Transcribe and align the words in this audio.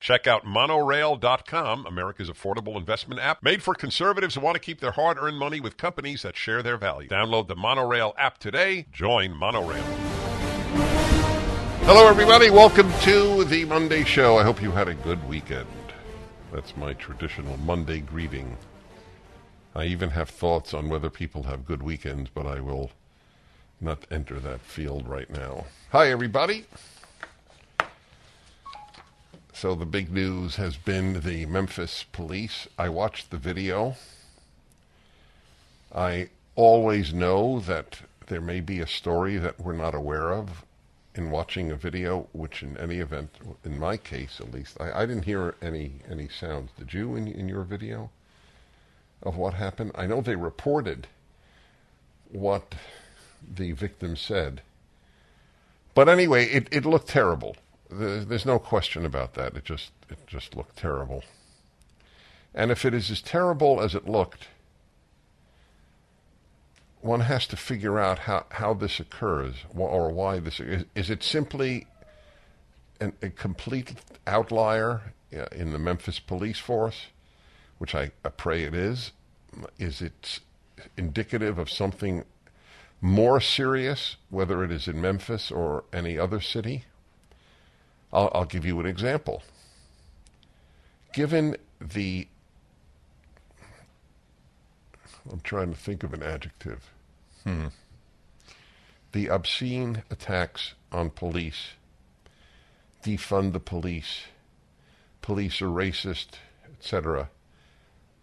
Check 0.00 0.28
out 0.28 0.44
monorail.com, 0.44 1.84
America's 1.84 2.30
affordable 2.30 2.76
investment 2.76 3.20
app 3.20 3.42
made 3.42 3.64
for 3.64 3.74
conservatives 3.74 4.36
who 4.36 4.40
want 4.40 4.54
to 4.54 4.60
keep 4.60 4.78
their 4.78 4.92
hard 4.92 5.18
earned 5.18 5.38
money 5.38 5.58
with 5.58 5.76
companies 5.76 6.22
that 6.22 6.36
share 6.36 6.62
their 6.62 6.76
values. 6.76 7.10
Download 7.10 7.48
the 7.48 7.56
Monorail 7.56 8.14
app 8.16 8.38
today. 8.38 8.86
Join 8.92 9.32
Monorail. 9.32 9.82
Hello, 11.82 12.06
everybody. 12.06 12.48
Welcome 12.48 12.92
to 13.00 13.42
the 13.44 13.64
Monday 13.64 14.04
Show. 14.04 14.38
I 14.38 14.44
hope 14.44 14.62
you 14.62 14.70
had 14.70 14.86
a 14.86 14.94
good 14.94 15.28
weekend. 15.28 15.66
That's 16.52 16.76
my 16.76 16.92
traditional 16.92 17.56
Monday 17.56 17.98
greeting. 17.98 18.56
I 19.74 19.86
even 19.86 20.10
have 20.10 20.30
thoughts 20.30 20.74
on 20.74 20.88
whether 20.88 21.10
people 21.10 21.42
have 21.44 21.64
good 21.66 21.82
weekends, 21.82 22.30
but 22.32 22.46
I 22.46 22.60
will 22.60 22.92
not 23.80 24.06
enter 24.12 24.38
that 24.38 24.60
field 24.60 25.08
right 25.08 25.28
now. 25.28 25.64
Hi, 25.90 26.10
everybody. 26.10 26.66
So 29.60 29.74
the 29.74 29.86
big 29.86 30.12
news 30.12 30.54
has 30.54 30.76
been 30.76 31.22
the 31.22 31.44
Memphis 31.46 32.04
police. 32.12 32.68
I 32.78 32.88
watched 32.90 33.32
the 33.32 33.38
video. 33.38 33.96
I 35.92 36.28
always 36.54 37.12
know 37.12 37.58
that 37.58 38.02
there 38.28 38.40
may 38.40 38.60
be 38.60 38.78
a 38.78 38.86
story 38.86 39.36
that 39.36 39.58
we're 39.58 39.72
not 39.72 39.96
aware 39.96 40.30
of 40.30 40.64
in 41.16 41.32
watching 41.32 41.72
a 41.72 41.74
video, 41.74 42.28
which 42.30 42.62
in 42.62 42.76
any 42.76 42.98
event, 42.98 43.30
in 43.64 43.80
my 43.80 43.96
case 43.96 44.38
at 44.38 44.52
least, 44.52 44.76
I, 44.80 45.02
I 45.02 45.06
didn't 45.06 45.24
hear 45.24 45.56
any 45.60 46.02
any 46.08 46.28
sounds. 46.28 46.70
Did 46.78 46.94
you 46.94 47.16
in, 47.16 47.26
in 47.26 47.48
your 47.48 47.64
video 47.64 48.10
of 49.24 49.36
what 49.36 49.54
happened? 49.54 49.90
I 49.96 50.06
know 50.06 50.20
they 50.20 50.36
reported 50.36 51.08
what 52.30 52.76
the 53.56 53.72
victim 53.72 54.14
said. 54.14 54.62
But 55.96 56.08
anyway, 56.08 56.44
it, 56.44 56.68
it 56.70 56.86
looked 56.86 57.08
terrible. 57.08 57.56
There's 57.90 58.46
no 58.46 58.58
question 58.58 59.06
about 59.06 59.34
that. 59.34 59.56
It 59.56 59.64
just 59.64 59.92
it 60.10 60.18
just 60.26 60.56
looked 60.56 60.76
terrible. 60.76 61.24
And 62.54 62.70
if 62.70 62.84
it 62.84 62.94
is 62.94 63.10
as 63.10 63.22
terrible 63.22 63.80
as 63.80 63.94
it 63.94 64.08
looked, 64.08 64.48
one 67.00 67.20
has 67.20 67.46
to 67.46 67.56
figure 67.56 67.98
out 67.98 68.20
how, 68.20 68.46
how 68.50 68.74
this 68.74 68.98
occurs 68.98 69.54
or 69.74 70.10
why 70.10 70.40
this 70.40 70.60
is. 70.60 70.84
Is 70.94 71.10
it 71.10 71.22
simply 71.22 71.86
an, 73.00 73.12
a 73.22 73.30
complete 73.30 73.94
outlier 74.26 75.12
uh, 75.36 75.44
in 75.52 75.72
the 75.72 75.78
Memphis 75.78 76.18
police 76.18 76.58
force, 76.58 77.06
which 77.78 77.94
I, 77.94 78.10
I 78.24 78.30
pray 78.30 78.64
it 78.64 78.74
is? 78.74 79.12
Is 79.78 80.02
it 80.02 80.40
indicative 80.96 81.58
of 81.58 81.70
something 81.70 82.24
more 83.00 83.40
serious, 83.40 84.16
whether 84.30 84.64
it 84.64 84.72
is 84.72 84.88
in 84.88 85.00
Memphis 85.00 85.50
or 85.50 85.84
any 85.92 86.18
other 86.18 86.40
city? 86.40 86.84
I'll, 88.12 88.30
I'll 88.34 88.44
give 88.44 88.64
you 88.64 88.78
an 88.80 88.86
example. 88.86 89.42
Given 91.12 91.56
the, 91.80 92.28
I'm 95.30 95.40
trying 95.40 95.72
to 95.72 95.78
think 95.78 96.02
of 96.02 96.12
an 96.12 96.22
adjective. 96.22 96.90
Hmm. 97.44 97.66
The 99.12 99.28
obscene 99.28 100.02
attacks 100.10 100.74
on 100.92 101.10
police, 101.10 101.72
defund 103.02 103.52
the 103.52 103.60
police, 103.60 104.24
police 105.22 105.62
are 105.62 105.68
racist, 105.68 106.38
etc. 106.72 107.30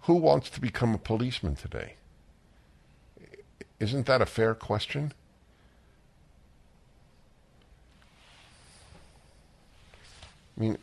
Who 0.02 0.16
wants 0.16 0.50
to 0.52 0.62
become 0.62 0.94
a 0.94 1.00
policeman 1.00 1.56
today? 1.56 1.96
Isn't 3.80 4.06
that 4.06 4.22
a 4.22 4.26
fair 4.26 4.54
question? 4.54 5.14
I 10.58 10.62
mean, 10.62 10.78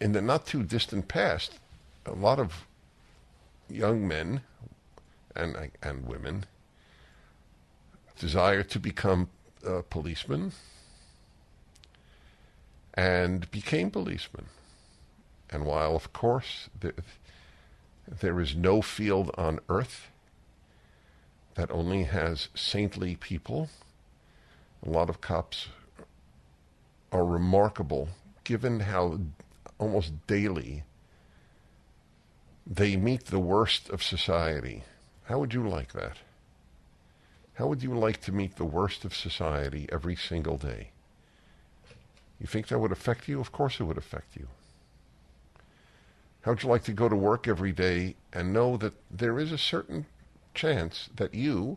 in 0.00 0.12
the 0.12 0.20
not 0.20 0.46
too 0.46 0.62
distant 0.62 1.08
past, 1.08 1.58
a 2.06 2.12
lot 2.12 2.38
of 2.38 2.66
young 3.68 4.06
men 4.06 4.42
and 5.34 5.70
and 5.82 6.06
women 6.06 6.44
desire 8.18 8.62
to 8.62 8.78
become 8.78 9.28
uh, 9.66 9.82
policemen 9.88 10.52
and 12.94 13.50
became 13.50 13.90
policemen. 13.90 14.46
And 15.50 15.64
while, 15.64 15.94
of 15.94 16.12
course, 16.12 16.68
the, 16.78 16.92
there 18.06 18.40
is 18.40 18.54
no 18.54 18.82
field 18.82 19.30
on 19.38 19.60
earth 19.68 20.08
that 21.54 21.70
only 21.70 22.04
has 22.04 22.48
saintly 22.54 23.16
people, 23.16 23.68
a 24.84 24.90
lot 24.90 25.08
of 25.08 25.20
cops 25.20 25.68
are 27.12 27.24
remarkable 27.24 28.08
given 28.48 28.80
how 28.80 29.20
almost 29.76 30.26
daily 30.26 30.82
they 32.66 32.96
meet 32.96 33.26
the 33.26 33.38
worst 33.38 33.90
of 33.90 34.02
society. 34.02 34.84
How 35.24 35.38
would 35.38 35.52
you 35.52 35.68
like 35.68 35.92
that? 35.92 36.16
How 37.56 37.66
would 37.66 37.82
you 37.82 37.92
like 37.92 38.22
to 38.22 38.32
meet 38.32 38.56
the 38.56 38.64
worst 38.64 39.04
of 39.04 39.14
society 39.14 39.86
every 39.92 40.16
single 40.16 40.56
day? 40.56 40.92
You 42.40 42.46
think 42.46 42.68
that 42.68 42.78
would 42.78 42.90
affect 42.90 43.28
you? 43.28 43.38
Of 43.38 43.52
course 43.52 43.80
it 43.80 43.84
would 43.84 43.98
affect 43.98 44.34
you. 44.34 44.48
How 46.40 46.52
would 46.52 46.62
you 46.62 46.70
like 46.70 46.84
to 46.84 46.92
go 46.92 47.10
to 47.10 47.16
work 47.16 47.46
every 47.46 47.72
day 47.72 48.16
and 48.32 48.54
know 48.54 48.78
that 48.78 48.94
there 49.10 49.38
is 49.38 49.52
a 49.52 49.58
certain 49.58 50.06
chance 50.54 51.10
that 51.16 51.34
you, 51.34 51.76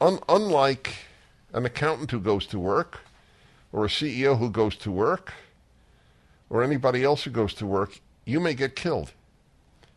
un- 0.00 0.18
unlike 0.28 0.96
an 1.52 1.64
accountant 1.64 2.10
who 2.10 2.18
goes 2.18 2.46
to 2.46 2.58
work 2.58 2.98
or 3.72 3.84
a 3.84 3.88
CEO 3.88 4.38
who 4.38 4.50
goes 4.50 4.74
to 4.78 4.90
work, 4.90 5.32
or 6.52 6.62
anybody 6.62 7.02
else 7.02 7.24
who 7.24 7.30
goes 7.30 7.54
to 7.54 7.66
work, 7.66 7.98
you 8.26 8.38
may 8.38 8.52
get 8.52 8.76
killed. 8.76 9.12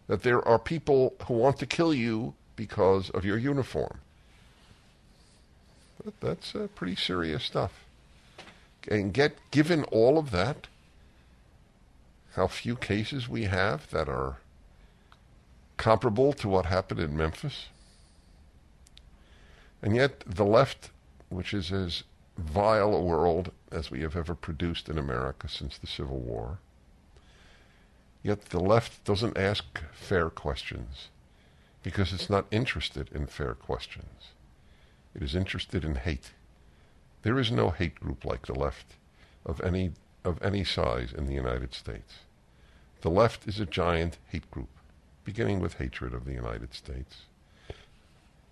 That 0.08 0.24
there 0.24 0.48
are 0.48 0.58
people 0.58 1.14
who 1.28 1.34
want 1.34 1.60
to 1.60 1.66
kill 1.66 1.94
you 1.94 2.34
because 2.56 3.10
of 3.10 3.26
your 3.26 3.38
uniform. 3.38 4.00
That's 6.22 6.56
uh, 6.56 6.68
pretty 6.74 6.96
serious 6.96 7.44
stuff. 7.44 7.84
And 8.88 9.14
get 9.14 9.36
given 9.52 9.84
all 9.86 10.18
of 10.18 10.32
that, 10.32 10.68
how 12.36 12.48
few 12.48 12.78
cases 12.78 13.28
we 13.28 13.44
have 13.44 13.90
that 13.92 14.08
are 14.08 14.38
comparable 15.76 16.32
to 16.34 16.48
what 16.48 16.68
happened 16.68 17.02
in 17.02 17.18
Memphis. 17.18 17.66
And 19.82 19.94
yet 19.94 20.24
the 20.26 20.46
left, 20.46 20.90
which 21.28 21.54
is 21.54 21.74
as 21.74 22.04
vile 22.38 22.94
a 22.94 23.02
world 23.02 23.52
as 23.72 23.90
we 23.90 24.02
have 24.02 24.16
ever 24.16 24.36
produced 24.36 24.90
in 24.90 24.98
America 24.98 25.48
since 25.48 25.78
the 25.78 25.88
Civil 25.88 26.20
War. 26.20 26.60
Yet 28.24 28.46
the 28.46 28.60
left 28.60 29.04
doesn't 29.04 29.38
ask 29.38 29.64
fair 29.94 30.30
questions 30.30 31.10
because 31.84 32.12
it's 32.12 32.30
not 32.30 32.48
interested 32.50 33.10
in 33.14 33.28
fair 33.28 33.54
questions. 33.54 34.32
It 35.14 35.22
is 35.22 35.36
interested 35.36 35.86
in 35.86 35.96
hate. 35.96 36.32
There 37.22 37.40
is 37.40 37.52
no 37.52 37.70
hate 37.70 37.96
group 37.96 38.26
like 38.26 38.48
the 38.48 38.56
left 38.56 38.96
of 39.46 39.62
any 39.62 39.92
of 40.24 40.42
any 40.42 40.64
size 40.64 41.14
in 41.14 41.28
the 41.28 41.36
United 41.36 41.74
States. 41.74 42.16
The 43.02 43.12
left 43.12 43.48
is 43.48 43.60
a 43.60 43.66
giant 43.68 44.18
hate 44.32 44.50
group, 44.50 44.70
beginning 45.24 45.60
with 45.60 45.76
hatred 45.76 46.16
of 46.16 46.26
the 46.26 46.34
United 46.34 46.74
States, 46.74 47.26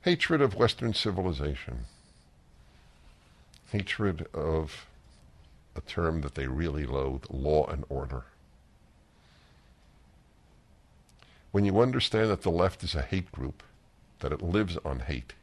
hatred 0.02 0.40
of 0.42 0.54
Western 0.54 0.94
civilization, 0.94 1.86
hatred 3.74 4.28
of 4.36 4.86
a 5.76 5.82
term 5.82 6.22
that 6.22 6.36
they 6.36 6.46
really 6.46 6.86
loathe 6.86 7.24
law 7.32 7.66
and 7.66 7.84
order. 7.90 8.24
When 11.52 11.66
you 11.66 11.82
understand 11.82 12.30
that 12.30 12.44
the 12.44 12.52
left 12.52 12.84
is 12.84 12.94
a 12.94 13.02
hate 13.02 13.32
group, 13.32 13.64
that 14.20 14.32
it 14.32 14.44
lives 14.44 14.78
on 14.86 15.00
hate, 15.00 15.34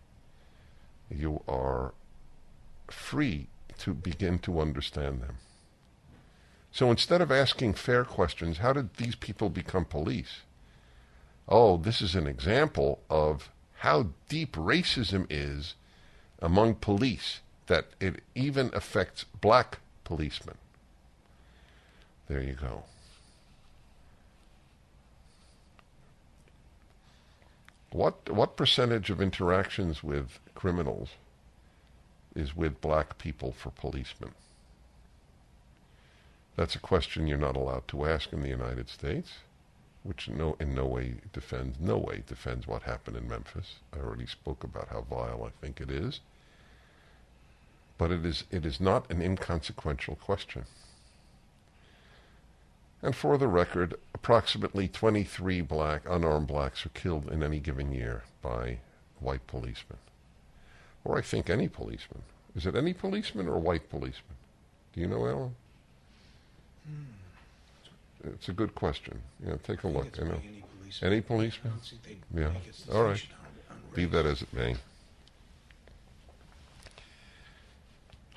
you 1.11 1.43
are 1.49 1.93
free 2.89 3.49
to 3.79 3.95
begin 3.95 4.39
to 4.41 4.61
understand 4.61 5.23
them. 5.23 5.39
So 6.71 6.89
instead 6.89 7.21
of 7.21 7.33
asking 7.33 7.75
fair 7.75 8.05
questions, 8.05 8.59
how 8.59 8.73
did 8.73 8.95
these 8.95 9.17
people 9.17 9.51
become 9.51 9.85
police? 9.85 10.43
Oh, 11.49 11.77
this 11.77 12.01
is 12.01 12.15
an 12.15 12.29
example 12.29 13.01
of 13.11 13.51
how 13.79 14.11
deep 14.29 14.53
racism 14.53 15.27
is 15.29 15.75
among 16.41 16.77
police 16.77 17.41
that 17.71 17.87
it 18.01 18.21
even 18.35 18.69
affects 18.75 19.25
black 19.41 19.79
policemen. 20.03 20.57
There 22.27 22.43
you 22.43 22.55
go. 22.55 22.83
What 27.93 28.29
what 28.29 28.57
percentage 28.57 29.09
of 29.09 29.21
interactions 29.23 30.03
with 30.03 30.41
criminals 30.57 31.11
is 32.35 32.57
with 32.57 32.81
black 32.81 33.19
people 33.19 33.53
for 33.53 33.71
policemen? 33.71 34.33
That's 36.57 36.75
a 36.75 36.81
question 36.81 37.29
you're 37.29 37.39
not 37.39 37.57
allowed 37.57 37.87
to 37.89 38.05
ask 38.05 38.33
in 38.33 38.43
the 38.43 38.49
United 38.49 38.89
States, 38.89 39.31
which 40.03 40.29
no 40.29 40.57
in 40.59 40.75
no 40.75 40.87
way 40.87 41.15
defends 41.33 41.79
no 41.79 41.99
way 41.99 42.25
defends 42.27 42.67
what 42.67 42.83
happened 42.83 43.17
in 43.17 43.29
Memphis. 43.29 43.77
I 43.95 44.01
already 44.01 44.27
spoke 44.27 44.65
about 44.65 44.89
how 44.89 45.03
vile 45.03 45.45
I 45.45 45.51
think 45.65 45.81
it 45.81 45.89
is. 45.93 46.19
But 48.01 48.11
it 48.13 48.25
is 48.25 48.45
it 48.51 48.65
is 48.65 48.81
not 48.81 49.11
an 49.11 49.21
inconsequential 49.21 50.17
question. 50.17 50.65
And 53.03 53.15
for 53.15 53.37
the 53.37 53.47
record, 53.47 53.95
approximately 54.15 54.89
23 54.89 55.61
black 55.61 56.09
unarmed 56.09 56.47
blacks 56.47 56.87
are 56.87 56.95
killed 56.95 57.31
in 57.31 57.43
any 57.43 57.61
given 57.61 57.93
year 57.93 58.23
by 58.41 58.79
white 59.19 59.47
policemen. 59.47 59.99
Or 61.05 61.19
I 61.19 61.21
think 61.21 61.51
any 61.51 61.69
policeman. 61.69 62.23
Is 62.57 62.65
it 62.65 62.75
any 62.75 62.95
policeman 62.95 63.47
or 63.49 63.59
white 63.59 63.91
policeman? 63.91 64.37
Do 64.95 65.03
you 65.03 65.07
know, 65.07 65.27
Alan? 65.27 65.55
Hmm. 66.87 68.31
It's 68.33 68.49
a 68.49 68.55
good 68.55 68.75
question. 68.75 69.21
Yeah, 69.47 69.57
take 69.63 69.85
a 69.85 69.89
look. 69.89 70.19
know, 70.19 70.41
any 70.43 70.65
policeman. 70.79 71.13
any 71.13 71.21
policeman? 71.21 71.73
I 71.75 71.77
don't 71.77 72.03
think 72.03 72.23
Yeah. 72.35 72.95
All 72.95 73.05
right. 73.05 73.23
on- 73.71 73.77
on 73.77 73.95
Be 73.95 74.07
that 74.07 74.25
as 74.25 74.41
it 74.41 74.53
may. 74.55 74.77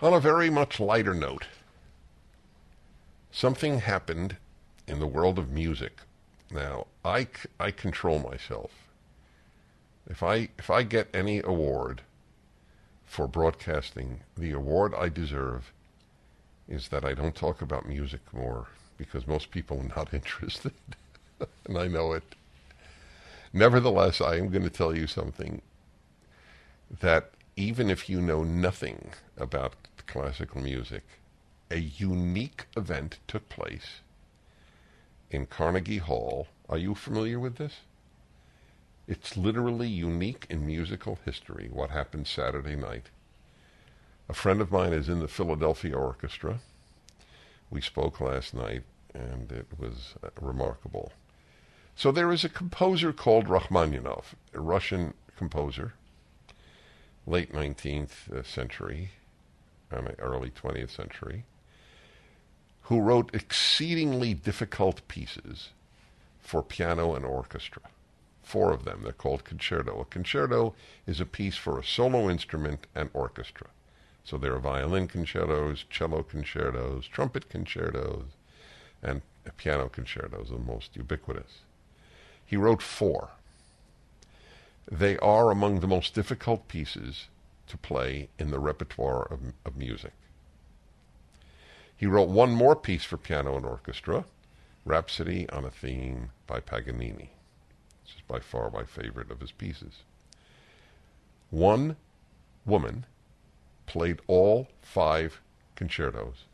On 0.03 0.13
a 0.13 0.19
very 0.19 0.49
much 0.49 0.81
lighter 0.81 1.13
note, 1.13 1.45
something 3.31 3.79
happened 3.79 4.35
in 4.85 4.99
the 4.99 5.07
world 5.07 5.39
of 5.39 5.49
music. 5.49 6.01
Now, 6.51 6.87
I, 7.05 7.27
I 7.57 7.71
control 7.71 8.19
myself. 8.19 8.71
If 10.09 10.21
I 10.21 10.49
if 10.59 10.69
I 10.69 10.83
get 10.83 11.07
any 11.13 11.39
award 11.39 12.01
for 13.05 13.29
broadcasting, 13.29 14.19
the 14.35 14.51
award 14.51 14.93
I 14.93 15.07
deserve 15.07 15.71
is 16.67 16.89
that 16.89 17.05
I 17.05 17.13
don't 17.13 17.33
talk 17.33 17.61
about 17.61 17.87
music 17.87 18.19
more 18.33 18.67
because 18.97 19.25
most 19.25 19.51
people 19.51 19.79
are 19.79 19.95
not 19.95 20.13
interested. 20.19 20.73
and 21.65 21.77
I 21.77 21.87
know 21.87 22.11
it. 22.11 22.35
Nevertheless, 23.53 24.19
I 24.19 24.35
am 24.35 24.49
going 24.49 24.63
to 24.63 24.69
tell 24.69 24.93
you 24.93 25.07
something 25.07 25.61
that 26.99 27.31
even 27.55 27.89
if 27.89 28.09
you 28.09 28.19
know 28.19 28.43
nothing 28.43 29.11
about 29.37 29.75
classical 30.07 30.61
music, 30.61 31.03
a 31.71 31.77
unique 31.77 32.65
event 32.75 33.19
took 33.27 33.49
place 33.49 34.01
in 35.31 35.45
Carnegie 35.45 35.97
Hall. 35.97 36.47
Are 36.69 36.77
you 36.77 36.95
familiar 36.95 37.39
with 37.39 37.55
this? 37.55 37.81
It's 39.07 39.35
literally 39.35 39.87
unique 39.87 40.45
in 40.49 40.65
musical 40.65 41.19
history 41.25 41.69
what 41.71 41.89
happened 41.89 42.27
Saturday 42.27 42.75
night. 42.75 43.09
A 44.29 44.33
friend 44.33 44.61
of 44.61 44.71
mine 44.71 44.93
is 44.93 45.09
in 45.09 45.19
the 45.19 45.27
Philadelphia 45.27 45.95
Orchestra. 45.97 46.59
We 47.69 47.81
spoke 47.81 48.21
last 48.21 48.53
night, 48.53 48.83
and 49.13 49.51
it 49.51 49.67
was 49.77 50.15
uh, 50.23 50.29
remarkable. 50.39 51.11
So 51.95 52.11
there 52.11 52.31
is 52.31 52.43
a 52.43 52.49
composer 52.49 53.11
called 53.11 53.49
Rachmaninoff, 53.49 54.35
a 54.53 54.61
Russian 54.61 55.13
composer, 55.35 55.93
late 57.27 57.51
19th 57.51 58.45
century, 58.45 59.09
and 59.09 59.22
early 60.19 60.51
20th 60.51 60.89
century, 60.89 61.45
who 62.83 62.99
wrote 62.99 63.33
exceedingly 63.33 64.33
difficult 64.33 65.07
pieces 65.07 65.69
for 66.39 66.61
piano 66.61 67.15
and 67.15 67.25
orchestra. 67.25 67.81
Four 68.43 68.73
of 68.73 68.83
them. 68.83 69.01
They're 69.03 69.13
called 69.13 69.45
concerto. 69.45 70.01
A 70.01 70.05
concerto 70.05 70.75
is 71.07 71.21
a 71.21 71.25
piece 71.25 71.55
for 71.55 71.79
a 71.79 71.83
solo 71.83 72.29
instrument 72.29 72.87
and 72.93 73.09
orchestra. 73.13 73.67
So 74.25 74.37
there 74.37 74.53
are 74.53 74.59
violin 74.59 75.07
concertos, 75.07 75.85
cello 75.89 76.23
concertos, 76.23 77.07
trumpet 77.07 77.49
concertos, 77.49 78.25
and 79.01 79.21
piano 79.57 79.89
concertos, 79.89 80.49
the 80.49 80.57
most 80.57 80.95
ubiquitous. 80.95 81.59
He 82.45 82.57
wrote 82.57 82.81
four. 82.81 83.31
They 84.89 85.17
are 85.19 85.49
among 85.49 85.79
the 85.79 85.87
most 85.87 86.13
difficult 86.13 86.67
pieces 86.67 87.27
to 87.67 87.77
play 87.77 88.29
in 88.37 88.51
the 88.51 88.59
repertoire 88.59 89.23
of, 89.23 89.39
of 89.65 89.77
music. 89.77 90.13
He 91.95 92.05
wrote 92.05 92.29
one 92.29 92.51
more 92.51 92.75
piece 92.75 93.03
for 93.03 93.17
piano 93.17 93.55
and 93.55 93.65
orchestra, 93.65 94.25
Rhapsody 94.85 95.47
on 95.49 95.63
a 95.63 95.71
Theme 95.71 96.31
by 96.45 96.59
Paganini. 96.59 97.29
This 98.03 98.15
is 98.15 98.21
by 98.27 98.39
far 98.39 98.69
my 98.69 98.83
favorite 98.83 99.31
of 99.31 99.39
his 99.39 99.51
pieces. 99.51 100.03
One 101.49 101.95
woman 102.65 103.05
played 103.85 104.19
all 104.27 104.67
five 104.81 105.39
concertos 105.75 106.45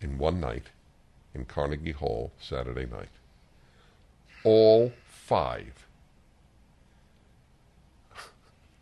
in 0.00 0.18
one 0.18 0.40
night 0.40 0.66
in 1.34 1.44
Carnegie 1.44 1.92
Hall 1.92 2.32
Saturday 2.40 2.86
night. 2.86 3.08
All 4.44 4.92
five. 5.06 5.81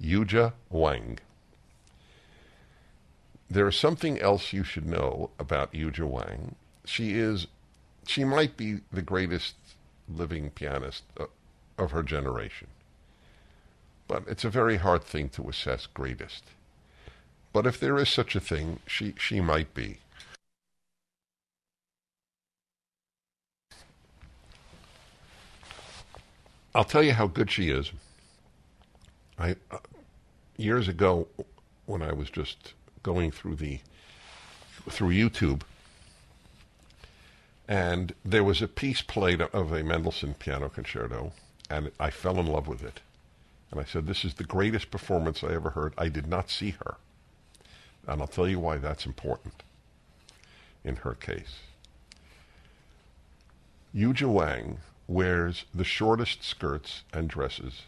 Yuja 0.02 0.52
Wang. 0.70 1.18
There 3.48 3.68
is 3.68 3.76
something 3.76 4.18
else 4.18 4.52
you 4.52 4.64
should 4.64 4.86
know 4.86 5.30
about 5.38 5.72
Yuja 5.72 6.06
Wang. 6.06 6.54
She 6.84 7.12
is, 7.12 7.46
she 8.06 8.24
might 8.24 8.56
be 8.56 8.80
the 8.92 9.02
greatest 9.02 9.54
living 10.08 10.50
pianist 10.50 11.04
uh, 11.18 11.26
of 11.76 11.90
her 11.90 12.02
generation. 12.02 12.68
But 14.08 14.24
it's 14.26 14.44
a 14.44 14.50
very 14.50 14.76
hard 14.76 15.04
thing 15.04 15.28
to 15.30 15.48
assess 15.48 15.86
greatest. 15.86 16.44
But 17.52 17.66
if 17.66 17.78
there 17.78 17.98
is 17.98 18.08
such 18.08 18.36
a 18.36 18.40
thing, 18.40 18.78
she, 18.86 19.14
she 19.18 19.40
might 19.40 19.74
be. 19.74 19.98
I'll 26.72 26.84
tell 26.84 27.02
you 27.02 27.12
how 27.12 27.26
good 27.26 27.50
she 27.50 27.70
is. 27.70 27.90
I 29.40 29.56
uh, 29.70 29.78
years 30.58 30.86
ago, 30.86 31.26
when 31.86 32.02
I 32.02 32.12
was 32.12 32.28
just 32.28 32.74
going 33.02 33.30
through 33.30 33.56
the 33.56 33.80
through 34.88 35.10
YouTube, 35.10 35.62
and 37.66 38.14
there 38.24 38.44
was 38.44 38.60
a 38.60 38.68
piece 38.68 39.00
played 39.00 39.40
of 39.40 39.72
a 39.72 39.82
Mendelssohn 39.82 40.34
piano 40.34 40.68
concerto, 40.68 41.32
and 41.70 41.90
I 41.98 42.10
fell 42.10 42.38
in 42.38 42.46
love 42.46 42.68
with 42.68 42.84
it. 42.84 43.00
And 43.70 43.80
I 43.80 43.84
said, 43.84 44.06
"This 44.06 44.24
is 44.24 44.34
the 44.34 44.44
greatest 44.44 44.90
performance 44.90 45.42
I 45.42 45.54
ever 45.54 45.70
heard." 45.70 45.94
I 45.96 46.08
did 46.08 46.26
not 46.26 46.50
see 46.50 46.70
her, 46.84 46.96
and 48.06 48.20
I'll 48.20 48.28
tell 48.28 48.48
you 48.48 48.58
why 48.58 48.76
that's 48.76 49.06
important. 49.06 49.62
In 50.84 50.96
her 50.96 51.14
case, 51.14 51.60
Yuja 53.94 54.30
Wang 54.30 54.80
wears 55.06 55.64
the 55.74 55.84
shortest 55.84 56.44
skirts 56.44 57.02
and 57.12 57.28
dresses 57.28 57.82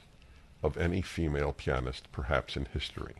of 0.62 0.76
any 0.76 1.02
female 1.02 1.52
pianist, 1.52 2.10
perhaps 2.12 2.56
in 2.56 2.66
history. 2.66 3.14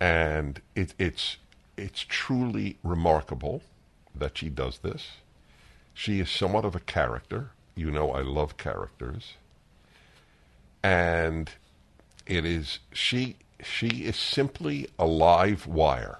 And 0.00 0.60
it, 0.74 0.94
it's 0.98 1.38
it's 1.76 2.04
truly 2.08 2.78
remarkable 2.82 3.62
that 4.14 4.38
she 4.38 4.48
does 4.48 4.78
this. 4.78 5.08
She 5.92 6.20
is 6.20 6.30
somewhat 6.30 6.64
of 6.64 6.74
a 6.74 6.80
character. 6.80 7.50
You 7.74 7.90
know, 7.90 8.12
I 8.12 8.22
love 8.22 8.56
characters. 8.56 9.34
And 10.82 11.50
it 12.26 12.44
is 12.44 12.78
she 12.92 13.36
she 13.62 14.04
is 14.04 14.16
simply 14.16 14.88
a 14.98 15.06
live 15.06 15.66
wire. 15.66 16.18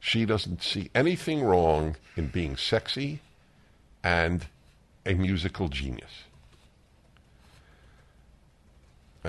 She 0.00 0.24
doesn't 0.24 0.62
see 0.62 0.90
anything 0.94 1.42
wrong 1.42 1.96
in 2.16 2.28
being 2.28 2.56
sexy 2.56 3.20
and 4.04 4.46
a 5.04 5.14
musical 5.14 5.68
genius. 5.68 6.24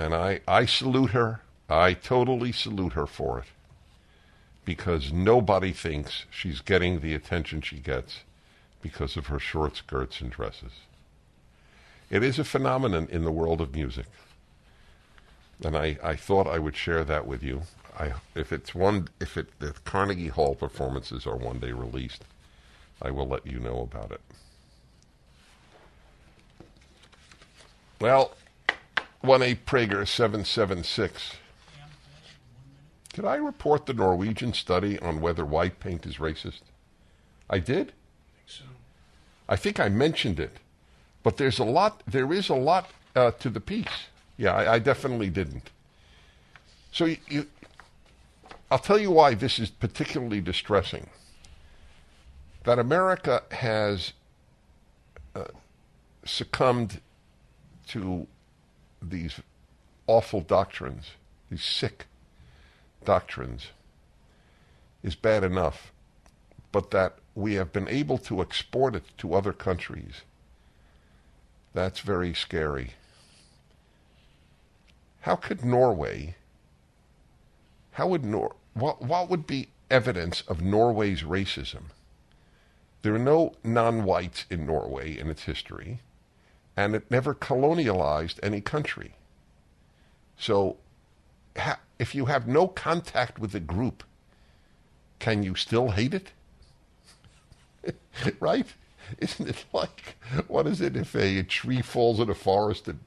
And 0.00 0.14
I, 0.14 0.40
I 0.48 0.64
salute 0.64 1.10
her. 1.10 1.42
I 1.68 1.92
totally 1.92 2.52
salute 2.52 2.94
her 2.94 3.06
for 3.06 3.40
it. 3.40 3.44
Because 4.64 5.12
nobody 5.12 5.72
thinks 5.72 6.24
she's 6.30 6.62
getting 6.62 7.00
the 7.00 7.12
attention 7.12 7.60
she 7.60 7.76
gets 7.76 8.20
because 8.80 9.18
of 9.18 9.26
her 9.26 9.38
short 9.38 9.76
skirts 9.76 10.22
and 10.22 10.30
dresses. 10.30 10.72
It 12.08 12.22
is 12.22 12.38
a 12.38 12.44
phenomenon 12.44 13.08
in 13.10 13.24
the 13.24 13.30
world 13.30 13.60
of 13.60 13.74
music. 13.74 14.06
And 15.62 15.76
I, 15.76 15.98
I 16.02 16.16
thought 16.16 16.46
I 16.46 16.58
would 16.58 16.76
share 16.76 17.04
that 17.04 17.26
with 17.26 17.42
you. 17.42 17.60
I, 17.98 18.14
if 18.34 18.54
it's 18.54 18.74
one, 18.74 19.08
if 19.20 19.36
it, 19.36 19.48
the 19.58 19.74
Carnegie 19.84 20.28
Hall 20.28 20.54
performances 20.54 21.26
are 21.26 21.36
one 21.36 21.58
day 21.58 21.72
released, 21.72 22.24
I 23.02 23.10
will 23.10 23.28
let 23.28 23.46
you 23.46 23.58
know 23.58 23.82
about 23.82 24.12
it. 24.12 24.22
Well, 28.00 28.32
1-8 29.22 29.58
Prager 29.66 30.06
776. 30.06 31.34
Did 33.12 33.24
I 33.24 33.36
report 33.36 33.86
the 33.86 33.92
Norwegian 33.92 34.52
study 34.54 34.98
on 35.00 35.20
whether 35.20 35.44
white 35.44 35.80
paint 35.80 36.06
is 36.06 36.16
racist? 36.16 36.60
I 37.48 37.58
did? 37.58 37.88
I 37.88 38.36
think 38.36 38.46
so. 38.46 38.64
I 39.48 39.56
think 39.56 39.80
I 39.80 39.88
mentioned 39.88 40.40
it. 40.40 40.58
But 41.22 41.36
there's 41.36 41.58
a 41.58 41.64
lot 41.64 42.02
there 42.06 42.32
is 42.32 42.48
a 42.48 42.54
lot 42.54 42.90
uh, 43.14 43.32
to 43.32 43.50
the 43.50 43.60
piece. 43.60 44.06
Yeah, 44.36 44.54
I, 44.54 44.74
I 44.74 44.78
definitely 44.78 45.28
didn't. 45.28 45.70
So 46.92 47.04
you, 47.04 47.18
you, 47.28 47.46
I'll 48.70 48.78
tell 48.78 48.98
you 48.98 49.10
why 49.10 49.34
this 49.34 49.58
is 49.58 49.68
particularly 49.68 50.40
distressing. 50.40 51.08
That 52.64 52.78
America 52.78 53.42
has 53.50 54.12
uh, 55.34 55.44
succumbed 56.24 57.00
to 57.88 58.26
these 59.02 59.40
awful 60.06 60.40
doctrines, 60.40 61.12
these 61.50 61.64
sick 61.64 62.06
doctrines, 63.04 63.68
is 65.02 65.14
bad 65.14 65.44
enough. 65.44 65.92
But 66.72 66.90
that 66.92 67.16
we 67.34 67.54
have 67.54 67.72
been 67.72 67.88
able 67.88 68.18
to 68.18 68.40
export 68.40 68.94
it 68.94 69.04
to 69.18 69.34
other 69.34 69.52
countries, 69.52 70.22
that's 71.72 72.00
very 72.00 72.34
scary. 72.34 72.92
How 75.22 75.36
could 75.36 75.64
Norway, 75.64 76.36
how 77.92 78.08
would 78.08 78.24
Nor, 78.24 78.56
what, 78.74 79.02
what 79.02 79.28
would 79.28 79.46
be 79.46 79.68
evidence 79.90 80.42
of 80.42 80.62
Norway's 80.62 81.22
racism? 81.22 81.90
There 83.02 83.14
are 83.14 83.18
no 83.18 83.54
non 83.64 84.04
whites 84.04 84.44
in 84.50 84.66
Norway 84.66 85.16
in 85.18 85.28
its 85.28 85.44
history, 85.44 86.00
and 86.80 86.94
it 86.94 87.10
never 87.10 87.34
colonialized 87.34 88.38
any 88.42 88.62
country. 88.62 89.12
So, 90.38 90.78
ha- 91.54 91.80
if 91.98 92.14
you 92.14 92.24
have 92.24 92.48
no 92.48 92.68
contact 92.68 93.38
with 93.38 93.54
a 93.54 93.60
group, 93.60 94.02
can 95.18 95.42
you 95.42 95.54
still 95.54 95.90
hate 95.90 96.14
it? 96.14 96.32
right? 98.40 98.66
Isn't 99.18 99.48
it 99.48 99.64
like, 99.74 100.16
what 100.48 100.66
is 100.66 100.80
it 100.80 100.96
if 100.96 101.14
a, 101.14 101.40
a 101.40 101.42
tree 101.42 101.82
falls 101.82 102.18
in 102.18 102.30
a 102.30 102.34
forest 102.34 102.88
and, 102.88 103.00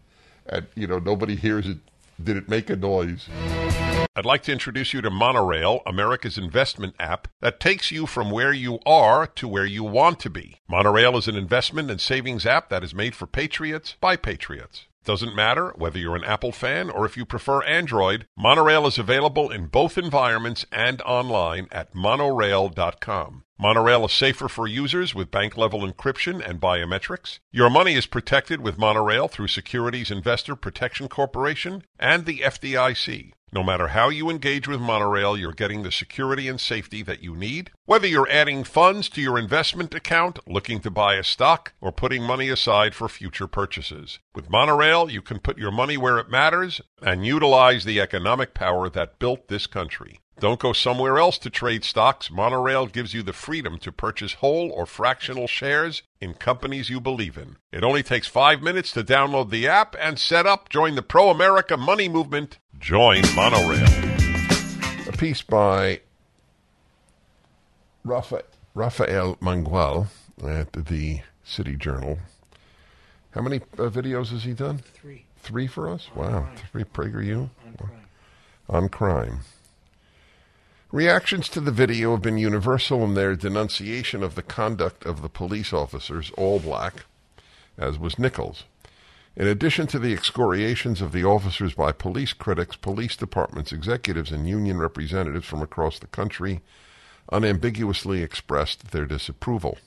and, 0.46 0.68
you 0.76 0.86
know, 0.86 1.00
nobody 1.00 1.36
hears 1.36 1.68
it? 1.68 1.80
Did 2.24 2.38
it 2.38 2.48
make 2.48 2.70
a 2.70 2.76
noise? 2.76 3.28
I'd 4.16 4.26
like 4.28 4.44
to 4.44 4.52
introduce 4.52 4.94
you 4.94 5.02
to 5.02 5.10
Monorail, 5.10 5.82
America's 5.88 6.38
investment 6.38 6.94
app 7.00 7.28
that 7.42 7.60
takes 7.60 7.90
you 7.90 8.06
from 8.06 8.30
where 8.30 8.54
you 8.54 8.78
are 8.86 9.26
to 9.26 9.48
where 9.48 9.66
you 9.66 9.84
want 9.84 10.20
to 10.20 10.30
be. 10.30 10.60
Monorail 10.68 11.18
is 11.18 11.28
an 11.28 11.36
investment 11.36 11.90
and 11.90 12.00
savings 12.00 12.46
app 12.46 12.70
that 12.70 12.84
is 12.84 12.94
made 12.94 13.16
for 13.16 13.26
patriots 13.26 13.96
by 14.00 14.16
patriots. 14.16 14.86
Doesn't 15.04 15.36
matter 15.36 15.74
whether 15.76 15.98
you're 15.98 16.16
an 16.16 16.24
Apple 16.24 16.52
fan 16.52 16.92
or 16.92 17.08
if 17.08 17.18
you 17.18 17.26
prefer 17.26 17.64
Android, 17.64 18.28
Monorail 18.38 18.86
is 18.86 19.00
available 19.00 19.50
in 19.50 19.66
both 19.66 19.98
environments 19.98 20.64
and 20.72 21.02
online 21.02 21.68
at 21.72 21.96
monorail.com. 21.96 23.44
Monorail 23.60 24.06
is 24.06 24.14
safer 24.14 24.48
for 24.48 24.68
users 24.68 25.16
with 25.16 25.32
bank 25.32 25.58
level 25.58 25.82
encryption 25.82 26.40
and 26.48 26.62
biometrics. 26.62 27.40
Your 27.52 27.72
money 27.72 27.96
is 27.96 28.06
protected 28.06 28.62
with 28.62 28.78
Monorail 28.78 29.28
through 29.28 29.48
Securities 29.48 30.12
Investor 30.12 30.56
Protection 30.56 31.08
Corporation 31.08 31.84
and 31.98 32.26
the 32.26 32.40
FDIC. 32.40 33.32
No 33.54 33.62
matter 33.62 33.90
how 33.90 34.10
you 34.10 34.32
engage 34.32 34.68
with 34.68 34.82
Monorail, 34.82 35.38
you're 35.38 35.52
getting 35.52 35.84
the 35.84 35.92
security 35.92 36.48
and 36.48 36.60
safety 36.60 37.04
that 37.04 37.22
you 37.22 37.36
need. 37.36 37.70
Whether 37.86 38.08
you're 38.08 38.28
adding 38.28 38.64
funds 38.64 39.08
to 39.10 39.22
your 39.22 39.38
investment 39.38 39.94
account, 39.94 40.40
looking 40.48 40.80
to 40.80 40.90
buy 40.90 41.18
a 41.18 41.24
stock, 41.24 41.74
or 41.80 41.92
putting 41.92 42.24
money 42.24 42.50
aside 42.50 42.96
for 42.96 43.08
future 43.08 43.46
purchases. 43.46 44.18
With 44.34 44.50
Monorail, 44.50 45.12
you 45.12 45.22
can 45.22 45.38
put 45.38 45.60
your 45.60 45.70
money 45.70 45.98
where 45.98 46.18
it 46.18 46.32
matters 46.32 46.82
and 47.00 47.28
utilize 47.28 47.86
the 47.86 48.02
economic 48.02 48.56
power 48.56 48.90
that 48.90 49.20
built 49.20 49.48
this 49.50 49.68
country. 49.68 50.20
Don't 50.40 50.60
go 50.60 50.74
somewhere 50.74 51.20
else 51.20 51.38
to 51.40 51.50
trade 51.50 51.84
stocks. 51.84 52.30
Monorail 52.30 52.88
gives 52.88 53.14
you 53.14 53.24
the 53.24 53.34
freedom 53.34 53.78
to 53.80 53.92
purchase 53.92 54.34
whole 54.34 54.72
or 54.72 54.86
fractional 54.86 55.48
shares 55.48 56.02
in 56.20 56.34
companies 56.34 56.90
you 56.90 57.00
believe 57.00 57.38
in. 57.38 57.58
It 57.72 57.84
only 57.84 58.04
takes 58.04 58.28
five 58.28 58.62
minutes 58.62 58.92
to 58.94 59.04
download 59.04 59.52
the 59.52 59.68
app 59.68 59.96
and 60.00 60.20
set 60.20 60.46
up. 60.46 60.70
Join 60.70 60.96
the 60.96 61.02
pro 61.02 61.30
America 61.30 61.78
money 61.78 62.10
movement. 62.10 62.58
Join 62.78 63.22
Monorail. 63.36 63.88
A 65.08 65.12
piece 65.18 65.42
by 65.42 66.02
Rafa- 68.04 68.44
Rafael 68.74 69.36
Mangual 69.38 70.08
at 70.44 70.74
the 70.74 71.22
City 71.44 71.76
Journal. 71.76 72.20
How 73.32 73.42
many 73.42 73.58
uh, 73.58 73.90
videos 73.90 74.30
has 74.30 74.44
he 74.44 74.54
done? 74.54 74.80
Three. 74.80 75.26
Three 75.38 75.68
for 75.68 75.90
us? 75.90 76.10
On 76.16 76.22
wow. 76.22 76.42
crime. 76.42 76.56
Three 76.72 76.84
PragerU? 76.84 77.50
On 77.66 77.76
crime. 77.78 78.08
on 78.70 78.90
crime. 78.90 79.40
Reactions 80.94 81.50
to 81.50 81.60
the 81.60 81.72
video 81.72 82.12
have 82.12 82.22
been 82.22 82.38
universal 82.38 83.04
in 83.04 83.16
their 83.16 83.36
denunciation 83.36 84.22
of 84.22 84.36
the 84.36 84.44
conduct 84.44 85.08
of 85.08 85.24
the 85.24 85.28
police 85.28 85.74
officers, 85.74 86.32
all 86.38 86.60
black, 86.60 87.06
as 87.80 87.98
was 87.98 88.20
Nichols. 88.20 88.66
In 89.36 89.48
addition 89.48 89.88
to 89.88 89.98
the 89.98 90.14
excoriations 90.14 91.02
of 91.02 91.12
the 91.12 91.24
officers 91.24 91.74
by 91.74 91.94
police 91.94 92.32
critics, 92.34 92.76
police 92.76 93.16
departments, 93.16 93.72
executives, 93.72 94.32
and 94.32 94.48
union 94.48 94.78
representatives 94.78 95.48
from 95.48 95.64
across 95.64 95.98
the 95.98 96.06
country 96.06 96.62
unambiguously 97.32 98.22
expressed 98.22 98.92
their 98.92 99.08
disapproval. 99.08 99.80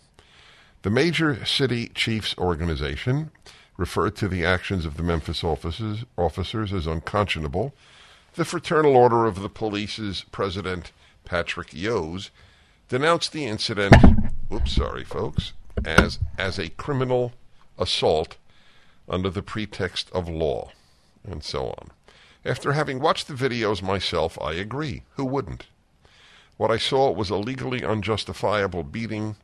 The 0.83 0.91
major 0.91 1.45
city 1.45 1.87
chiefs 1.87 2.35
organization 2.37 3.31
referred 3.77 4.17
to 4.17 4.27
the 4.27 4.45
actions 4.45 4.85
of 4.85 4.97
the 4.97 5.05
Memphis 5.05 5.45
officers, 5.45 6.05
officers 6.17 6.73
as 6.73 6.89
unconscionable. 6.89 7.75
The 8.35 8.45
Fraternal 8.45 8.97
Order 8.97 9.25
of 9.25 9.41
the 9.41 9.49
Police's 9.49 10.25
president, 10.31 10.93
Patrick 11.27 11.75
Yoes, 11.75 12.31
denounced 12.89 13.33
the 13.33 13.45
incident, 13.45 13.95
oops, 14.51 14.73
sorry, 14.73 15.05
folks, 15.05 15.53
as, 15.85 16.19
as 16.39 16.59
a 16.59 16.71
criminal 16.71 17.33
assault 17.79 18.37
under 19.09 19.29
the 19.29 19.43
pretext 19.43 20.11
of 20.13 20.29
law, 20.29 20.71
and 21.29 21.45
so 21.45 21.67
on. 21.67 21.91
After 22.45 22.73
having 22.73 23.01
watched 23.01 23.29
the 23.29 23.35
videos 23.35 23.83
myself, 23.83 24.41
I 24.41 24.53
agree. 24.53 25.03
Who 25.17 25.25
wouldn't? 25.25 25.67
What 26.57 26.71
I 26.71 26.79
saw 26.79 27.11
was 27.11 27.29
a 27.29 27.37
legally 27.37 27.85
unjustifiable 27.85 28.85
beating 28.85 29.37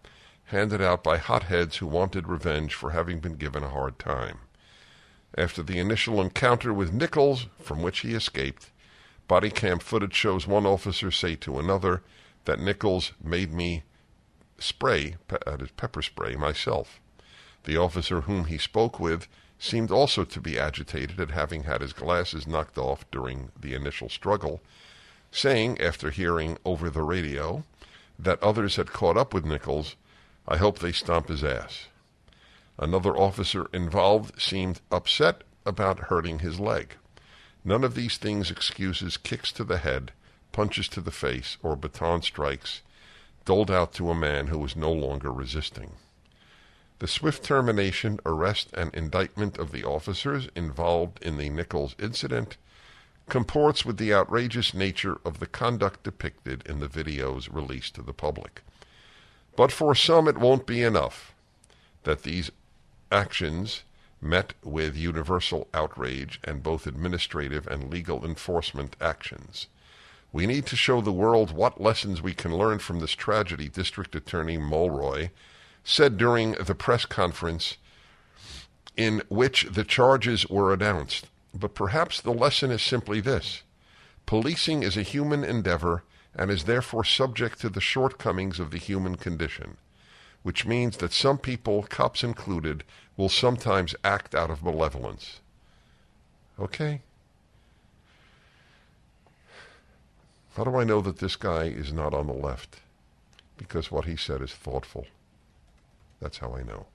handed 0.47 0.81
out 0.81 1.03
by 1.03 1.19
hotheads 1.19 1.77
who 1.79 1.87
wanted 1.87 2.29
revenge 2.29 2.75
for 2.75 2.91
having 2.91 3.21
been 3.21 3.35
given 3.35 3.63
a 3.63 3.69
hard 3.69 3.99
time. 3.99 4.39
After 5.37 5.63
the 5.63 5.79
initial 5.79 6.21
encounter 6.21 6.73
with 6.73 6.93
Nichols, 6.93 7.47
from 7.59 7.83
which 7.83 8.01
he 8.01 8.15
escaped, 8.15 8.71
body 9.33 9.49
cam 9.49 9.79
footage 9.79 10.13
shows 10.13 10.47
one 10.47 10.67
officer 10.67 11.11
say 11.11 11.35
to 11.35 11.59
another 11.59 12.03
that 12.45 12.61
Nichols 12.61 13.13
made 13.25 13.51
me 13.51 13.83
spray, 14.59 15.17
uh, 15.47 15.57
pepper 15.79 16.03
spray, 16.03 16.37
myself. 16.37 17.01
The 17.65 17.79
officer 17.79 18.21
whom 18.21 18.45
he 18.45 18.59
spoke 18.59 19.01
with 19.01 19.29
seemed 19.59 19.91
also 19.91 20.25
to 20.25 20.39
be 20.39 20.59
agitated 20.59 21.19
at 21.19 21.31
having 21.31 21.63
had 21.63 21.81
his 21.81 21.95
glasses 21.95 22.47
knocked 22.47 22.77
off 22.77 23.11
during 23.11 23.51
the 23.59 23.73
initial 23.73 24.11
struggle, 24.11 24.61
saying, 25.31 25.81
after 25.81 26.11
hearing 26.11 26.59
over 26.67 26.91
the 26.91 27.01
radio, 27.01 27.65
that 28.19 28.43
others 28.43 28.77
had 28.77 28.93
caught 28.93 29.17
up 29.17 29.33
with 29.33 29.47
Nichols, 29.47 29.97
I 30.47 30.59
hope 30.59 30.79
they 30.79 30.93
stomp 30.93 31.29
his 31.29 31.43
ass. 31.43 31.87
Another 32.79 33.17
officer 33.17 33.67
involved 33.73 34.39
seemed 34.39 34.83
upset 34.91 35.41
about 35.65 36.11
hurting 36.11 36.41
his 36.41 36.61
leg. 36.61 36.97
None 37.65 37.85
of 37.85 37.95
these 37.95 38.17
things 38.19 38.51
excuses 38.51 39.17
kicks 39.17 39.53
to 39.53 39.65
the 39.65 39.79
head, 39.79 40.13
punches 40.51 40.89
to 40.89 41.01
the 41.01 41.11
face, 41.11 41.59
or 41.63 41.77
baton 41.77 42.23
strikes 42.23 42.83
doled 43.45 43.71
out 43.71 43.93
to 43.95 44.11
a 44.11 44.15
man 44.15 44.49
who 44.49 44.59
was 44.59 44.77
no 44.77 44.93
longer 44.93 45.33
resisting. 45.33 45.93
The 46.99 47.09
swift 47.09 47.43
termination, 47.45 48.21
arrest, 48.25 48.69
and 48.75 48.95
indictment 48.95 49.59
of 49.59 49.73
the 49.73 49.85
officers 49.85 50.49
involved 50.55 51.21
in 51.23 51.37
the 51.37 51.51
Nichols 51.51 51.97
incident 51.99 52.57
comports 53.29 53.85
with 53.85 53.97
the 53.97 54.13
outrageous 54.13 54.75
nature 54.75 55.19
of 55.25 55.39
the 55.41 55.47
conduct 55.47 56.03
depicted 56.03 56.63
in 56.67 56.81
the 56.81 56.89
videos 56.89 57.53
released 57.53 57.95
to 57.95 58.03
the 58.03 58.13
public. 58.13 58.63
But 59.57 59.73
for 59.73 59.95
some, 59.95 60.29
it 60.29 60.39
won't 60.39 60.67
be 60.67 60.83
enough 60.83 61.35
that 62.05 62.23
these 62.23 62.51
actions 63.11 63.83
met 64.23 64.55
with 64.63 64.97
universal 64.97 65.69
outrage 65.75 66.41
and 66.45 66.63
both 66.63 66.87
administrative 66.87 67.67
and 67.67 67.91
legal 67.91 68.25
enforcement 68.25 68.95
actions. 69.01 69.67
We 70.33 70.47
need 70.47 70.65
to 70.67 70.77
show 70.77 71.01
the 71.01 71.13
world 71.13 71.51
what 71.51 71.81
lessons 71.81 72.23
we 72.23 72.33
can 72.33 72.57
learn 72.57 72.79
from 72.79 73.01
this 73.01 73.13
tragedy, 73.13 73.69
District 73.69 74.15
Attorney 74.15 74.57
Mulroy 74.57 75.31
said 75.85 76.17
during 76.17 76.53
the 76.53 76.75
press 76.75 77.05
conference 77.05 77.77
in 78.97 79.23
which 79.29 79.67
the 79.71 79.85
charges 79.85 80.49
were 80.49 80.73
announced. 80.73 81.27
But 81.55 81.75
perhaps 81.75 82.21
the 82.21 82.33
lesson 82.33 82.71
is 82.71 82.83
simply 82.83 83.21
this 83.21 83.63
policing 84.25 84.83
is 84.83 84.97
a 84.97 85.03
human 85.03 85.45
endeavor 85.45 86.05
and 86.35 86.51
is 86.51 86.65
therefore 86.65 87.05
subject 87.05 87.61
to 87.61 87.69
the 87.69 87.81
shortcomings 87.81 88.59
of 88.59 88.71
the 88.71 88.79
human 88.79 89.17
condition, 89.17 89.77
which 90.43 90.67
means 90.67 90.97
that 90.99 91.13
some 91.13 91.39
people, 91.39 91.83
cops 91.85 92.25
included, 92.25 92.85
will 93.17 93.29
sometimes 93.29 93.95
act 94.03 94.35
out 94.35 94.51
of 94.51 94.63
malevolence. 94.63 95.41
Okay? 96.59 97.03
How 100.57 100.65
do 100.65 100.77
I 100.77 100.85
know 100.85 101.01
that 101.01 101.19
this 101.19 101.37
guy 101.37 101.65
is 101.65 101.93
not 101.93 102.13
on 102.13 102.27
the 102.27 102.33
left? 102.33 102.81
Because 103.57 103.91
what 103.91 104.05
he 104.05 104.17
said 104.17 104.43
is 104.43 104.53
thoughtful. 104.53 105.07
That's 106.21 106.39
how 106.39 106.55
I 106.55 106.63
know. 106.63 106.87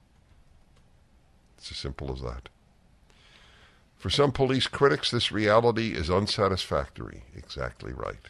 It's 1.56 1.70
as 1.70 1.76
simple 1.76 2.12
as 2.12 2.22
that. 2.22 2.48
For 3.96 4.10
some 4.10 4.30
police 4.30 4.68
critics, 4.68 5.10
this 5.10 5.32
reality 5.32 5.92
is 5.92 6.08
unsatisfactory. 6.08 7.24
Exactly 7.36 7.92
right. 7.92 8.28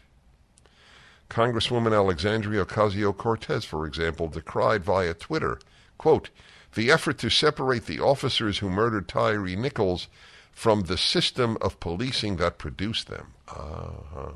Congresswoman 1.30 1.94
Alexandria 1.94 2.64
Ocasio 2.64 3.16
Cortez, 3.16 3.64
for 3.64 3.86
example, 3.86 4.28
decried 4.28 4.82
via 4.82 5.14
Twitter, 5.14 5.58
quote, 5.98 6.30
the 6.74 6.90
effort 6.90 7.18
to 7.18 7.30
separate 7.30 7.86
the 7.86 8.00
officers 8.00 8.58
who 8.58 8.70
murdered 8.70 9.08
Tyre 9.08 9.56
Nichols 9.56 10.08
from 10.52 10.82
the 10.82 10.98
system 10.98 11.56
of 11.60 11.80
policing 11.80 12.36
that 12.36 12.58
produced 12.58 13.08
them. 13.08 13.34
Uh-huh. 13.48 14.32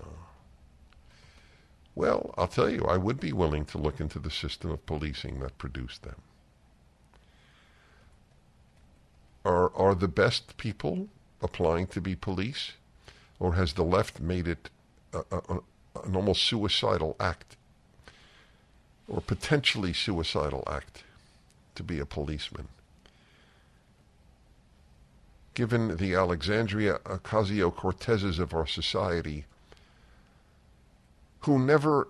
Well, 1.94 2.34
I'll 2.38 2.48
tell 2.48 2.70
you, 2.70 2.84
I 2.84 2.96
would 2.96 3.20
be 3.20 3.32
willing 3.32 3.64
to 3.66 3.78
look 3.78 4.00
into 4.00 4.18
the 4.18 4.30
system 4.30 4.70
of 4.70 4.86
policing 4.86 5.40
that 5.40 5.58
produced 5.58 6.02
them. 6.02 6.16
Are, 9.44 9.74
are 9.76 9.94
the 9.94 10.08
best 10.08 10.56
people 10.56 11.08
applying 11.42 11.86
to 11.88 12.00
be 12.00 12.14
police? 12.14 12.72
Or 13.38 13.54
has 13.54 13.72
the 13.72 13.82
left 13.82 14.20
made 14.20 14.46
it 14.46 14.70
a, 15.12 15.24
a, 15.32 15.58
an 16.04 16.16
almost 16.16 16.42
suicidal 16.42 17.16
act? 17.20 17.56
Or 19.08 19.20
potentially 19.20 19.92
suicidal 19.92 20.64
act 20.66 21.04
to 21.74 21.82
be 21.82 21.98
a 21.98 22.06
policeman? 22.06 22.68
Given 25.54 25.96
the 25.96 26.14
Alexandria 26.14 26.98
Ocasio 27.04 27.74
Cortezes 27.74 28.38
of 28.38 28.54
our 28.54 28.66
society, 28.66 29.44
who 31.40 31.58
never 31.58 32.08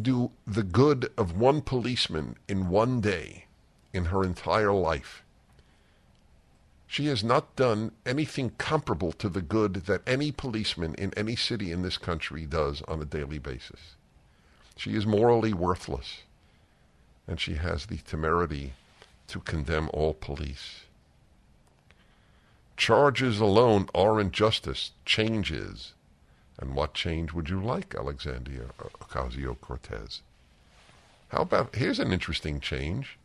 do 0.00 0.30
the 0.46 0.62
good 0.62 1.10
of 1.18 1.36
one 1.36 1.60
policeman 1.60 2.36
in 2.48 2.68
one 2.68 3.00
day 3.00 3.46
in 3.92 4.06
her 4.06 4.24
entire 4.24 4.72
life. 4.72 5.22
She 6.92 7.06
has 7.06 7.24
not 7.24 7.56
done 7.56 7.92
anything 8.04 8.50
comparable 8.58 9.12
to 9.12 9.30
the 9.30 9.40
good 9.40 9.86
that 9.86 10.06
any 10.06 10.30
policeman 10.30 10.94
in 10.96 11.14
any 11.16 11.36
city 11.36 11.72
in 11.72 11.80
this 11.80 11.96
country 11.96 12.44
does 12.44 12.82
on 12.82 13.00
a 13.00 13.06
daily 13.06 13.38
basis. 13.38 13.96
She 14.76 14.94
is 14.94 15.06
morally 15.06 15.54
worthless, 15.54 16.24
and 17.26 17.40
she 17.40 17.54
has 17.54 17.86
the 17.86 17.96
temerity 17.96 18.74
to 19.28 19.40
condemn 19.40 19.88
all 19.94 20.12
police. 20.12 20.80
Charges 22.76 23.40
alone 23.40 23.88
aren't 23.94 24.32
justice, 24.32 24.90
changes. 25.06 25.94
And 26.58 26.74
what 26.74 26.92
change 26.92 27.32
would 27.32 27.48
you 27.48 27.58
like, 27.58 27.94
Alexandria 27.94 28.66
Ocasio 29.00 29.58
Cortez? 29.62 30.20
How 31.28 31.40
about 31.40 31.74
here's 31.74 32.00
an 32.00 32.12
interesting 32.12 32.60
change. 32.60 33.18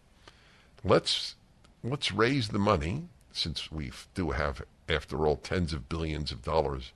Let's 0.85 1.35
let's 1.83 2.13
raise 2.13 2.47
the 2.47 2.59
money, 2.59 3.09
since 3.37 3.71
we 3.71 3.91
do 4.13 4.31
have, 4.31 4.61
after 4.89 5.25
all, 5.25 5.35
tens 5.35 5.73
of 5.73 5.89
billions 5.89 6.31
of 6.31 6.43
dollars 6.43 6.91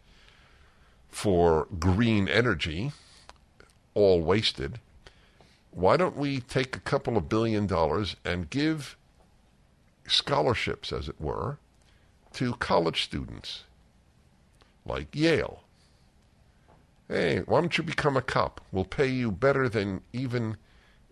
for 1.10 1.68
green 1.80 2.28
energy, 2.28 2.92
all 3.94 4.22
wasted. 4.22 4.80
Why 5.72 5.98
don't 5.98 6.18
we 6.18 6.40
take 6.40 6.76
a 6.76 6.82
couple 6.82 7.18
of 7.18 7.30
billion 7.30 7.68
dollars 7.68 8.16
and 8.26 8.50
give 8.50 8.98
scholarships, 10.08 10.92
as 10.92 11.08
it 11.08 11.20
were, 11.20 11.58
to 12.34 12.54
college 12.56 13.04
students 13.04 13.64
like 14.86 15.16
Yale 15.16 15.64
Hey, 17.12 17.40
why 17.40 17.60
don't 17.60 17.78
you 17.78 17.84
become 17.84 18.16
a 18.16 18.22
cop? 18.22 18.62
We'll 18.72 18.86
pay 18.86 19.08
you 19.08 19.34
better 19.34 19.68
than 19.68 20.00
even 20.14 20.56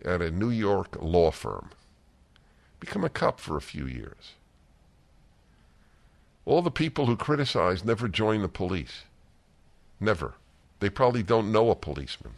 at 0.02 0.22
a 0.22 0.30
New 0.30 0.48
York 0.48 0.96
law 0.98 1.30
firm. 1.30 1.72
Become 2.80 3.04
a 3.04 3.10
cop 3.10 3.38
for 3.38 3.58
a 3.58 3.60
few 3.60 3.84
years. 3.84 4.32
All 6.50 6.62
the 6.62 6.70
people 6.72 7.06
who 7.06 7.14
criticize 7.14 7.84
never 7.84 8.08
join 8.08 8.42
the 8.42 8.48
police. 8.48 9.04
Never. 10.00 10.34
They 10.80 10.90
probably 10.90 11.22
don't 11.22 11.52
know 11.52 11.70
a 11.70 11.76
policeman. 11.76 12.32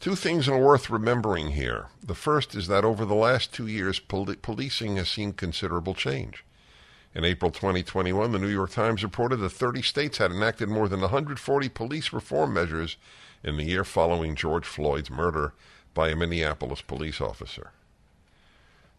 Two 0.00 0.14
things 0.14 0.48
are 0.48 0.58
worth 0.58 0.88
remembering 0.88 1.50
here. 1.50 1.88
The 2.02 2.14
first 2.14 2.54
is 2.54 2.66
that 2.68 2.82
over 2.82 3.04
the 3.04 3.14
last 3.14 3.52
two 3.52 3.66
years, 3.66 3.98
poli- 3.98 4.36
policing 4.36 4.96
has 4.96 5.10
seen 5.10 5.34
considerable 5.34 5.92
change. 5.92 6.46
In 7.14 7.26
April 7.26 7.50
2021, 7.50 8.32
the 8.32 8.38
New 8.38 8.48
York 8.48 8.70
Times 8.70 9.02
reported 9.02 9.36
that 9.36 9.50
30 9.50 9.82
states 9.82 10.16
had 10.16 10.32
enacted 10.32 10.70
more 10.70 10.88
than 10.88 11.02
140 11.02 11.68
police 11.68 12.10
reform 12.10 12.54
measures 12.54 12.96
in 13.44 13.58
the 13.58 13.64
year 13.64 13.84
following 13.84 14.34
George 14.34 14.64
Floyd's 14.64 15.10
murder 15.10 15.52
by 15.92 16.08
a 16.08 16.16
Minneapolis 16.16 16.80
police 16.80 17.20
officer. 17.20 17.72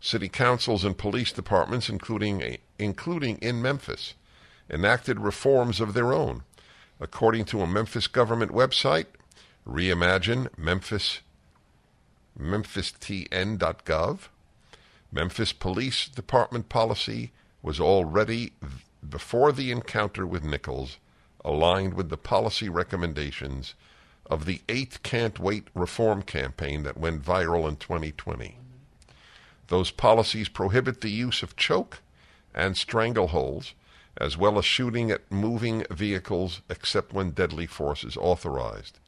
City 0.01 0.29
councils 0.29 0.85
and 0.85 0.97
police 0.97 1.31
departments, 1.31 1.89
including, 1.89 2.57
including 2.77 3.37
in 3.39 3.61
Memphis, 3.61 4.13
enacted 4.69 5.19
reforms 5.19 5.81
of 5.81 5.93
their 5.93 6.13
own. 6.13 6.43
According 6.99 7.45
to 7.45 7.61
a 7.61 7.67
Memphis 7.67 8.07
government 8.07 8.51
website, 8.51 9.07
Reimagine 9.67 10.47
Memphis, 10.57 11.19
memphistn.gov, 12.39 14.19
Memphis 15.11 15.53
Police 15.53 16.07
Department 16.07 16.69
policy 16.69 17.31
was 17.61 17.79
already, 17.79 18.53
before 19.07 19.51
the 19.51 19.71
encounter 19.71 20.25
with 20.25 20.43
Nichols, 20.43 20.97
aligned 21.43 21.93
with 21.93 22.09
the 22.09 22.17
policy 22.17 22.69
recommendations 22.69 23.73
of 24.25 24.45
the 24.45 24.61
Eight 24.69 25.01
Can't 25.03 25.39
Wait 25.39 25.67
reform 25.73 26.21
campaign 26.21 26.83
that 26.83 26.97
went 26.97 27.23
viral 27.23 27.67
in 27.67 27.75
2020. 27.75 28.59
Those 29.69 29.91
policies 29.91 30.49
prohibit 30.49 31.01
the 31.01 31.09
use 31.09 31.41
of 31.41 31.55
choke 31.55 32.01
and 32.53 32.75
strangleholds, 32.75 33.73
as 34.17 34.37
well 34.37 34.59
as 34.59 34.65
shooting 34.65 35.09
at 35.09 35.31
moving 35.31 35.85
vehicles 35.89 36.61
except 36.69 37.13
when 37.13 37.31
deadly 37.31 37.65
force 37.65 38.03
is 38.03 38.17
authorized. 38.17 38.99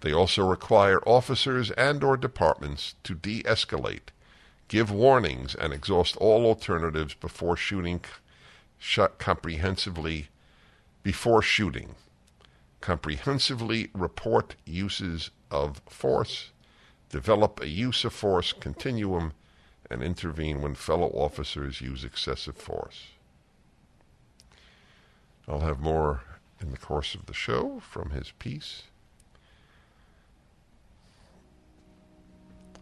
They 0.00 0.12
also 0.12 0.46
require 0.46 1.00
officers 1.06 1.70
and 1.72 2.02
or 2.02 2.16
departments 2.16 2.94
to 3.04 3.14
de-escalate 3.14 4.10
give 4.68 4.90
warnings, 4.90 5.54
and 5.54 5.72
exhaust 5.72 6.16
all 6.16 6.46
alternatives 6.46 7.14
before 7.14 7.56
shooting 7.56 8.00
shut 8.78 9.18
comprehensively 9.18 10.28
before 11.02 11.42
shooting. 11.42 11.94
Comprehensively 12.80 13.90
report 13.94 14.56
uses 14.64 15.30
of 15.50 15.80
force, 15.88 16.50
develop 17.08 17.60
a 17.60 17.68
use 17.68 18.04
of 18.04 18.12
force 18.12 18.52
continuum, 18.52 19.32
and 19.90 20.02
intervene 20.02 20.62
when 20.62 20.74
fellow 20.74 21.08
officers 21.08 21.80
use 21.80 22.04
excessive 22.04 22.56
force. 22.56 23.08
I'll 25.46 25.60
have 25.60 25.80
more 25.80 26.22
in 26.60 26.70
the 26.70 26.78
course 26.78 27.14
of 27.14 27.26
the 27.26 27.34
show 27.34 27.80
from 27.80 28.10
his 28.10 28.32
piece. 28.38 28.84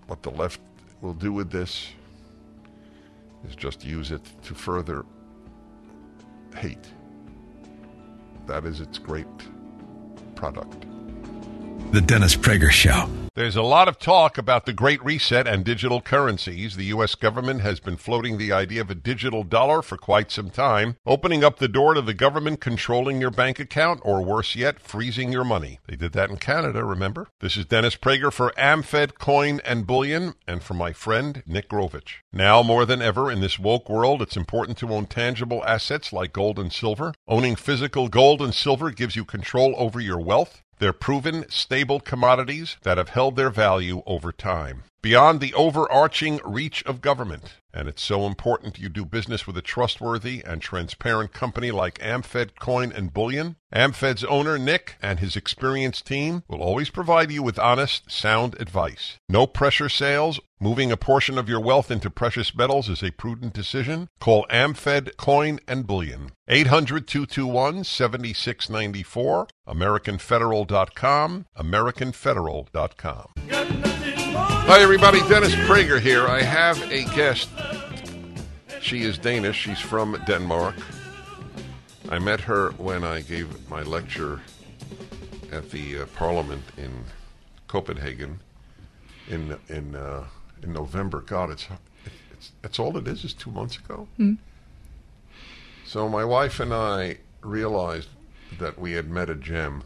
What 0.07 0.23
the 0.23 0.31
left 0.31 0.61
will 1.01 1.15
do 1.15 1.33
with 1.33 1.51
this 1.51 1.89
is 3.49 3.57
just 3.57 3.85
use 3.85 4.13
it 4.13 4.23
to 4.45 4.55
further 4.55 5.05
hate. 6.55 6.87
That 8.47 8.65
is 8.65 8.81
its 8.81 8.99
great 8.99 9.27
product. 10.35 10.87
The 11.93 12.01
Dennis 12.01 12.35
Prager 12.35 12.71
Show. 12.71 13.07
There's 13.35 13.55
a 13.55 13.61
lot 13.61 13.87
of 13.87 13.99
talk 13.99 14.39
about 14.39 14.65
the 14.65 14.73
Great 14.73 15.05
Reset 15.05 15.47
and 15.47 15.63
digital 15.63 16.01
currencies. 16.01 16.75
The 16.75 16.87
U.S. 16.87 17.15
government 17.15 17.61
has 17.61 17.81
been 17.81 17.99
floating 17.99 18.39
the 18.39 18.51
idea 18.51 18.81
of 18.81 18.89
a 18.91 18.95
digital 18.95 19.45
dollar 19.45 19.83
for 19.83 19.99
quite 19.99 20.31
some 20.31 20.49
time, 20.49 20.97
opening 21.05 21.45
up 21.45 21.59
the 21.59 21.69
door 21.69 21.93
to 21.93 22.01
the 22.01 22.15
government 22.15 22.63
controlling 22.63 23.21
your 23.21 23.31
bank 23.31 23.61
account, 23.61 24.01
or 24.05 24.25
worse 24.25 24.57
yet, 24.57 24.81
freezing 24.81 25.33
your 25.33 25.45
money. 25.45 25.81
They 25.87 25.97
did 25.97 26.13
that 26.13 26.31
in 26.31 26.39
Canada, 26.39 26.83
remember? 26.83 27.29
This 27.41 27.59
is 27.59 27.67
Dennis 27.67 27.95
Prager 27.95 28.33
for 28.33 28.55
AmFed 28.57 29.19
Coin 29.19 29.61
and 29.63 29.87
Bullion, 29.87 30.33
and 30.49 30.63
for 30.63 30.73
my 30.73 30.95
friend 30.95 31.43
Nick 31.45 31.69
Grovich. 31.69 32.23
Now 32.33 32.63
more 32.63 32.87
than 32.87 33.03
ever 33.03 33.31
in 33.31 33.41
this 33.41 33.59
woke 33.59 33.91
world, 33.91 34.23
it's 34.23 34.37
important 34.37 34.79
to 34.79 34.89
own 34.89 35.05
tangible 35.05 35.63
assets 35.67 36.11
like 36.11 36.33
gold 36.33 36.59
and 36.59 36.73
silver. 36.73 37.13
Owning 37.29 37.57
physical 37.57 38.09
gold 38.09 38.41
and 38.41 38.55
silver 38.55 38.91
gives 38.93 39.15
you 39.15 39.27
control 39.27 39.75
over 39.77 40.01
your 40.01 40.19
wealth 40.19 40.63
they're 40.83 40.93
proven, 40.93 41.49
stable 41.49 42.01
commodities 42.01 42.77
that 42.83 42.99
have 42.99 43.11
held 43.11 43.37
their 43.37 43.51
value 43.51 44.03
over 44.05 44.33
time. 44.33 44.83
Beyond 45.03 45.41
the 45.41 45.53
overarching 45.55 46.41
reach 46.45 46.85
of 46.85 47.01
government, 47.01 47.55
and 47.75 47.89
it's 47.89 48.03
so 48.03 48.25
important 48.25 48.79
you 48.79 48.89
do 48.89 49.05
business 49.05 49.49
with 49.49 49.57
a 49.57 49.63
trustworthy 49.63 50.45
and 50.47 50.63
transparent 50.63 51.33
company 51.33 51.73
like 51.73 51.99
AmFed 51.99 52.51
Coin 52.61 52.93
and 52.93 53.13
Bullion. 53.13 53.57
AmFed's 53.75 54.23
owner, 54.23 54.59
Nick, 54.59 54.95
and 55.03 55.19
his 55.19 55.35
experienced 55.35 56.07
team 56.07 56.45
will 56.47 56.63
always 56.63 56.89
provide 56.89 57.33
you 57.33 57.43
with 57.43 57.59
honest, 57.59 58.13
sound 58.13 58.55
advice. 58.61 59.19
No 59.29 59.49
pressure 59.49 59.89
sales. 59.89 60.39
Moving 60.61 60.93
a 60.93 60.97
portion 60.97 61.37
of 61.37 61.49
your 61.49 61.59
wealth 61.59 61.91
into 61.91 62.09
precious 62.09 62.55
metals 62.55 62.89
is 62.89 63.03
a 63.03 63.11
prudent 63.11 63.55
decision. 63.55 64.09
Call 64.21 64.47
AmFed 64.51 65.17
Coin 65.17 65.59
and 65.67 65.85
Bullion. 65.85 66.31
800-221-7694. 66.49 69.49
AmericanFederal.com. 69.67 71.47
AmericanFederal.com. 71.59 73.92
Hi, 74.75 74.81
everybody. 74.81 75.21
Dennis 75.29 75.55
Prager 75.69 76.01
here. 76.01 76.27
I 76.27 76.41
have 76.41 76.81
a 76.91 77.05
guest 77.15 77.51
She 78.81 79.03
is 79.03 79.19
Danish. 79.19 79.55
She's 79.55 79.79
from 79.79 80.19
Denmark. 80.27 80.77
I 82.09 82.19
met 82.19 82.41
her 82.41 82.71
when 82.79 83.05
I 83.05 83.21
gave 83.21 83.69
my 83.69 83.83
lecture 83.83 84.41
at 85.53 85.71
the 85.71 85.99
uh, 85.99 86.07
Parliament 86.17 86.63
in 86.79 87.05
Copenhagen 87.69 88.41
in 89.29 89.59
in 89.69 89.95
uh, 89.95 90.25
in 90.63 90.73
November. 90.73 91.21
God, 91.21 91.51
it's 91.51 91.69
it's 92.33 92.53
it's 92.65 92.79
all 92.79 92.97
it 92.97 93.07
is. 93.07 93.25
Is 93.25 93.35
two 93.35 93.51
months 93.51 93.77
ago. 93.77 94.09
So 95.85 96.09
my 96.09 96.25
wife 96.25 96.61
and 96.61 96.73
I 96.73 97.19
realized 97.43 98.09
that 98.59 98.79
we 98.79 98.93
had 98.93 99.11
met 99.11 99.29
a 99.29 99.35
gem, 99.35 99.83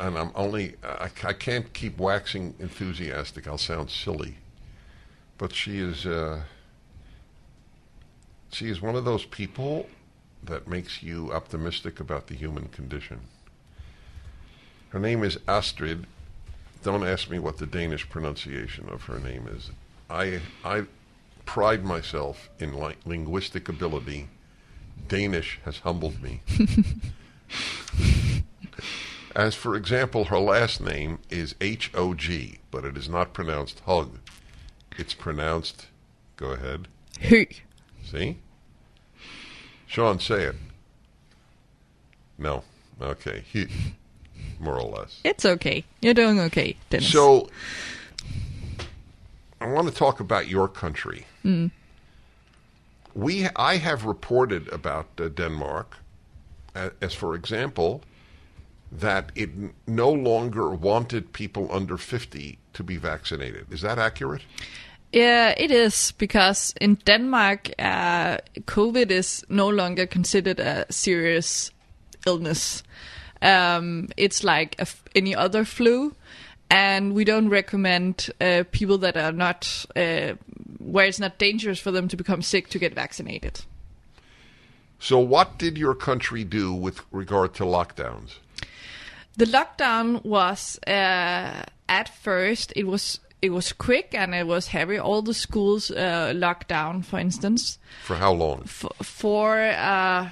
and 0.00 0.18
I'm 0.18 0.32
only 0.34 0.74
I, 0.82 1.10
I 1.24 1.32
can't 1.32 1.72
keep 1.72 1.98
waxing 1.98 2.54
enthusiastic. 2.58 3.46
I'll 3.46 3.58
sound 3.58 3.90
silly, 3.90 4.36
but 5.38 5.54
she 5.54 5.78
is 5.78 6.06
uh, 6.06 6.40
she 8.50 8.68
is 8.68 8.80
one 8.80 8.96
of 8.96 9.04
those 9.04 9.26
people 9.26 9.88
that 10.42 10.66
makes 10.66 11.02
you 11.02 11.30
optimistic 11.32 12.00
about 12.00 12.26
the 12.26 12.34
human 12.34 12.68
condition. 12.68 13.20
Her 14.88 14.98
name 14.98 15.22
is 15.22 15.38
Astrid. 15.46 16.06
Don't 16.82 17.06
ask 17.06 17.28
me 17.30 17.38
what 17.38 17.58
the 17.58 17.66
Danish 17.66 18.08
pronunciation 18.08 18.88
of 18.88 19.02
her 19.04 19.20
name 19.20 19.46
is. 19.46 19.70
I 20.08 20.40
I 20.64 20.84
pride 21.44 21.84
myself 21.84 22.48
in 22.58 22.74
li- 22.80 22.96
linguistic 23.04 23.68
ability. 23.68 24.28
Danish 25.08 25.58
has 25.64 25.78
humbled 25.78 26.22
me. 26.22 26.40
As 29.34 29.54
for 29.54 29.76
example, 29.76 30.24
her 30.26 30.38
last 30.38 30.80
name 30.80 31.18
is 31.30 31.54
H 31.60 31.90
O 31.94 32.14
G, 32.14 32.58
but 32.70 32.84
it 32.84 32.96
is 32.96 33.08
not 33.08 33.32
pronounced 33.32 33.80
hug. 33.80 34.18
It's 34.98 35.14
pronounced. 35.14 35.86
Go 36.36 36.46
ahead. 36.50 36.88
Hø. 37.20 37.46
See? 38.04 38.38
Sean, 39.86 40.18
say 40.18 40.44
it. 40.44 40.56
No. 42.38 42.64
Okay. 43.00 43.44
He, 43.52 43.66
more 44.58 44.78
or 44.80 44.90
less. 44.98 45.20
It's 45.24 45.44
okay. 45.44 45.84
You're 46.00 46.14
doing 46.14 46.40
okay, 46.40 46.76
Dennis. 46.90 47.12
So, 47.12 47.48
I 49.60 49.66
want 49.66 49.88
to 49.88 49.94
talk 49.94 50.20
about 50.20 50.48
your 50.48 50.66
country. 50.68 51.26
We, 53.14 53.48
I 53.56 53.76
have 53.76 54.04
reported 54.04 54.68
about 54.72 55.08
uh, 55.20 55.28
Denmark, 55.28 55.96
a- 56.74 56.92
as 57.00 57.12
for 57.14 57.34
example, 57.34 58.02
that 58.92 59.30
it 59.34 59.50
no 59.86 60.10
longer 60.10 60.70
wanted 60.70 61.32
people 61.32 61.68
under 61.70 61.96
50 61.96 62.58
to 62.72 62.82
be 62.82 62.96
vaccinated. 62.96 63.66
Is 63.72 63.82
that 63.82 63.98
accurate? 63.98 64.42
Yeah, 65.12 65.54
it 65.56 65.70
is 65.70 66.12
because 66.12 66.72
in 66.80 66.94
Denmark, 66.94 67.70
uh, 67.78 68.38
COVID 68.60 69.10
is 69.10 69.44
no 69.48 69.68
longer 69.68 70.06
considered 70.06 70.60
a 70.60 70.86
serious 70.90 71.72
illness. 72.26 72.82
Um, 73.42 74.08
it's 74.16 74.44
like 74.44 74.76
a 74.78 74.82
f- 74.82 75.02
any 75.14 75.34
other 75.34 75.64
flu, 75.64 76.14
and 76.70 77.14
we 77.14 77.24
don't 77.24 77.48
recommend 77.48 78.30
uh, 78.40 78.64
people 78.70 78.98
that 78.98 79.16
are 79.16 79.32
not 79.32 79.86
uh, 79.96 80.34
where 80.78 81.06
it's 81.06 81.18
not 81.18 81.38
dangerous 81.38 81.80
for 81.80 81.90
them 81.90 82.06
to 82.08 82.16
become 82.16 82.42
sick 82.42 82.68
to 82.70 82.78
get 82.78 82.94
vaccinated. 82.94 83.62
So, 85.00 85.18
what 85.18 85.58
did 85.58 85.78
your 85.78 85.94
country 85.94 86.44
do 86.44 86.72
with 86.72 87.00
regard 87.10 87.54
to 87.54 87.64
lockdowns? 87.64 88.36
The 89.36 89.46
lockdown 89.46 90.24
was 90.24 90.78
uh, 90.86 91.64
at 91.88 92.08
first 92.22 92.72
it 92.76 92.86
was 92.86 93.20
it 93.42 93.50
was 93.50 93.72
quick 93.72 94.14
and 94.14 94.34
it 94.34 94.46
was 94.46 94.68
heavy. 94.68 94.98
All 94.98 95.22
the 95.22 95.32
schools 95.34 95.90
uh, 95.90 96.32
locked 96.36 96.68
down, 96.68 97.02
for 97.02 97.18
instance. 97.18 97.78
For 98.04 98.16
how 98.16 98.32
long? 98.32 98.62
f- 98.64 98.84
for 99.02 99.60
uh, 99.62 100.28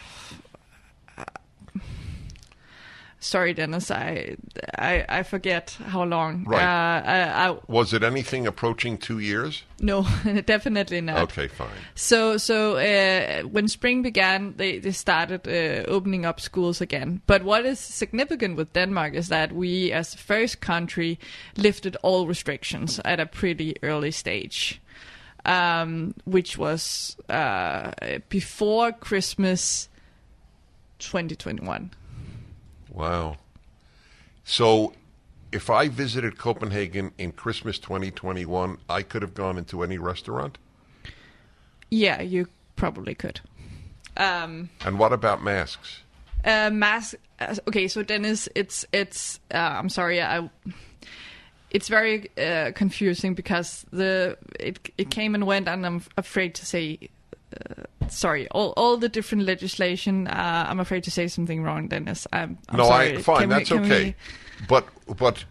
sorry 3.20 3.52
dennis 3.52 3.90
I, 3.90 4.36
I 4.78 5.04
i 5.08 5.22
forget 5.24 5.76
how 5.86 6.04
long 6.04 6.44
Right. 6.46 6.62
uh, 6.62 7.02
I, 7.04 7.48
I 7.50 7.56
Was 7.66 7.92
it 7.92 8.02
anything 8.04 8.46
approaching 8.46 8.96
two 8.98 9.18
years? 9.18 9.64
no 9.80 10.02
definitely 10.46 11.00
not 11.00 11.18
Okay, 11.24 11.48
fine. 11.48 11.68
so 11.96 12.36
so 12.36 12.76
uh, 12.76 13.42
when 13.42 13.66
spring 13.68 14.02
began 14.02 14.54
they, 14.56 14.78
they 14.78 14.92
started 14.92 15.48
uh, 15.48 15.90
opening 15.90 16.24
up 16.26 16.38
schools 16.40 16.80
again 16.80 17.20
but 17.26 17.42
what 17.42 17.66
is 17.66 17.80
significant 17.80 18.56
with 18.56 18.72
denmark 18.72 19.14
is 19.14 19.28
that 19.28 19.52
we 19.52 19.90
as 19.92 20.12
the 20.12 20.18
first 20.18 20.60
country 20.60 21.18
lifted 21.56 21.96
all 22.02 22.26
restrictions 22.28 23.00
at 23.04 23.18
a 23.20 23.26
pretty 23.26 23.74
early 23.82 24.12
stage 24.12 24.80
um, 25.44 26.14
which 26.24 26.56
was 26.58 27.16
uh, 27.28 27.90
before 28.28 28.92
christmas 28.92 29.88
2021 31.00 31.90
Wow. 32.92 33.36
So, 34.44 34.92
if 35.52 35.70
I 35.70 35.88
visited 35.88 36.38
Copenhagen 36.38 37.12
in 37.18 37.32
Christmas 37.32 37.78
2021, 37.78 38.78
I 38.88 39.02
could 39.02 39.22
have 39.22 39.34
gone 39.34 39.58
into 39.58 39.82
any 39.82 39.98
restaurant? 39.98 40.58
Yeah, 41.90 42.20
you 42.22 42.48
probably 42.76 43.14
could. 43.14 43.40
Um, 44.16 44.70
And 44.84 44.98
what 44.98 45.12
about 45.12 45.42
masks? 45.42 46.00
uh, 46.44 46.70
mask. 46.70 47.16
Uh, 47.40 47.54
okay, 47.68 47.88
so 47.88 48.02
Dennis, 48.02 48.48
it's 48.54 48.84
it's. 48.92 49.40
Uh, 49.52 49.56
I'm 49.58 49.88
sorry, 49.88 50.20
I. 50.20 50.48
It's 51.70 51.88
very 51.88 52.30
uh, 52.38 52.72
confusing 52.74 53.34
because 53.34 53.84
the 53.92 54.36
it 54.58 54.90
it 54.96 55.10
came 55.10 55.34
and 55.34 55.46
went, 55.46 55.68
and 55.68 55.84
I'm 55.86 56.02
afraid 56.16 56.54
to 56.56 56.66
say. 56.66 57.10
Uh, 57.52 58.08
sorry, 58.08 58.46
all 58.48 58.72
all 58.76 58.96
the 58.98 59.08
different 59.08 59.44
legislation. 59.44 60.26
Uh, 60.26 60.66
I'm 60.68 60.80
afraid 60.80 61.04
to 61.04 61.10
say 61.10 61.28
something 61.28 61.62
wrong, 61.62 61.88
Dennis. 61.88 62.26
I'm, 62.32 62.58
I'm 62.68 62.76
no, 62.78 62.84
sorry. 62.84 63.16
I 63.16 63.22
fine, 63.22 63.40
Can 63.40 63.48
that's 63.48 63.68
can 63.68 63.84
okay. 63.84 64.04
we- 64.04 64.66
But 64.68 64.84
but 65.16 65.44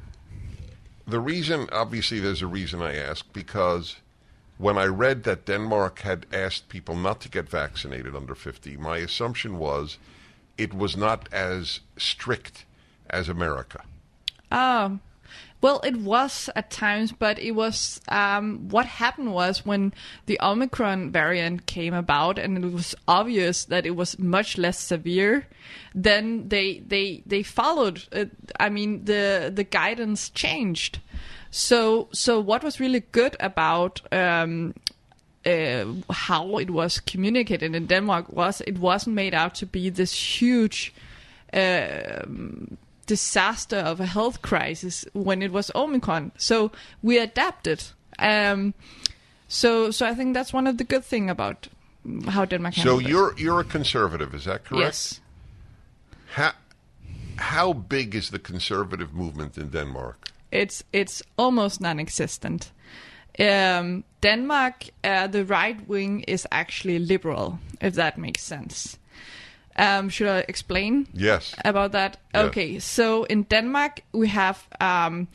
the 1.07 1.19
reason 1.19 1.67
obviously 1.71 2.19
there's 2.19 2.41
a 2.41 2.47
reason 2.47 2.81
I 2.81 2.95
ask 2.95 3.25
because 3.33 3.95
when 4.57 4.77
I 4.77 4.85
read 4.85 5.23
that 5.23 5.45
Denmark 5.45 5.99
had 5.99 6.25
asked 6.33 6.67
people 6.69 6.95
not 6.95 7.19
to 7.21 7.29
get 7.29 7.49
vaccinated 7.49 8.15
under 8.15 8.35
50, 8.35 8.77
my 8.77 8.97
assumption 8.97 9.57
was 9.57 9.97
it 10.57 10.73
was 10.73 10.97
not 10.97 11.29
as 11.31 11.81
strict 11.97 12.65
as 13.09 13.29
America. 13.29 13.83
Um, 14.51 15.01
well, 15.59 15.81
it 15.83 15.97
was 15.97 16.49
at 16.55 16.69
times, 16.69 17.11
but 17.11 17.39
it 17.39 17.51
was 17.51 17.99
um, 18.09 18.69
what 18.69 18.85
happened 18.85 19.33
was 19.33 19.65
when 19.65 19.93
the 20.27 20.39
Omicron 20.41 21.11
variant 21.11 21.65
came 21.65 21.95
about, 21.95 22.37
and 22.37 22.63
it 22.63 22.71
was 22.71 22.93
obvious 23.07 23.65
that 23.65 23.85
it 23.85 23.95
was 23.95 24.19
much 24.19 24.57
less 24.57 24.79
severe. 24.79 25.47
Then 25.95 26.49
they 26.49 26.79
they 26.79 27.23
they 27.25 27.41
followed. 27.41 28.03
Uh, 28.11 28.25
I 28.59 28.69
mean, 28.69 29.05
the 29.05 29.51
the 29.53 29.63
guidance 29.63 30.29
changed. 30.29 30.99
So 31.49 32.09
so 32.11 32.39
what 32.39 32.63
was 32.63 32.79
really 32.79 32.99
good 33.11 33.35
about 33.39 34.01
um, 34.13 34.75
uh, 35.43 35.85
how 36.11 36.57
it 36.57 36.69
was 36.69 36.99
communicated 36.99 37.73
in 37.73 37.87
Denmark 37.87 38.31
was 38.31 38.61
it 38.61 38.77
wasn't 38.77 39.15
made 39.15 39.33
out 39.33 39.55
to 39.55 39.65
be 39.65 39.89
this 39.89 40.13
huge 40.13 40.93
um, 41.51 42.77
disaster 43.07 43.77
of 43.77 43.99
a 43.99 44.05
health 44.05 44.41
crisis 44.41 45.05
when 45.13 45.41
it 45.41 45.51
was 45.51 45.71
Omicron. 45.73 46.31
So 46.37 46.71
we 47.01 47.17
adapted. 47.17 47.83
Um, 48.19 48.73
so 49.47 49.91
so 49.91 50.05
I 50.05 50.13
think 50.13 50.33
that's 50.33 50.53
one 50.53 50.67
of 50.67 50.77
the 50.77 50.83
good 50.83 51.03
thing 51.03 51.29
about 51.29 51.67
how 52.27 52.45
Denmark. 52.45 52.75
So 52.75 52.99
you're 52.99 53.33
you're 53.37 53.61
a 53.61 53.63
conservative, 53.63 54.35
is 54.35 54.45
that 54.45 54.65
correct? 54.65 54.81
yes. 54.81 55.21
How, 56.33 56.51
how 57.37 57.73
big 57.73 58.13
is 58.15 58.29
the 58.29 58.39
conservative 58.39 59.13
movement 59.13 59.57
in 59.57 59.69
Denmark? 59.69 60.27
it's 60.51 60.83
it's 60.93 61.23
almost 61.37 61.81
non-existent. 61.81 62.71
Um, 63.39 64.03
Denmark, 64.21 64.85
uh, 65.03 65.27
the 65.27 65.45
right 65.45 65.87
wing 65.87 66.21
is 66.21 66.47
actually 66.51 66.99
liberal, 66.99 67.59
if 67.81 67.93
that 67.93 68.17
makes 68.17 68.41
sense. 68.41 68.97
Um, 69.77 70.09
should 70.09 70.27
I 70.27 70.43
explain 70.47 71.07
Yes. 71.13 71.53
about 71.65 71.91
that? 71.91 72.17
Yes. 72.33 72.45
Okay, 72.45 72.79
so 72.79 73.25
in 73.25 73.43
Denmark 73.43 74.01
we 74.11 74.27
have 74.29 74.67
um, 74.81 75.27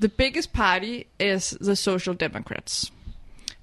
the 0.00 0.08
biggest 0.08 0.52
party 0.52 1.06
is 1.18 1.56
the 1.60 1.76
Social 1.76 2.14
Democrats, 2.14 2.90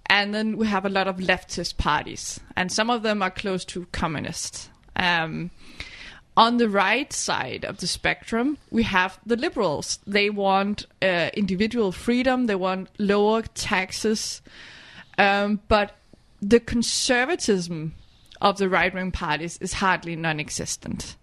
and 0.10 0.34
then 0.34 0.58
we 0.58 0.68
have 0.68 0.86
a 0.86 0.90
lot 0.90 1.08
of 1.08 1.18
leftist 1.18 1.78
parties, 1.78 2.40
and 2.56 2.72
some 2.72 2.90
of 2.90 3.02
them 3.02 3.22
are 3.22 3.32
close 3.32 3.66
to 3.66 3.86
communist. 3.92 4.70
Um, 4.96 5.52
on 6.38 6.58
the 6.58 6.68
right 6.70 7.14
side 7.14 7.66
of 7.66 7.78
the 7.78 7.88
spectrum, 7.88 8.58
we 8.72 8.84
have 8.84 9.20
the 9.26 9.38
liberals. 9.38 10.00
They 10.08 10.30
want 10.30 10.86
uh, 11.02 11.30
individual 11.34 11.92
freedom. 11.92 12.48
They 12.48 12.56
want 12.56 12.90
lower 12.98 13.44
taxes. 13.54 14.42
Um, 15.18 15.60
but 15.70 15.96
the 16.42 16.60
conservatism 16.60 17.94
of 18.42 18.58
the 18.58 18.70
right 18.70 18.94
wing 18.94 19.12
parties 19.12 19.58
is 19.60 19.74
hardly 19.74 20.16
non 20.16 20.40
existent. 20.40 21.16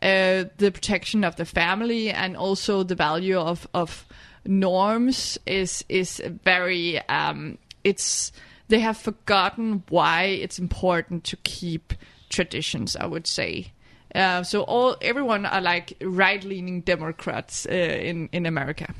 Uh, 0.00 0.44
the 0.58 0.70
protection 0.72 1.24
of 1.24 1.36
the 1.36 1.44
family 1.44 2.10
and 2.10 2.36
also 2.36 2.84
the 2.84 2.94
value 2.94 3.36
of, 3.36 3.66
of 3.74 4.06
norms 4.44 5.38
is 5.44 5.84
is 5.88 6.22
very 6.44 7.00
um, 7.08 7.58
it's 7.82 8.30
they 8.68 8.78
have 8.78 8.96
forgotten 8.96 9.82
why 9.88 10.24
it's 10.24 10.58
important 10.58 11.24
to 11.24 11.36
keep 11.38 11.94
traditions. 12.28 12.96
I 12.96 13.06
would 13.06 13.26
say. 13.26 13.72
Uh, 14.14 14.42
so 14.42 14.62
all 14.62 14.96
everyone 15.02 15.44
are 15.44 15.60
like 15.60 15.92
right-leaning 16.00 16.80
Democrats 16.82 17.66
uh, 17.66 17.72
in 17.72 18.28
in 18.32 18.46
America. 18.46 18.94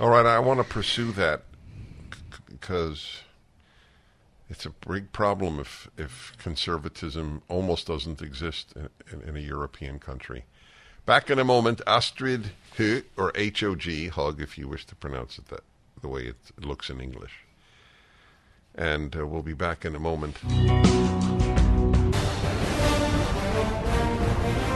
All 0.00 0.08
right, 0.08 0.24
I 0.24 0.38
want 0.38 0.60
to 0.60 0.64
pursue 0.64 1.12
that 1.12 1.42
because 2.46 3.22
it's 4.48 4.64
a 4.64 4.70
big 4.70 5.12
problem 5.12 5.60
if 5.60 5.88
if 5.96 6.32
conservatism 6.38 7.42
almost 7.48 7.86
doesn't 7.86 8.22
exist 8.22 8.72
in, 8.74 8.88
in, 9.12 9.28
in 9.28 9.36
a 9.36 9.40
European 9.40 9.98
country. 9.98 10.44
Back 11.06 11.30
in 11.30 11.38
a 11.38 11.44
moment, 11.44 11.80
Astrid 11.86 12.50
H 12.78 13.04
or 13.16 13.32
H 13.34 13.62
O 13.62 13.74
G 13.74 14.08
Hug, 14.08 14.40
if 14.40 14.58
you 14.58 14.68
wish 14.68 14.84
to 14.86 14.94
pronounce 14.94 15.38
it 15.38 15.48
that 15.48 15.64
the 16.00 16.08
way 16.08 16.22
it 16.24 16.36
looks 16.60 16.90
in 16.90 17.00
English. 17.00 17.44
And 18.74 19.16
uh, 19.16 19.26
we'll 19.26 19.42
be 19.42 19.54
back 19.54 19.84
in 19.84 19.94
a 19.94 19.98
moment. 19.98 20.36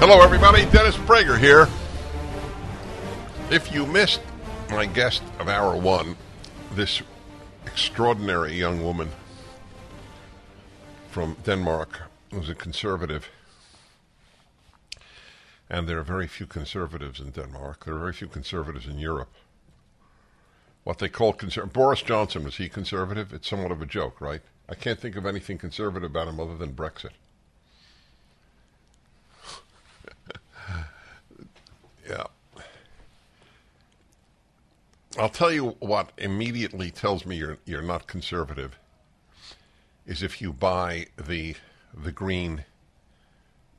Hello, 0.00 0.20
everybody. 0.20 0.64
Dennis 0.66 0.96
Prager 0.96 1.38
here. 1.38 1.68
If 3.50 3.72
you 3.72 3.86
missed 3.86 4.20
my 4.70 4.86
guest 4.86 5.22
of 5.38 5.48
hour 5.48 5.76
one, 5.76 6.16
this 6.72 7.02
extraordinary 7.66 8.54
young 8.54 8.82
woman 8.82 9.08
from 11.12 11.36
Denmark 11.44 12.00
who's 12.30 12.48
a 12.48 12.54
conservative, 12.54 13.28
and 15.68 15.86
there 15.86 15.98
are 15.98 16.02
very 16.02 16.26
few 16.26 16.46
conservatives 16.46 17.20
in 17.20 17.32
Denmark. 17.32 17.84
There 17.84 17.96
are 17.96 17.98
very 17.98 18.14
few 18.14 18.28
conservatives 18.28 18.86
in 18.86 18.98
Europe. 18.98 19.28
What 20.84 20.98
they 20.98 21.10
call 21.10 21.34
conservative. 21.34 21.74
Boris 21.74 22.00
Johnson, 22.00 22.44
was 22.44 22.56
he 22.56 22.70
conservative? 22.70 23.34
It's 23.34 23.46
somewhat 23.46 23.72
of 23.72 23.82
a 23.82 23.86
joke, 23.86 24.22
right? 24.22 24.40
I 24.70 24.74
can't 24.74 24.98
think 24.98 25.14
of 25.16 25.26
anything 25.26 25.58
conservative 25.58 26.10
about 26.10 26.28
him 26.28 26.40
other 26.40 26.56
than 26.56 26.72
Brexit. 26.72 27.10
yeah. 32.08 32.24
I'll 35.18 35.28
tell 35.28 35.52
you 35.52 35.76
what 35.80 36.12
immediately 36.16 36.90
tells 36.90 37.26
me 37.26 37.36
you're 37.36 37.58
you're 37.66 37.82
not 37.82 38.06
conservative 38.06 38.78
is 40.06 40.22
if 40.22 40.40
you 40.40 40.52
buy 40.52 41.06
the 41.16 41.54
the 41.94 42.12
green 42.12 42.64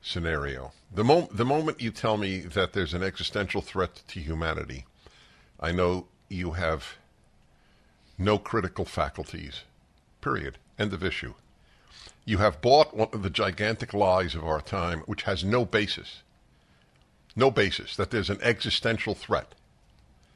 scenario. 0.01 0.71
The 0.93 1.03
moment 1.03 1.37
the 1.37 1.45
moment 1.45 1.81
you 1.81 1.91
tell 1.91 2.17
me 2.17 2.39
that 2.39 2.73
there's 2.73 2.93
an 2.93 3.03
existential 3.03 3.61
threat 3.61 4.01
to 4.09 4.19
humanity, 4.19 4.85
I 5.59 5.71
know 5.71 6.07
you 6.29 6.51
have 6.51 6.95
no 8.17 8.37
critical 8.37 8.85
faculties. 8.85 9.63
Period. 10.21 10.57
End 10.79 10.93
of 10.93 11.03
issue. 11.03 11.33
You 12.25 12.37
have 12.37 12.61
bought 12.61 12.95
one 12.95 13.09
of 13.11 13.23
the 13.23 13.29
gigantic 13.29 13.93
lies 13.93 14.35
of 14.35 14.45
our 14.45 14.61
time, 14.61 14.99
which 15.01 15.23
has 15.23 15.43
no 15.43 15.65
basis. 15.65 16.21
No 17.35 17.51
basis 17.51 17.95
that 17.95 18.11
there's 18.11 18.29
an 18.29 18.39
existential 18.41 19.15
threat 19.15 19.55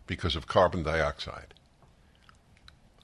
because 0.06 0.36
of 0.36 0.48
carbon 0.48 0.84
dioxide. 0.84 1.54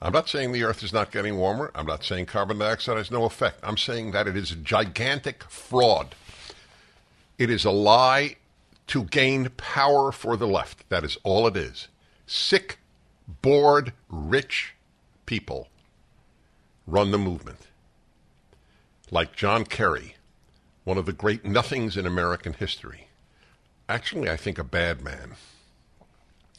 I'm 0.04 0.12
not 0.12 0.28
saying 0.28 0.52
the 0.52 0.64
Earth 0.64 0.82
is 0.82 0.92
not 0.92 1.10
getting 1.10 1.38
warmer. 1.38 1.70
I'm 1.74 1.86
not 1.86 2.04
saying 2.04 2.26
carbon 2.26 2.58
dioxide 2.58 2.98
has 2.98 3.10
no 3.10 3.24
effect. 3.24 3.60
I'm 3.62 3.78
saying 3.78 4.12
that 4.12 4.28
it 4.28 4.36
is 4.36 4.52
a 4.52 4.56
gigantic 4.56 5.44
fraud. 5.44 6.14
It 7.38 7.48
is 7.48 7.64
a 7.64 7.70
lie 7.70 8.36
to 8.88 9.04
gain 9.04 9.48
power 9.56 10.12
for 10.12 10.36
the 10.36 10.46
left. 10.46 10.86
That 10.90 11.04
is 11.04 11.16
all 11.22 11.46
it 11.46 11.56
is. 11.56 11.88
Sick, 12.26 12.80
bored, 13.40 13.94
rich 14.10 14.74
people 15.24 15.68
run 16.86 17.10
the 17.10 17.16
movement. 17.16 17.60
Like 19.10 19.34
John 19.34 19.64
Kerry, 19.64 20.16
one 20.84 20.98
of 20.98 21.06
the 21.06 21.14
great 21.14 21.46
nothings 21.46 21.96
in 21.96 22.04
American 22.04 22.52
history. 22.52 23.08
Actually, 23.88 24.28
I 24.28 24.36
think 24.36 24.58
a 24.58 24.64
bad 24.64 25.00
man 25.00 25.32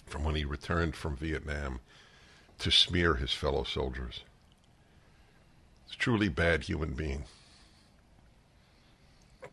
from 0.07 0.23
when 0.23 0.33
he 0.33 0.45
returned 0.45 0.95
from 0.95 1.15
Vietnam 1.15 1.79
to 2.59 2.71
smear 2.71 3.15
his 3.15 3.33
fellow 3.33 3.63
soldiers. 3.63 4.21
It's 5.85 5.95
a 5.95 5.99
truly 5.99 6.29
bad 6.29 6.63
human 6.63 6.93
being. 6.93 7.25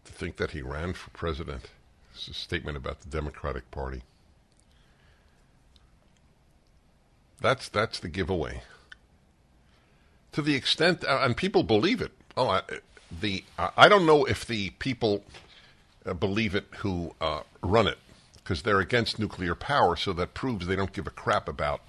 To 0.05 0.13
think 0.13 0.37
that 0.37 0.51
he 0.51 0.63
ran 0.63 0.95
for 0.95 1.11
president 1.11 1.71
is 2.17 2.29
a 2.29 2.35
statement 2.35 2.77
about 2.77 3.01
the 3.01 3.09
Democratic 3.09 3.71
Party. 3.71 4.03
That's 7.41 7.69
that's 7.69 7.99
the 7.99 8.09
giveaway. 8.09 8.63
To 10.33 10.43
the 10.43 10.55
extent, 10.55 11.05
uh, 11.05 11.21
and 11.23 11.37
people 11.37 11.63
believe 11.63 12.01
it. 12.01 12.13
Oh, 12.37 12.49
I, 12.49 12.63
the 13.21 13.45
I 13.59 13.89
don't 13.89 14.07
know 14.07 14.25
if 14.25 14.47
the 14.47 14.71
people 14.71 15.25
uh, 16.07 16.15
believe 16.15 16.55
it 16.55 16.67
who 16.79 17.15
uh, 17.21 17.43
run 17.63 17.87
it 17.87 17.99
because 18.37 18.63
they're 18.63 18.81
against 18.81 19.19
nuclear 19.19 19.55
power, 19.55 19.97
so 19.97 20.13
that 20.15 20.35
proves 20.35 20.67
they 20.67 20.77
don't 20.77 20.93
give 20.93 21.07
a 21.07 21.11
crap 21.11 21.49
about 21.49 21.83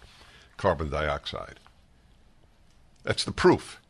carbon 0.63 0.89
dioxide. 0.89 1.60
That's 3.04 3.26
the 3.26 3.34
proof. 3.34 3.82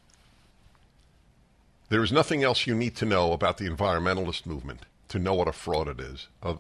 There 1.89 2.03
is 2.03 2.11
nothing 2.11 2.43
else 2.43 2.65
you 2.65 2.73
need 2.73 2.95
to 2.95 3.05
know 3.05 3.31
about 3.31 3.59
the 3.59 3.69
environmentalist 3.69 4.47
movement 4.47 4.79
to 5.09 5.19
know 5.19 5.35
what 5.35 5.47
a 5.47 5.51
fraud 5.51 5.87
it 5.87 5.99
is, 5.99 6.29
uh, 6.41 6.55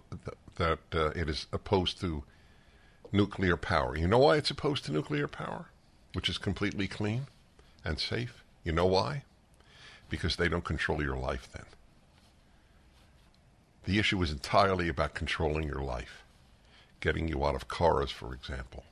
that 0.57 0.77
uh, 0.93 1.07
it 1.15 1.27
is 1.27 1.47
opposed 1.51 1.99
to 2.01 2.21
nuclear 3.11 3.57
power. 3.57 3.97
You 3.97 4.07
know 4.07 4.19
why 4.19 4.37
it's 4.37 4.51
opposed 4.51 4.85
to 4.85 4.91
nuclear 4.91 5.27
power, 5.27 5.65
which 6.13 6.29
is 6.29 6.37
completely 6.37 6.87
clean 6.87 7.25
and 7.83 7.99
safe? 7.99 8.43
You 8.63 8.71
know 8.71 8.85
why? 8.85 9.23
Because 10.09 10.35
they 10.35 10.47
don't 10.47 10.63
control 10.63 11.01
your 11.01 11.17
life 11.17 11.49
then. 11.51 11.65
The 13.85 13.97
issue 13.97 14.21
is 14.21 14.29
entirely 14.29 14.89
about 14.89 15.15
controlling 15.15 15.67
your 15.67 15.81
life, 15.81 16.21
getting 16.99 17.27
you 17.27 17.43
out 17.43 17.55
of 17.55 17.67
cars, 17.67 18.11
for 18.11 18.31
example. 18.31 18.83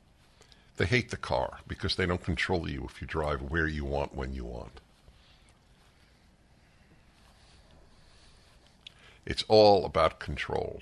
They 0.81 0.87
hate 0.87 1.11
the 1.11 1.17
car 1.17 1.59
because 1.67 1.95
they 1.95 2.07
don't 2.07 2.23
control 2.23 2.67
you 2.67 2.87
if 2.89 3.01
you 3.01 3.07
drive 3.07 3.39
where 3.51 3.67
you 3.67 3.85
want 3.85 4.15
when 4.15 4.33
you 4.33 4.45
want. 4.45 4.81
It's 9.23 9.43
all 9.47 9.85
about 9.85 10.19
control. 10.19 10.81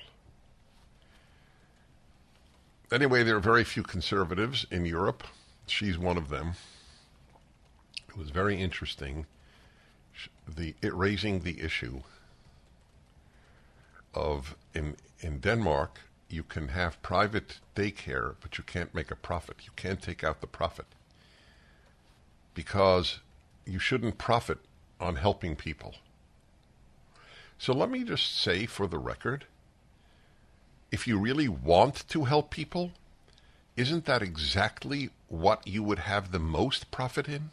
Anyway, 2.90 3.24
there 3.24 3.36
are 3.36 3.42
very 3.42 3.66
few 3.66 3.84
conservatives 3.84 4.66
in 4.72 4.86
Europe. 4.86 5.26
She's 5.68 5.98
one 5.98 6.16
of 6.16 6.30
them. 6.30 6.54
It 8.08 8.16
was 8.16 8.30
very 8.30 8.56
interesting 8.56 9.26
the 10.48 10.76
raising 10.82 11.42
the 11.42 11.60
issue 11.60 12.04
of 14.14 14.56
in 14.74 14.96
in 15.20 15.40
Denmark 15.40 16.00
you 16.30 16.44
can 16.44 16.70
have 16.70 17.02
private 17.02 17.60
daycare, 17.76 18.36
but 18.42 18.58
you 18.58 18.64
can't 18.64 18.94
make 18.94 19.12
a 19.12 19.16
profit. 19.16 19.58
You 19.66 19.72
can't 19.76 20.02
take 20.02 20.24
out 20.24 20.42
the 20.42 20.48
profit 20.48 20.86
because 22.54 23.20
you 23.66 23.80
shouldn't 23.80 24.18
profit 24.18 24.60
on 25.00 25.16
helping 25.16 25.56
people. 25.56 25.96
So 27.58 27.74
let 27.74 27.90
me 27.90 28.04
just 28.04 28.40
say 28.40 28.66
for 28.66 28.88
the 28.88 29.00
record 29.00 29.46
if 30.92 31.08
you 31.08 31.20
really 31.20 31.48
want 31.48 32.08
to 32.10 32.24
help 32.26 32.50
people, 32.50 32.92
isn't 33.76 34.06
that 34.06 34.22
exactly 34.22 35.12
what 35.28 35.68
you 35.68 35.84
would 35.84 36.00
have 36.00 36.32
the 36.32 36.40
most 36.40 36.90
profit 36.90 37.28
in? 37.28 37.52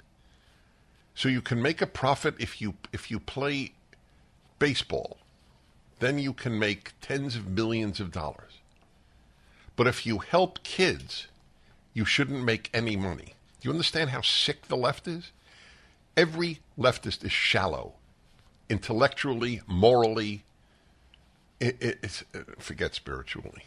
So 1.15 1.29
you 1.29 1.43
can 1.43 1.61
make 1.61 1.83
a 1.83 1.87
profit 1.87 2.35
if 2.39 2.61
you 2.61 2.75
if 2.93 3.11
you 3.11 3.21
play 3.21 3.73
baseball, 4.59 5.19
then 5.99 6.19
you 6.19 6.33
can 6.33 6.59
make 6.59 6.93
tens 7.01 7.37
of 7.37 7.49
millions 7.49 8.01
of 8.01 8.11
dollars. 8.11 8.56
But 9.77 9.87
if 9.87 10.07
you 10.07 10.19
help 10.19 10.63
kids, 10.63 11.27
you 11.93 12.05
shouldn't 12.05 12.43
make 12.43 12.71
any 12.73 12.97
money. 12.97 13.35
Do 13.61 13.69
you 13.69 13.71
understand 13.71 14.11
how 14.11 14.23
sick 14.23 14.69
the 14.69 14.77
left 14.77 15.07
is? 15.07 15.31
Every 16.17 16.61
leftist 16.79 17.25
is 17.25 17.33
shallow, 17.33 17.95
intellectually, 18.71 19.61
morally. 19.67 20.45
It, 21.61 21.77
it, 21.81 21.99
it's, 22.03 22.25
uh, 22.35 22.41
forget 22.59 22.95
spiritually. 22.95 23.65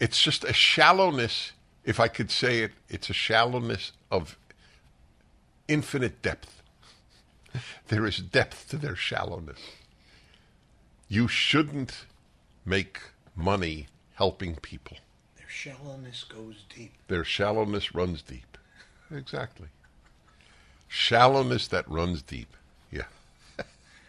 It's 0.00 0.22
just 0.22 0.44
a 0.44 0.52
shallowness. 0.52 1.52
If 1.84 2.00
I 2.00 2.08
could 2.08 2.30
say 2.30 2.60
it, 2.60 2.72
it's 2.88 3.10
a 3.10 3.14
shallowness 3.14 3.92
of 4.10 4.38
infinite 5.66 6.22
depth. 6.22 6.62
There 7.88 8.06
is 8.06 8.18
depth 8.18 8.68
to 8.68 8.76
their 8.76 8.94
shallowness. 8.94 9.58
You 11.08 11.26
shouldn't 11.26 12.04
make 12.66 13.00
money 13.34 13.86
helping 14.18 14.56
people. 14.56 14.96
Their 15.36 15.48
shallowness 15.48 16.24
goes 16.24 16.64
deep. 16.74 16.92
Their 17.06 17.24
shallowness 17.24 17.94
runs 17.94 18.22
deep. 18.22 18.58
Exactly. 19.10 19.68
Shallowness 20.86 21.66
that 21.68 21.88
runs 21.88 22.20
deep. 22.20 22.54
Yeah. 22.92 23.04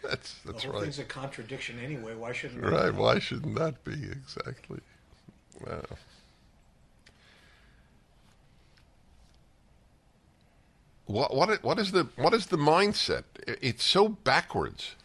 that's 0.02 0.34
that's 0.44 0.44
the 0.44 0.52
whole 0.52 0.72
right. 0.72 0.82
thing's 0.82 0.98
a 0.98 1.04
contradiction 1.04 1.78
anyway. 1.82 2.14
Why 2.14 2.32
shouldn't 2.32 2.62
Right. 2.62 2.94
Why 2.94 3.18
shouldn't 3.18 3.54
that 3.54 3.82
be? 3.82 3.94
Exactly. 3.94 4.80
Wow. 5.66 5.84
what 11.06 11.34
what 11.34 11.64
what 11.64 11.78
is 11.78 11.92
the 11.92 12.08
what 12.16 12.34
is 12.34 12.46
the 12.46 12.58
mindset? 12.58 13.24
It's 13.46 13.84
so 13.84 14.10
backwards. 14.10 14.96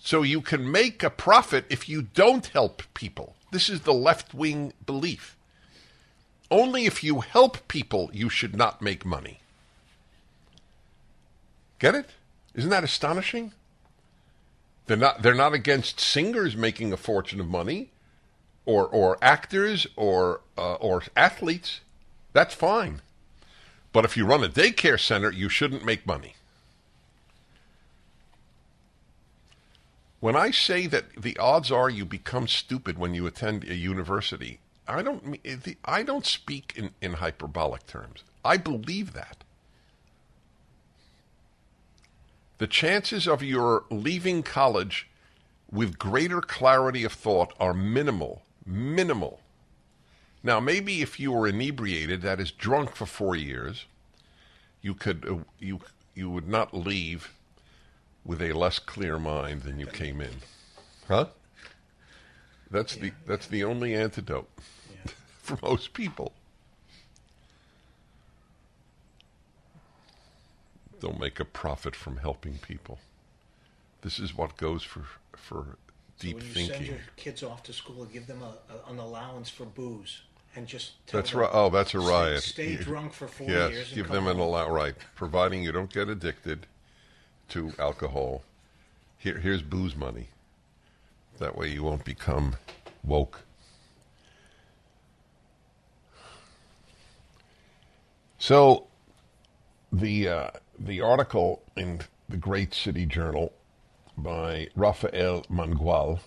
So 0.00 0.22
you 0.22 0.40
can 0.40 0.72
make 0.72 1.04
a 1.04 1.10
profit 1.10 1.66
if 1.70 1.88
you 1.88 2.02
don't 2.02 2.46
help 2.46 2.82
people. 2.94 3.36
This 3.50 3.68
is 3.68 3.82
the 3.82 3.94
left 3.94 4.34
wing 4.34 4.72
belief. 4.84 5.36
Only 6.50 6.86
if 6.86 7.04
you 7.04 7.20
help 7.20 7.68
people 7.68 8.10
you 8.12 8.28
should 8.28 8.56
not 8.56 8.80
make 8.80 9.04
money. 9.04 9.40
Get 11.78 11.94
it? 11.94 12.10
Isn't 12.54 12.70
that 12.70 12.84
astonishing? 12.84 13.52
They're 14.86 14.96
not 14.96 15.22
they're 15.22 15.34
not 15.34 15.52
against 15.52 16.00
singers 16.00 16.56
making 16.56 16.92
a 16.92 16.96
fortune 16.96 17.40
of 17.40 17.48
money 17.48 17.90
or 18.64 18.86
or 18.86 19.18
actors 19.22 19.86
or 19.96 20.40
uh, 20.56 20.74
or 20.74 21.02
athletes. 21.14 21.80
That's 22.32 22.54
fine. 22.54 23.02
But 23.92 24.04
if 24.04 24.16
you 24.16 24.26
run 24.26 24.44
a 24.44 24.48
daycare 24.48 24.98
center, 24.98 25.30
you 25.30 25.48
shouldn't 25.48 25.84
make 25.84 26.06
money. 26.06 26.34
When 30.20 30.34
I 30.34 30.50
say 30.50 30.86
that 30.88 31.14
the 31.16 31.36
odds 31.38 31.70
are 31.70 31.88
you 31.88 32.04
become 32.04 32.48
stupid 32.48 32.98
when 32.98 33.14
you 33.14 33.26
attend 33.26 33.64
a 33.64 33.74
university, 33.74 34.58
I 34.86 35.02
don't 35.02 35.38
I 35.84 36.02
don't 36.02 36.26
speak 36.26 36.72
in, 36.76 36.90
in 37.00 37.14
hyperbolic 37.14 37.86
terms. 37.86 38.24
I 38.44 38.56
believe 38.56 39.12
that. 39.12 39.44
The 42.58 42.66
chances 42.66 43.28
of 43.28 43.42
your 43.42 43.84
leaving 43.90 44.42
college 44.42 45.08
with 45.70 45.98
greater 45.98 46.40
clarity 46.40 47.04
of 47.04 47.12
thought 47.12 47.52
are 47.60 47.74
minimal. 47.74 48.42
Minimal. 48.66 49.40
Now, 50.42 50.58
maybe 50.58 51.02
if 51.02 51.20
you 51.20 51.32
were 51.32 51.46
inebriated, 51.46 52.22
that 52.22 52.40
is, 52.40 52.50
drunk 52.50 52.94
for 52.96 53.06
four 53.06 53.36
years, 53.36 53.84
you 54.82 54.94
could 54.94 55.26
uh, 55.28 55.44
you 55.60 55.80
you 56.14 56.30
would 56.30 56.48
not 56.48 56.74
leave 56.74 57.32
with 58.24 58.42
a 58.42 58.52
less 58.52 58.78
clear 58.78 59.18
mind 59.18 59.62
than 59.62 59.78
you 59.78 59.86
came 59.86 60.20
in, 60.20 60.34
huh? 61.06 61.26
That's 62.70 62.96
the 62.96 63.12
that's 63.26 63.46
the 63.46 63.64
only 63.64 63.94
antidote 63.94 64.48
for 65.42 65.58
most 65.62 65.94
people. 65.94 66.32
Don't 71.00 71.20
make 71.20 71.38
a 71.38 71.44
profit 71.44 71.94
from 71.94 72.16
helping 72.16 72.58
people. 72.58 72.98
This 74.02 74.18
is 74.18 74.36
what 74.36 74.56
goes 74.56 74.82
for 74.82 75.04
for 75.36 75.78
deep 76.18 76.32
so 76.32 76.36
when 76.38 76.46
you 76.46 76.52
thinking. 76.52 76.74
send 76.74 76.86
your 76.86 76.98
kids 77.16 77.42
off 77.42 77.62
to 77.64 77.72
school, 77.72 78.04
give 78.04 78.26
them 78.26 78.42
a, 78.42 78.54
a, 78.72 78.90
an 78.90 78.98
allowance 78.98 79.48
for 79.48 79.64
booze 79.64 80.22
and 80.56 80.66
just 80.66 80.92
that's 81.06 81.30
them, 81.30 81.40
right. 81.40 81.50
Oh, 81.52 81.70
that's 81.70 81.94
a 81.94 82.00
stay, 82.00 82.10
riot. 82.10 82.42
Stay, 82.42 82.76
drunk 82.76 83.12
for 83.12 83.28
four 83.28 83.48
yes, 83.48 83.70
years. 83.70 83.92
give 83.92 84.08
them 84.08 84.26
an 84.26 84.38
allowance. 84.38 84.72
right, 84.72 84.94
providing 85.14 85.62
you 85.62 85.72
don't 85.72 85.92
get 85.92 86.08
addicted 86.08 86.66
to 87.48 87.72
alcohol. 87.78 88.42
Here, 89.18 89.38
here's 89.38 89.62
booze 89.62 89.96
money. 89.96 90.28
That 91.38 91.56
way, 91.56 91.68
you 91.68 91.82
won't 91.82 92.04
become 92.04 92.56
woke. 93.04 93.40
So, 98.38 98.86
the 99.92 100.28
uh, 100.28 100.50
the 100.78 101.00
article 101.00 101.62
in 101.76 102.00
the 102.28 102.36
Great 102.36 102.74
City 102.74 103.06
Journal 103.06 103.52
by 104.16 104.68
Rafael 104.74 105.42
Mangual, 105.50 106.20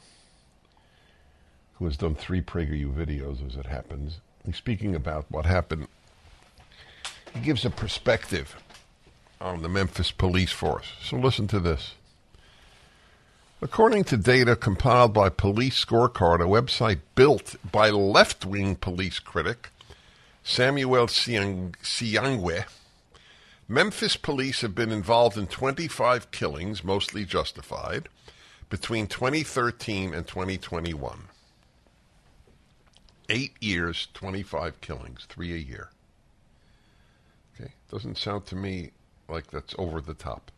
who 1.74 1.86
has 1.86 1.98
done 1.98 2.16
three 2.16 2.42
PragerU 2.42 2.94
videos 2.94 3.46
as 3.46 3.56
it 3.56 3.66
happens, 3.66 4.20
he's 4.46 4.58
speaking 4.58 4.96
about 4.96 5.26
what 5.30 5.46
happened. 5.46 5.88
He 7.34 7.40
gives 7.40 7.64
a 7.66 7.70
perspective 7.70 8.56
on 9.42 9.62
the 9.62 9.70
Memphis 9.70 10.12
police 10.12 10.52
force. 10.52 10.94
So 11.02 11.18
listen 11.18 11.48
to 11.48 11.60
this. 11.60 11.96
According 13.62 14.06
to 14.06 14.18
data 14.18 14.56
compiled 14.56 15.14
by 15.14 15.30
Police 15.30 15.84
Scorecard, 15.84 16.42
a 16.42 16.46
website 16.46 17.00
built 17.16 17.56
by 17.70 17.90
left 17.90 18.46
wing 18.46 18.76
police 18.76 19.20
critic 19.20 19.70
Samuel 20.44 21.08
Siang- 21.08 21.76
Sinyangwe, 21.84 22.66
Memphis 23.68 24.18
police 24.18 24.62
have 24.62 24.74
been 24.74 24.92
involved 24.92 25.38
in 25.38 25.48
25 25.48 26.32
killings, 26.32 26.84
mostly 26.84 27.24
justified, 27.24 28.10
between 28.70 29.08
2013 29.08 30.14
and 30.14 30.28
2021. 30.28 31.28
Eight 33.30 33.54
years, 33.62 34.08
25 34.14 34.82
killings, 34.82 35.26
three 35.30 35.54
a 35.54 35.58
year. 35.58 35.90
Okay, 37.56 37.74
doesn't 37.90 38.18
sound 38.18 38.46
to 38.48 38.56
me 38.56 38.92
like 39.32 39.50
that's 39.50 39.74
over 39.78 40.02
the 40.02 40.14
top. 40.14 40.52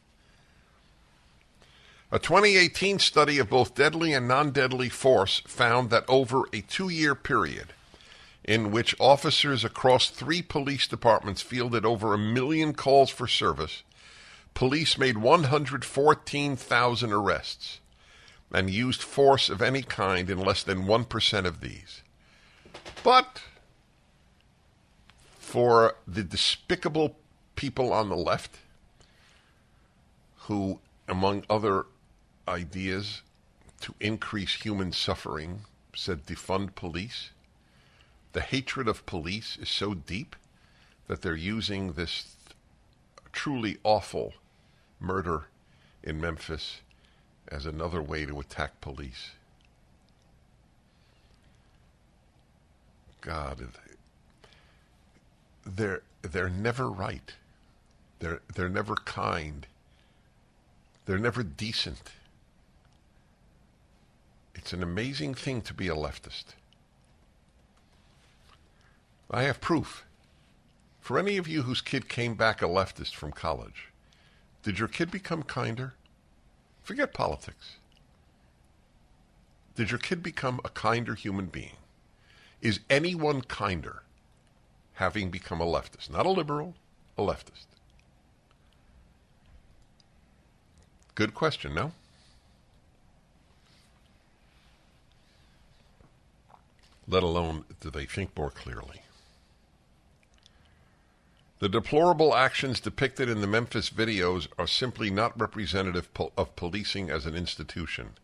A 2.13 2.19
2018 2.19 2.99
study 2.99 3.39
of 3.39 3.51
both 3.51 3.75
deadly 3.75 4.13
and 4.13 4.27
non 4.27 4.51
deadly 4.51 4.89
force 4.89 5.43
found 5.47 5.91
that 5.91 6.05
over 6.09 6.43
a 6.53 6.61
two 6.63 6.89
year 6.89 7.15
period, 7.15 7.73
in 8.51 8.73
which 8.73 8.97
officers 8.99 9.65
across 9.65 10.11
three 10.11 10.43
police 10.43 10.89
departments 10.89 11.41
fielded 11.41 11.85
over 11.85 12.13
a 12.13 12.19
million 12.19 12.75
calls 12.75 13.09
for 13.09 13.29
service, 13.29 13.85
police 14.55 14.99
made 14.99 15.17
114,000 15.17 17.13
arrests 17.13 17.79
and 18.51 18.69
used 18.69 19.03
force 19.03 19.49
of 19.49 19.63
any 19.63 19.83
kind 19.83 20.29
in 20.29 20.37
less 20.37 20.65
than 20.65 20.83
1% 20.83 21.45
of 21.45 21.61
these. 21.61 22.03
But 23.05 23.41
for 25.39 25.95
the 26.09 26.25
despicable 26.25 27.15
people 27.55 27.93
on 27.93 28.09
the 28.09 28.17
left, 28.17 28.59
who, 30.49 30.81
among 31.07 31.45
other 31.49 31.87
ideas 32.49 33.23
to 33.83 33.95
increase 34.01 34.55
human 34.55 34.91
suffering, 34.91 35.61
said 35.95 36.27
defund 36.27 36.75
police, 36.75 37.31
the 38.33 38.41
hatred 38.41 38.89
of 38.89 39.07
police 39.07 39.59
is 39.61 39.69
so 39.69 39.95
deep 39.95 40.37
that 41.09 41.23
they're 41.23 41.35
using 41.35 41.93
this 41.93 42.37
truly 43.33 43.79
awful 43.83 44.35
murder 45.01 45.47
in 46.03 46.21
Memphis 46.21 46.81
as 47.49 47.67
another 47.67 48.03
way 48.03 48.25
to 48.25 48.39
attack 48.39 48.81
police. 48.81 49.33
God, 53.21 53.69
they're 55.67 56.03
they're 56.23 56.49
never 56.49 56.89
right. 56.89 57.35
They're 58.21 58.41
they're 58.55 58.69
never 58.69 58.95
kind. 58.95 59.67
They're 61.07 61.19
never 61.19 61.43
decent. 61.43 62.13
It's 64.55 64.73
an 64.73 64.83
amazing 64.83 65.35
thing 65.35 65.63
to 65.63 65.75
be 65.75 65.89
a 65.89 65.95
leftist. 65.95 66.55
I 69.31 69.45
have 69.45 69.61
proof. 69.61 70.05
For 71.01 71.19
any 71.19 71.37
of 71.37 71.47
you 71.47 71.63
whose 71.63 71.81
kid 71.81 72.09
came 72.09 72.35
back 72.35 72.61
a 72.61 72.67
leftist 72.67 73.15
from 73.15 73.31
college, 73.31 73.89
did 74.63 74.79
your 74.79 74.89
kid 74.89 75.11
become 75.11 75.45
kinder? 75.45 75.95
Forget 76.83 77.15
politics. 77.15 77.77
Did 79.77 79.91
your 79.91 79.99
kid 79.99 80.23
become 80.23 80.61
a 80.65 80.69
kinder 80.69 81.15
human 81.15 81.47
being? 81.47 81.77
Is 82.61 82.81
anyone 82.91 83.43
kinder 83.43 84.03
having 84.95 85.31
become 85.31 85.61
a 85.61 85.65
leftist? 85.65 86.11
Not 86.11 86.27
a 86.27 86.31
liberal, 86.31 86.75
a 87.17 87.23
leftist. 87.23 87.67
Good 91.15 91.35
question, 91.35 91.75
no? 91.75 91.93
Let 97.07 97.23
alone 97.23 97.65
do 97.81 97.91
they 97.91 98.07
think 98.07 98.37
more 98.37 98.51
clearly. 98.51 99.03
The 101.61 101.69
deplorable 101.69 102.35
actions 102.35 102.81
depicted 102.81 103.29
in 103.29 103.43
the 103.43 103.47
Memphis 103.47 103.91
videos 103.91 104.49
are 104.59 104.67
simply 104.67 105.11
not 105.11 105.39
representative 105.39 106.13
po- 106.15 106.33
of 106.35 106.57
policing 106.57 107.11
as 107.11 107.27
an 107.27 107.37
institution. 107.37 108.15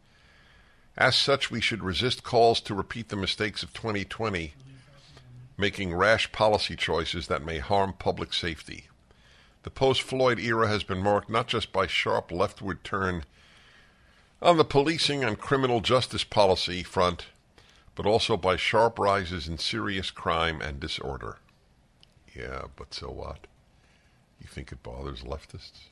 As 0.97 1.16
such, 1.16 1.51
we 1.51 1.61
should 1.61 1.84
resist 1.84 2.22
calls 2.22 2.62
to 2.62 2.74
repeat 2.74 3.11
the 3.11 3.16
mistakes 3.16 3.62
of 3.62 3.74
2020, 3.74 4.55
making 5.59 5.95
rash 5.95 6.32
policy 6.32 6.76
choices 6.76 7.26
that 7.26 7.45
may 7.45 7.59
harm 7.59 7.93
public 7.93 8.32
safety. 8.32 8.89
The 9.64 9.70
post 9.70 10.01
Floyd 10.01 10.39
era 10.39 10.68
has 10.68 10.82
been 10.82 11.03
marked 11.03 11.28
not 11.28 11.47
just 11.47 11.74
by 11.74 11.87
sharp 11.87 12.32
leftward 12.32 12.84
turn 12.84 13.26
on 14.41 14.57
the 14.57 14.64
policing 14.64 15.22
and 15.22 15.39
criminal 15.39 15.82
justice 15.82 16.24
policy 16.24 16.82
front, 16.82 17.26
but 17.95 18.07
also 18.07 18.39
by 18.39 18.57
sharp 18.57 18.99
rises 18.99 19.47
in 19.47 19.59
serious 19.59 20.11
crime 20.11 20.62
and 20.62 20.80
disorder. 20.80 21.37
Yeah, 22.37 22.64
but 22.76 22.93
so 22.93 23.11
what? 23.11 23.47
You 24.41 24.47
think 24.47 24.70
it 24.70 24.82
bothers 24.82 25.22
leftists? 25.22 25.89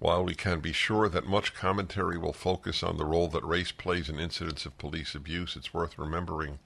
While 0.00 0.24
we 0.24 0.34
can 0.34 0.58
be 0.60 0.72
sure 0.72 1.08
that 1.08 1.26
much 1.26 1.54
commentary 1.54 2.18
will 2.18 2.32
focus 2.32 2.82
on 2.82 2.96
the 2.96 3.04
role 3.04 3.28
that 3.28 3.44
race 3.44 3.70
plays 3.70 4.08
in 4.08 4.18
incidents 4.18 4.66
of 4.66 4.76
police 4.78 5.14
abuse, 5.14 5.54
it's 5.54 5.72
worth 5.72 5.96
remembering 5.96 6.58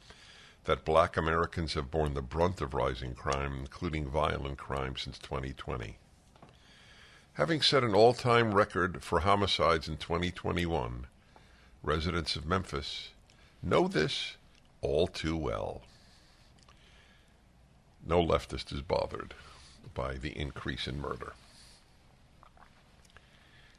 that 0.64 0.84
black 0.84 1.16
Americans 1.16 1.74
have 1.74 1.90
borne 1.90 2.14
the 2.14 2.22
brunt 2.22 2.60
of 2.60 2.72
rising 2.72 3.14
crime, 3.14 3.58
including 3.60 4.08
violent 4.08 4.58
crime, 4.58 4.96
since 4.96 5.18
2020. 5.18 5.98
Having 7.34 7.60
set 7.60 7.84
an 7.84 7.94
all 7.94 8.14
time 8.14 8.54
record 8.54 9.02
for 9.02 9.20
homicides 9.20 9.86
in 9.86 9.98
2021, 9.98 11.06
residents 11.82 12.36
of 12.36 12.46
Memphis 12.46 13.10
know 13.62 13.86
this 13.86 14.36
all 14.80 15.06
too 15.06 15.36
well. 15.36 15.82
No 18.08 18.24
leftist 18.24 18.72
is 18.72 18.80
bothered 18.80 19.34
by 19.94 20.14
the 20.14 20.30
increase 20.30 20.86
in 20.86 20.98
murder. 20.98 21.34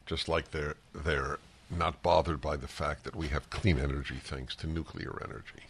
Just 0.05 0.29
like 0.29 0.51
they're, 0.51 0.75
they're 0.93 1.39
not 1.69 2.03
bothered 2.03 2.39
by 2.39 2.55
the 2.55 2.67
fact 2.67 3.03
that 3.05 3.15
we 3.15 3.29
have 3.29 3.49
clean 3.49 3.79
energy 3.79 4.19
thanks 4.23 4.55
to 4.57 4.67
nuclear 4.67 5.19
energy. 5.23 5.65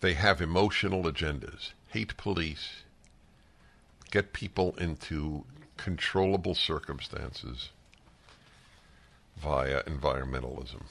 They 0.00 0.12
have 0.12 0.42
emotional 0.42 1.04
agendas, 1.04 1.72
hate 1.88 2.16
police, 2.18 2.84
get 4.10 4.34
people 4.34 4.74
into 4.76 5.44
controllable 5.78 6.54
circumstances 6.54 7.70
via 9.38 9.82
environmentalism. 9.84 10.82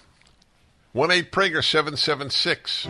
1 0.93 1.09
Prager 1.25 1.63
776. 1.63 2.87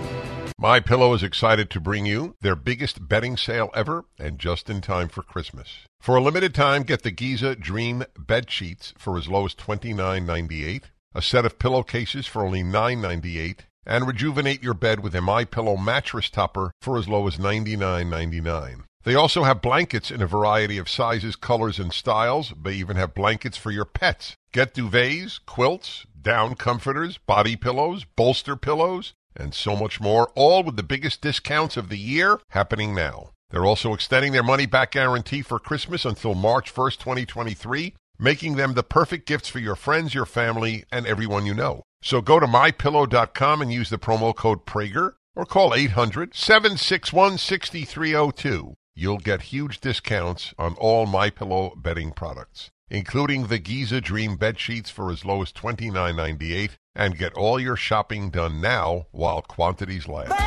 My 0.57 0.79
Pillow 0.79 1.13
is 1.13 1.21
excited 1.21 1.69
to 1.69 1.81
bring 1.81 2.05
you 2.05 2.33
their 2.39 2.55
biggest 2.55 3.09
bedding 3.09 3.35
sale 3.35 3.69
ever 3.75 4.05
and 4.17 4.39
just 4.39 4.69
in 4.69 4.79
time 4.79 5.09
for 5.09 5.21
Christmas. 5.21 5.79
For 5.99 6.15
a 6.15 6.21
limited 6.21 6.55
time, 6.55 6.83
get 6.83 7.03
the 7.03 7.11
Giza 7.11 7.57
Dream 7.57 8.05
bed 8.17 8.49
sheets 8.49 8.93
for 8.97 9.17
as 9.17 9.27
low 9.27 9.45
as 9.45 9.53
$29.98, 9.53 10.83
a 11.13 11.21
set 11.21 11.45
of 11.45 11.59
pillowcases 11.59 12.25
for 12.25 12.45
only 12.45 12.63
$9.98, 12.63 13.59
and 13.85 14.07
rejuvenate 14.07 14.63
your 14.63 14.73
bed 14.73 15.01
with 15.01 15.13
a 15.13 15.19
My 15.19 15.43
Pillow 15.43 15.75
mattress 15.75 16.29
topper 16.29 16.71
for 16.81 16.97
as 16.97 17.09
low 17.09 17.27
as 17.27 17.35
$99.99. 17.35 18.83
They 19.03 19.15
also 19.15 19.43
have 19.43 19.61
blankets 19.61 20.09
in 20.09 20.21
a 20.21 20.27
variety 20.27 20.77
of 20.77 20.87
sizes, 20.87 21.35
colors, 21.35 21.79
and 21.79 21.91
styles. 21.91 22.53
They 22.63 22.75
even 22.75 22.95
have 22.95 23.13
blankets 23.13 23.57
for 23.57 23.71
your 23.71 23.85
pets. 23.85 24.35
Get 24.53 24.73
duvets, 24.73 25.39
quilts, 25.45 26.05
down 26.21 26.55
comforters, 26.55 27.17
body 27.17 27.55
pillows, 27.55 28.05
bolster 28.15 28.55
pillows, 28.55 29.13
and 29.35 29.53
so 29.53 29.75
much 29.75 30.01
more, 30.01 30.31
all 30.35 30.63
with 30.63 30.75
the 30.75 30.83
biggest 30.83 31.21
discounts 31.21 31.77
of 31.77 31.89
the 31.89 31.97
year 31.97 32.39
happening 32.49 32.93
now. 32.93 33.31
They're 33.49 33.65
also 33.65 33.93
extending 33.93 34.31
their 34.31 34.43
money 34.43 34.65
back 34.65 34.91
guarantee 34.91 35.41
for 35.41 35.59
Christmas 35.59 36.05
until 36.05 36.35
March 36.35 36.73
1st, 36.73 36.97
2023, 36.99 37.95
making 38.19 38.55
them 38.55 38.73
the 38.73 38.83
perfect 38.83 39.25
gifts 39.25 39.49
for 39.49 39.59
your 39.59 39.75
friends, 39.75 40.13
your 40.13 40.25
family, 40.25 40.83
and 40.91 41.07
everyone 41.07 41.45
you 41.45 41.53
know. 41.53 41.83
So 42.01 42.21
go 42.21 42.39
to 42.39 42.45
mypillow.com 42.45 43.61
and 43.61 43.73
use 43.73 43.89
the 43.89 43.97
promo 43.97 44.35
code 44.35 44.65
Prager 44.65 45.13
or 45.35 45.45
call 45.45 45.73
800 45.73 46.35
761 46.35 47.37
6302. 47.37 48.75
You'll 48.95 49.17
get 49.17 49.43
huge 49.43 49.79
discounts 49.79 50.53
on 50.57 50.75
all 50.75 51.07
MyPillow 51.07 51.81
bedding 51.81 52.11
products, 52.11 52.69
including 52.89 53.47
the 53.47 53.59
Giza 53.59 54.01
Dream 54.01 54.35
bed 54.35 54.59
sheets 54.59 54.89
for 54.89 55.11
as 55.11 55.23
low 55.23 55.41
as 55.41 55.51
$29.98 55.51 56.71
and 56.95 57.17
get 57.17 57.33
all 57.33 57.59
your 57.59 57.75
shopping 57.75 58.29
done 58.29 58.61
now 58.61 59.07
while 59.11 59.41
quantities 59.41 60.07
last. 60.07 60.37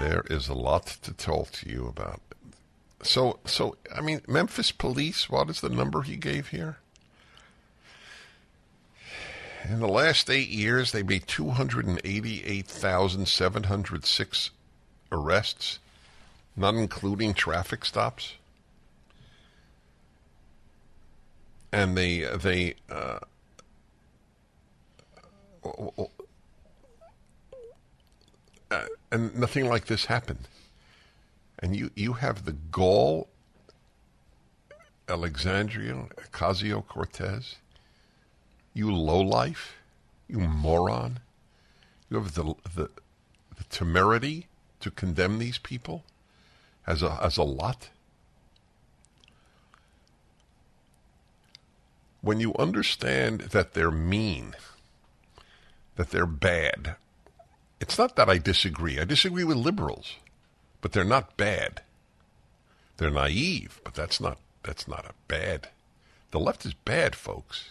There 0.00 0.24
is 0.30 0.48
a 0.48 0.54
lot 0.54 0.86
to 1.02 1.12
tell 1.12 1.44
to 1.44 1.68
you 1.68 1.86
about. 1.86 2.20
So, 3.02 3.40
so 3.44 3.76
I 3.94 4.00
mean, 4.00 4.22
Memphis 4.28 4.72
police. 4.72 5.28
What 5.28 5.50
is 5.50 5.60
the 5.60 5.68
number 5.68 6.02
he 6.02 6.16
gave 6.16 6.48
here? 6.48 6.78
In 9.68 9.78
the 9.78 9.88
last 9.88 10.28
eight 10.28 10.48
years, 10.48 10.90
they 10.90 11.02
made 11.02 11.26
two 11.28 11.50
hundred 11.50 11.86
and 11.86 12.00
eighty-eight 12.04 12.66
thousand 12.66 13.28
seven 13.28 13.64
hundred 13.64 14.04
six 14.04 14.50
arrests, 15.12 15.78
not 16.56 16.74
including 16.74 17.32
traffic 17.32 17.84
stops. 17.84 18.34
And 21.72 21.96
they 21.96 22.20
they. 22.20 22.74
Uh, 22.90 23.18
uh, 28.70 28.86
and 29.10 29.36
nothing 29.36 29.68
like 29.68 29.86
this 29.86 30.06
happened. 30.06 30.48
And 31.58 31.76
you, 31.76 31.90
you 31.94 32.14
have 32.14 32.44
the 32.44 32.52
gall, 32.52 33.28
Alexandria 35.08 36.08
Ocasio 36.16 36.84
Cortez, 36.86 37.56
you 38.74 38.92
low 38.92 39.20
life, 39.20 39.76
you 40.28 40.40
moron. 40.40 41.20
You 42.10 42.16
have 42.18 42.34
the, 42.34 42.54
the, 42.74 42.90
the 43.56 43.64
temerity 43.70 44.48
to 44.80 44.90
condemn 44.90 45.38
these 45.38 45.58
people 45.58 46.02
as 46.86 47.02
a, 47.02 47.18
as 47.22 47.36
a 47.36 47.42
lot. 47.44 47.90
When 52.22 52.40
you 52.40 52.54
understand 52.58 53.40
that 53.52 53.74
they're 53.74 53.90
mean, 53.90 54.54
that 55.96 56.10
they're 56.10 56.24
bad, 56.24 56.96
it's 57.80 57.98
not 57.98 58.16
that 58.16 58.30
I 58.30 58.38
disagree. 58.38 58.98
I 58.98 59.04
disagree 59.04 59.44
with 59.44 59.56
liberals, 59.56 60.16
but 60.80 60.92
they're 60.92 61.04
not 61.04 61.36
bad. 61.36 61.82
They're 62.96 63.10
naive, 63.10 63.80
but 63.84 63.94
that's 63.94 64.20
not 64.20 64.38
that's 64.62 64.86
not 64.86 65.04
a 65.04 65.14
bad. 65.26 65.68
The 66.30 66.38
left 66.38 66.64
is 66.64 66.74
bad, 66.74 67.16
folks. 67.16 67.70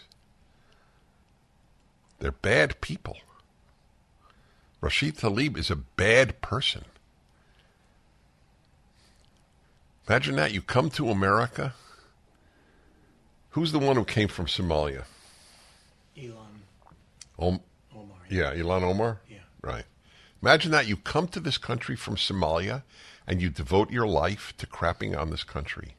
They're 2.18 2.30
bad 2.30 2.80
people. 2.80 3.16
Rashid 4.80 5.16
Tlaib 5.16 5.56
is 5.56 5.70
a 5.70 5.76
bad 5.76 6.40
person. 6.42 6.84
Imagine 10.08 10.36
that. 10.36 10.52
You 10.52 10.60
come 10.60 10.90
to 10.90 11.08
America. 11.08 11.74
Who's 13.52 13.72
the 13.72 13.78
one 13.78 13.96
who 13.96 14.04
came 14.04 14.28
from 14.28 14.46
Somalia? 14.46 15.04
Ilhan 16.16 16.62
Om- 17.38 17.60
Omar. 17.94 18.16
yeah, 18.28 18.54
Ilhan 18.54 18.82
Omar? 18.82 19.20
Yeah. 19.28 19.38
Right. 19.62 19.84
Imagine 20.42 20.72
that 20.72 20.86
you 20.86 20.96
come 20.96 21.28
to 21.28 21.40
this 21.40 21.58
country 21.58 21.94
from 21.94 22.16
Somalia 22.16 22.82
and 23.26 23.40
you 23.40 23.48
devote 23.50 23.90
your 23.90 24.06
life 24.06 24.54
to 24.58 24.66
crapping 24.66 25.16
on 25.16 25.30
this 25.30 25.44
country. 25.44 25.94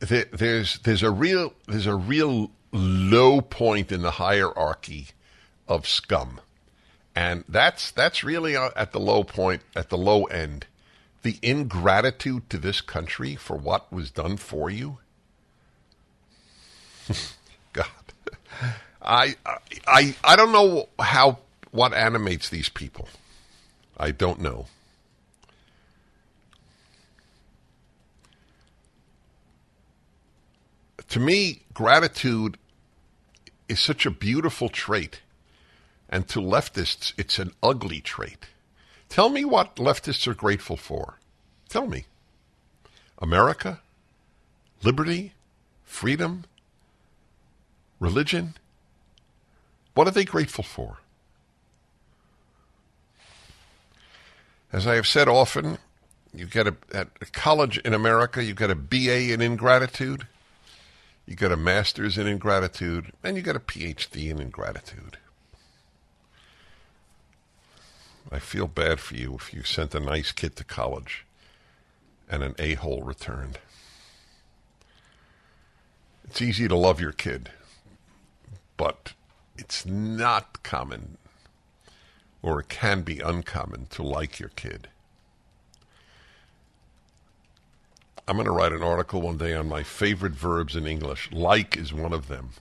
There, 0.00 0.26
there's 0.32 0.78
there's 0.80 1.02
a 1.02 1.10
real 1.10 1.54
there's 1.66 1.86
a 1.86 1.94
real 1.94 2.50
low 2.72 3.40
point 3.40 3.92
in 3.92 4.02
the 4.02 4.12
hierarchy 4.12 5.08
of 5.68 5.86
scum, 5.86 6.40
and 7.14 7.44
that's 7.48 7.90
that's 7.90 8.24
really 8.24 8.56
uh, 8.56 8.70
at 8.76 8.92
the 8.92 9.00
low 9.00 9.24
point 9.24 9.62
at 9.76 9.90
the 9.90 9.98
low 9.98 10.24
end. 10.24 10.66
The 11.22 11.38
ingratitude 11.42 12.48
to 12.50 12.56
this 12.58 12.80
country 12.80 13.36
for 13.36 13.56
what 13.56 13.92
was 13.92 14.10
done 14.10 14.38
for 14.38 14.70
you. 14.70 14.98
God, 17.72 17.86
I 19.02 19.36
I 19.86 20.14
I 20.22 20.36
don't 20.36 20.52
know 20.52 20.88
how 20.98 21.38
what 21.70 21.94
animates 21.94 22.48
these 22.48 22.68
people. 22.68 23.08
I 23.96 24.10
don't 24.10 24.40
know. 24.40 24.66
To 31.08 31.18
me, 31.18 31.62
gratitude 31.74 32.56
is 33.68 33.80
such 33.80 34.06
a 34.06 34.10
beautiful 34.10 34.68
trait. 34.68 35.20
And 36.08 36.26
to 36.28 36.40
leftists, 36.40 37.12
it's 37.16 37.38
an 37.38 37.52
ugly 37.62 38.00
trait. 38.00 38.46
Tell 39.08 39.28
me 39.28 39.44
what 39.44 39.76
leftists 39.76 40.26
are 40.26 40.34
grateful 40.34 40.76
for. 40.76 41.18
Tell 41.68 41.86
me. 41.86 42.06
America? 43.18 43.80
Liberty? 44.82 45.34
Freedom? 45.84 46.44
Religion? 48.00 48.54
What 49.94 50.08
are 50.08 50.12
they 50.12 50.24
grateful 50.24 50.64
for? 50.64 50.98
As 54.72 54.86
I 54.86 54.94
have 54.94 55.06
said 55.06 55.28
often, 55.28 55.78
you 56.34 56.46
get 56.46 56.66
a 56.66 56.76
at 56.92 57.32
college 57.32 57.78
in 57.78 57.92
America, 57.92 58.42
you 58.42 58.54
get 58.54 58.70
a 58.70 58.74
BA 58.74 59.32
in 59.32 59.40
ingratitude, 59.40 60.26
you 61.26 61.34
get 61.36 61.52
a 61.52 61.56
master's 61.56 62.16
in 62.16 62.26
ingratitude, 62.26 63.12
and 63.22 63.36
you 63.36 63.42
get 63.42 63.56
a 63.56 63.60
PhD 63.60 64.30
in 64.30 64.40
ingratitude. 64.40 65.18
I 68.32 68.38
feel 68.38 68.68
bad 68.68 69.00
for 69.00 69.16
you 69.16 69.34
if 69.34 69.52
you 69.52 69.64
sent 69.64 69.94
a 69.94 70.00
nice 70.00 70.30
kid 70.30 70.54
to 70.56 70.64
college 70.64 71.26
and 72.28 72.44
an 72.44 72.54
a 72.60 72.74
hole 72.74 73.02
returned. 73.02 73.58
It's 76.24 76.40
easy 76.40 76.68
to 76.68 76.76
love 76.76 77.00
your 77.00 77.10
kid, 77.10 77.50
but 78.80 79.12
it's 79.58 79.84
not 79.84 80.62
common 80.62 81.18
or 82.40 82.60
it 82.60 82.70
can 82.70 83.02
be 83.02 83.20
uncommon 83.20 83.84
to 83.84 84.02
like 84.02 84.40
your 84.40 84.48
kid. 84.48 84.88
I'm 88.26 88.36
going 88.36 88.46
to 88.46 88.52
write 88.52 88.72
an 88.72 88.82
article 88.82 89.20
one 89.20 89.36
day 89.36 89.52
on 89.52 89.68
my 89.68 89.82
favorite 89.82 90.32
verbs 90.32 90.74
in 90.76 90.86
English. 90.86 91.30
Like 91.30 91.76
is 91.76 91.92
one 91.92 92.14
of 92.14 92.28
them. 92.28 92.52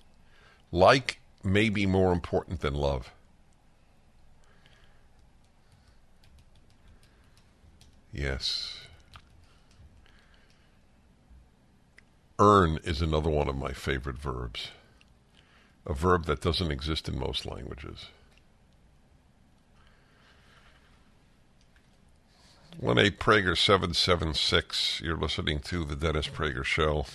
Like 0.73 1.21
may 1.41 1.69
be 1.69 1.85
more 1.85 2.11
important 2.11 2.59
than 2.59 2.73
love. 2.73 3.11
Yes. 8.11 8.75
Earn 12.37 12.77
is 12.83 13.01
another 13.01 13.29
one 13.29 13.47
of 13.47 13.55
my 13.55 13.71
favorite 13.71 14.17
verbs. 14.17 14.71
A 15.89 15.93
verb 15.93 16.25
that 16.27 16.39
doesn't 16.39 16.71
exist 16.71 17.09
in 17.09 17.17
most 17.17 17.47
languages. 17.47 18.05
1-8 22.79 23.17
Prager 23.17 23.57
776. 23.57 25.01
You're 25.03 25.17
listening 25.17 25.59
to 25.61 25.83
the 25.83 25.95
Dennis 25.95 26.27
Prager 26.27 26.63
Show. 26.63 27.07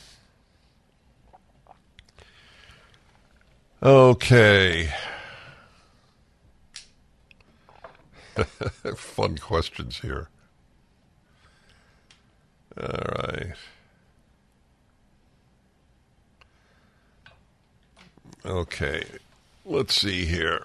Okay. 3.81 4.93
Fun 8.97 9.39
questions 9.39 10.01
here. 10.01 10.29
All 12.77 12.89
right. 13.19 13.55
Okay. 18.45 19.05
Let's 19.65 19.95
see 19.95 20.25
here. 20.27 20.65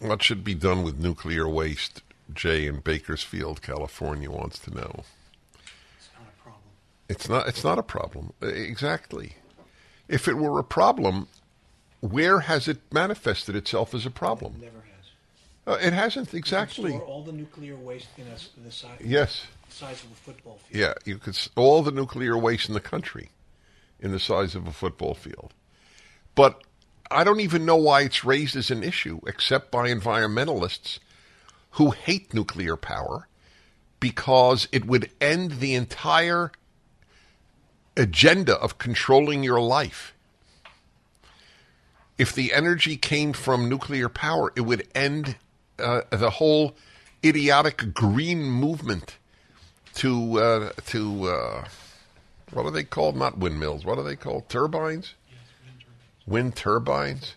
What 0.00 0.22
should 0.22 0.44
be 0.44 0.54
done 0.54 0.82
with 0.84 0.98
nuclear 0.98 1.48
waste? 1.48 2.02
Jay 2.32 2.66
in 2.66 2.80
Bakersfield, 2.80 3.62
California 3.62 4.30
wants 4.30 4.58
to 4.60 4.70
know. 4.74 5.02
It's 5.96 6.10
not 6.14 6.28
a 6.28 6.42
problem. 6.42 6.62
It's 7.08 7.28
not 7.28 7.48
it's 7.48 7.64
not 7.64 7.78
a 7.78 7.82
problem. 7.82 8.32
Exactly. 8.42 9.34
If 10.08 10.28
it 10.28 10.34
were 10.36 10.58
a 10.58 10.64
problem, 10.64 11.26
where 12.00 12.40
has 12.40 12.68
it 12.68 12.78
manifested 12.92 13.56
itself 13.56 13.94
as 13.94 14.04
a 14.06 14.10
problem? 14.10 14.56
Never 14.60 14.76
has. 14.76 15.74
Uh, 15.74 15.78
it 15.84 15.92
hasn't 15.94 16.32
exactly. 16.34 16.92
Store 16.92 17.02
all 17.02 17.24
the 17.24 17.32
nuclear 17.32 17.76
waste 17.76 18.08
in 18.18 18.26
a, 18.28 18.32
s- 18.32 18.50
the 18.62 18.70
size, 18.70 19.00
Yes. 19.02 19.46
size 19.70 20.04
of 20.04 20.12
a 20.12 20.14
football 20.14 20.58
field. 20.68 20.80
Yeah, 20.80 20.94
you 21.04 21.18
could 21.18 21.36
all 21.56 21.82
the 21.82 21.90
nuclear 21.92 22.36
waste 22.36 22.68
in 22.68 22.74
the 22.74 22.80
country 22.80 23.30
in 24.00 24.12
the 24.12 24.20
size 24.20 24.54
of 24.54 24.66
a 24.66 24.72
football 24.72 25.14
field. 25.14 25.52
But 26.34 26.62
I 27.10 27.24
don't 27.24 27.40
even 27.40 27.64
know 27.64 27.76
why 27.76 28.02
it's 28.02 28.24
raised 28.24 28.56
as 28.56 28.70
an 28.70 28.82
issue 28.82 29.20
except 29.26 29.70
by 29.70 29.88
environmentalists 29.88 30.98
who 31.72 31.90
hate 31.90 32.34
nuclear 32.34 32.76
power 32.76 33.28
because 34.00 34.68
it 34.72 34.86
would 34.86 35.10
end 35.20 35.52
the 35.52 35.74
entire 35.74 36.52
agenda 37.96 38.54
of 38.56 38.78
controlling 38.78 39.42
your 39.42 39.60
life. 39.60 40.14
If 42.16 42.32
the 42.32 42.52
energy 42.52 42.96
came 42.96 43.32
from 43.32 43.68
nuclear 43.68 44.08
power, 44.08 44.52
it 44.56 44.62
would 44.62 44.86
end 44.94 45.36
uh, 45.78 46.02
the 46.10 46.30
whole 46.30 46.74
idiotic 47.24 47.94
green 47.94 48.44
movement 48.44 49.18
to 49.94 50.40
uh, 50.40 50.70
to 50.86 51.28
uh, 51.28 51.64
what 52.52 52.66
are 52.66 52.70
they 52.70 52.84
called? 52.84 53.16
Not 53.16 53.38
windmills. 53.38 53.84
What 53.84 53.98
are 53.98 54.04
they 54.04 54.16
called? 54.16 54.48
Turbines. 54.48 55.14
Wind 56.28 56.56
turbines, 56.56 57.34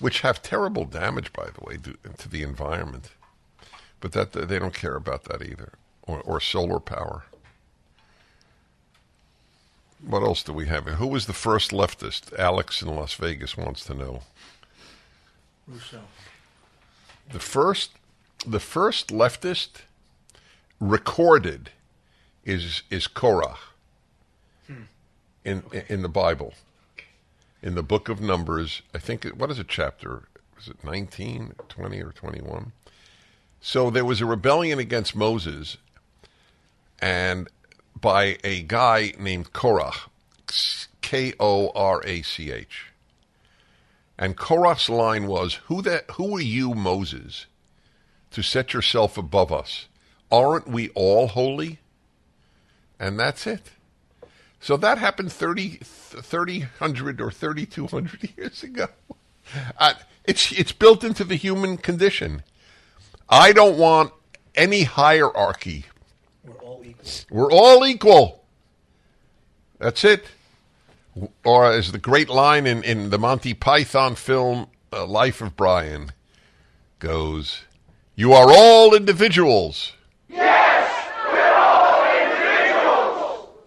which 0.00 0.20
have 0.20 0.42
terrible 0.42 0.84
damage, 0.84 1.32
by 1.32 1.46
the 1.46 1.64
way, 1.64 1.76
to, 1.78 1.96
to 2.18 2.28
the 2.28 2.42
environment. 2.42 3.10
But 4.00 4.12
that 4.12 4.32
they 4.32 4.58
don't 4.58 4.74
care 4.74 4.96
about 4.96 5.24
that 5.24 5.42
either, 5.42 5.72
or, 6.02 6.20
or 6.20 6.40
solar 6.40 6.78
power. 6.78 7.24
What 10.06 10.22
else 10.22 10.42
do 10.42 10.52
we 10.52 10.66
have? 10.66 10.86
Who 10.86 11.06
was 11.06 11.26
the 11.26 11.32
first 11.32 11.72
leftist? 11.72 12.38
Alex 12.38 12.82
in 12.82 12.88
Las 12.88 13.14
Vegas 13.14 13.56
wants 13.56 13.84
to 13.86 13.94
know. 13.94 14.22
Rousseau. 15.66 16.00
The 17.32 17.40
first, 17.40 17.90
the 18.46 18.60
first 18.60 19.08
leftist 19.08 19.82
recorded 20.80 21.70
is 22.44 22.82
is 22.90 23.06
Korah 23.06 23.58
hmm. 24.66 24.82
in 25.44 25.62
in 25.88 26.02
the 26.02 26.08
Bible, 26.08 26.54
in 27.62 27.74
the 27.74 27.82
book 27.82 28.08
of 28.08 28.20
Numbers. 28.20 28.82
I 28.94 28.98
think 28.98 29.24
what 29.24 29.50
is 29.50 29.58
it 29.58 29.68
chapter? 29.68 30.24
Is 30.58 30.68
it 30.68 30.82
19, 30.84 31.54
20, 31.68 32.02
or 32.02 32.12
twenty 32.12 32.40
one? 32.40 32.72
So 33.60 33.90
there 33.90 34.04
was 34.04 34.20
a 34.20 34.26
rebellion 34.26 34.78
against 34.78 35.16
Moses, 35.16 35.76
and 37.00 37.48
by 38.00 38.38
a 38.44 38.62
guy 38.62 39.12
named 39.18 39.52
Korah, 39.52 39.94
K 41.00 41.32
O 41.40 41.70
R 41.74 42.02
A 42.04 42.22
C 42.22 42.50
H. 42.50 42.86
And 44.16 44.36
Korah's 44.36 44.88
line 44.88 45.26
was, 45.26 45.54
"Who 45.66 45.82
that? 45.82 46.10
Who 46.12 46.36
are 46.36 46.40
you, 46.40 46.74
Moses, 46.74 47.46
to 48.32 48.42
set 48.42 48.72
yourself 48.72 49.16
above 49.16 49.52
us? 49.52 49.86
Aren't 50.30 50.68
we 50.68 50.90
all 50.90 51.28
holy?" 51.28 51.78
And 52.98 53.18
that's 53.18 53.46
it. 53.46 53.70
So 54.60 54.76
that 54.76 54.98
happened 54.98 55.32
30, 55.32 55.78
300 55.82 57.20
or 57.20 57.30
3,200 57.30 58.30
years 58.36 58.62
ago. 58.62 58.88
Uh, 59.78 59.94
it's, 60.24 60.52
it's 60.52 60.72
built 60.72 61.04
into 61.04 61.24
the 61.24 61.36
human 61.36 61.76
condition. 61.76 62.42
I 63.28 63.52
don't 63.52 63.78
want 63.78 64.12
any 64.54 64.82
hierarchy. 64.82 65.86
We're 66.44 66.54
all 66.54 66.82
equal. 66.84 67.04
We're 67.30 67.52
all 67.52 67.86
equal. 67.86 68.44
That's 69.78 70.04
it. 70.04 70.24
Or 71.44 71.70
as 71.70 71.92
the 71.92 71.98
great 71.98 72.28
line 72.28 72.66
in, 72.66 72.82
in 72.82 73.10
the 73.10 73.18
Monty 73.18 73.54
Python 73.54 74.14
film 74.14 74.68
uh, 74.92 75.06
Life 75.06 75.40
of 75.40 75.56
Brian 75.56 76.10
goes, 76.98 77.62
You 78.14 78.32
are 78.32 78.50
all 78.50 78.94
individuals. 78.94 79.92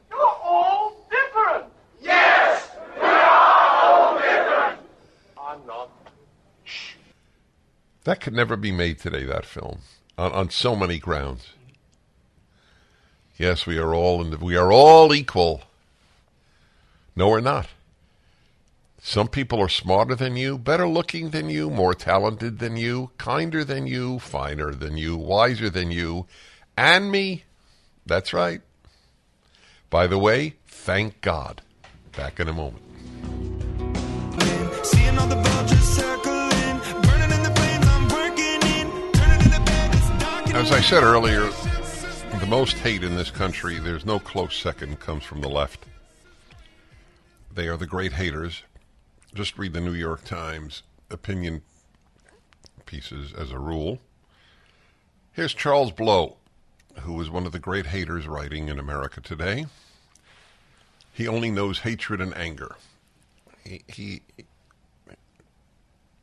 You're 0.10 0.20
all 0.44 1.06
different. 1.10 1.66
Yes, 2.02 2.70
we 2.98 3.08
are 3.08 3.84
all 3.84 4.16
different. 4.16 4.80
I'm 5.38 5.66
not. 5.68 5.90
That 8.04 8.20
could 8.20 8.34
never 8.34 8.56
be 8.56 8.72
made 8.72 9.00
today, 9.00 9.26
that 9.26 9.46
film, 9.46 9.80
on, 10.18 10.32
on 10.32 10.50
so 10.50 10.76
many 10.76 10.98
grounds. 10.98 11.50
Yes, 13.38 13.66
we 13.66 13.78
are 13.78 13.94
all 13.94 14.22
in 14.22 14.40
we 14.40 14.56
are 14.56 14.72
all 14.72 15.14
equal. 15.14 15.62
No, 17.16 17.30
we're 17.30 17.42
not. 17.42 17.68
Some 19.04 19.28
people 19.28 19.60
are 19.60 19.70
smarter 19.70 20.14
than 20.14 20.36
you, 20.36 20.60
better 20.60 20.88
looking 20.88 21.32
than 21.32 21.50
you, 21.50 21.72
more 21.72 21.96
talented 21.96 22.60
than 22.60 22.78
you, 22.78 23.10
kinder 23.18 23.64
than 23.64 23.88
you, 23.88 24.20
finer 24.20 24.74
than 24.76 24.96
you, 24.96 25.18
wiser 25.18 25.72
than 25.72 25.90
you, 25.90 26.28
and 26.78 27.12
me. 27.12 27.44
That's 28.06 28.32
right. 28.32 28.62
By 29.90 30.06
the 30.06 30.20
way, 30.20 30.56
thank 30.68 31.22
God. 31.22 31.62
Back 32.16 32.40
in 32.40 32.48
a 32.48 32.54
moment. 32.54 32.91
As 40.62 40.72
I 40.72 40.80
said 40.80 41.02
earlier, 41.02 41.50
the 42.40 42.46
most 42.48 42.78
hate 42.78 43.04
in 43.04 43.16
this 43.16 43.32
country, 43.32 43.80
there's 43.80 44.06
no 44.06 44.20
close 44.20 44.56
second, 44.56 45.00
comes 45.00 45.24
from 45.24 45.42
the 45.42 45.50
left. 45.50 45.88
They 47.52 47.68
are 47.68 47.78
the 47.78 47.88
great 47.88 48.14
haters. 48.14 48.62
Just 49.34 49.58
read 49.58 49.74
the 49.74 49.82
New 49.82 49.96
York 49.96 50.24
Times 50.24 50.84
opinion 51.10 51.64
pieces 52.86 53.34
as 53.34 53.52
a 53.52 53.58
rule. 53.58 54.02
Here's 55.32 55.56
Charles 55.56 55.92
Blow, 55.92 56.38
who 57.00 57.20
is 57.20 57.32
one 57.32 57.48
of 57.48 57.54
the 57.54 57.60
great 57.60 57.88
haters 57.88 58.28
writing 58.28 58.68
in 58.68 58.78
America 58.78 59.20
today. 59.20 59.66
He 61.12 61.28
only 61.28 61.50
knows 61.50 61.80
hatred 61.80 62.22
and 62.22 62.38
anger. 62.38 62.76
He, 63.64 63.82
he 63.88 64.22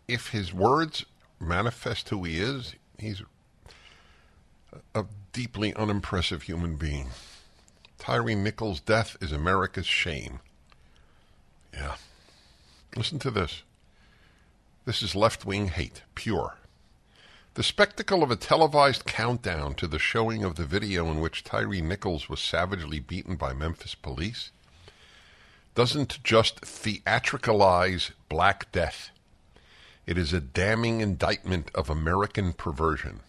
if 0.06 0.28
his 0.28 0.54
words 0.54 1.04
manifest 1.40 2.10
who 2.10 2.22
he 2.22 2.38
is, 2.38 2.76
he's 3.00 3.20
a 4.94 5.04
deeply 5.32 5.74
unimpressive 5.74 6.42
human 6.42 6.76
being. 6.76 7.08
Tyre 7.98 8.34
Nichols' 8.34 8.80
death 8.80 9.16
is 9.20 9.32
America's 9.32 9.86
shame. 9.86 10.40
Yeah. 11.72 11.96
Listen 12.96 13.18
to 13.20 13.30
this. 13.30 13.62
This 14.84 15.02
is 15.02 15.14
left 15.14 15.44
wing 15.44 15.68
hate, 15.68 16.02
pure. 16.14 16.56
The 17.54 17.62
spectacle 17.62 18.22
of 18.22 18.30
a 18.30 18.36
televised 18.36 19.04
countdown 19.04 19.74
to 19.74 19.86
the 19.86 19.98
showing 19.98 20.44
of 20.44 20.54
the 20.54 20.64
video 20.64 21.10
in 21.10 21.20
which 21.20 21.44
Tyre 21.44 21.82
Nichols 21.82 22.28
was 22.28 22.40
savagely 22.40 23.00
beaten 23.00 23.36
by 23.36 23.52
Memphis 23.52 23.94
police 23.94 24.50
doesn't 25.74 26.22
just 26.24 26.60
theatricalize 26.62 28.12
Black 28.28 28.70
Death. 28.72 29.10
It 30.06 30.16
is 30.16 30.32
a 30.32 30.40
damning 30.40 31.00
indictment 31.00 31.70
of 31.74 31.90
American 31.90 32.52
perversion. 32.52 33.20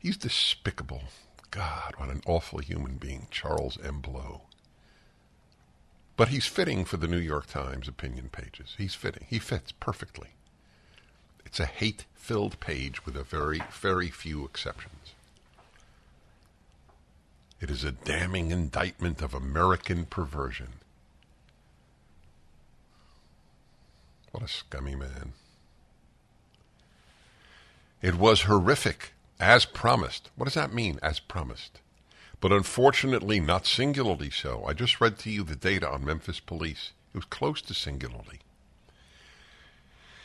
He's 0.00 0.16
despicable. 0.16 1.02
God, 1.50 1.94
what 1.96 2.08
an 2.08 2.22
awful 2.26 2.58
human 2.58 2.96
being, 2.96 3.26
Charles 3.30 3.78
M. 3.84 4.00
Blow. 4.00 4.42
But 6.16 6.28
he's 6.28 6.46
fitting 6.46 6.84
for 6.84 6.96
the 6.96 7.08
New 7.08 7.18
York 7.18 7.46
Times 7.46 7.86
opinion 7.86 8.30
pages. 8.30 8.74
He's 8.78 8.94
fitting. 8.94 9.26
He 9.28 9.38
fits 9.38 9.72
perfectly. 9.72 10.30
It's 11.44 11.60
a 11.60 11.66
hate 11.66 12.04
filled 12.14 12.60
page 12.60 13.04
with 13.04 13.16
a 13.16 13.24
very, 13.24 13.60
very 13.72 14.08
few 14.08 14.44
exceptions. 14.44 15.14
It 17.60 17.70
is 17.70 17.84
a 17.84 17.92
damning 17.92 18.50
indictment 18.50 19.20
of 19.20 19.34
American 19.34 20.06
perversion. 20.06 20.74
What 24.30 24.42
a 24.42 24.48
scummy 24.48 24.94
man. 24.94 25.32
It 28.00 28.14
was 28.14 28.42
horrific, 28.42 29.12
as 29.40 29.64
promised. 29.64 30.30
What 30.36 30.44
does 30.44 30.54
that 30.54 30.72
mean, 30.72 30.98
as 31.02 31.18
promised? 31.18 31.80
But 32.40 32.52
unfortunately, 32.52 33.40
not 33.40 33.66
singularly 33.66 34.30
so. 34.30 34.64
I 34.66 34.72
just 34.72 35.00
read 35.00 35.18
to 35.20 35.30
you 35.30 35.42
the 35.42 35.56
data 35.56 35.88
on 35.88 36.04
Memphis 36.04 36.40
police. 36.40 36.92
It 37.14 37.18
was 37.18 37.24
close 37.24 37.60
to 37.62 37.74
singularly. 37.74 38.40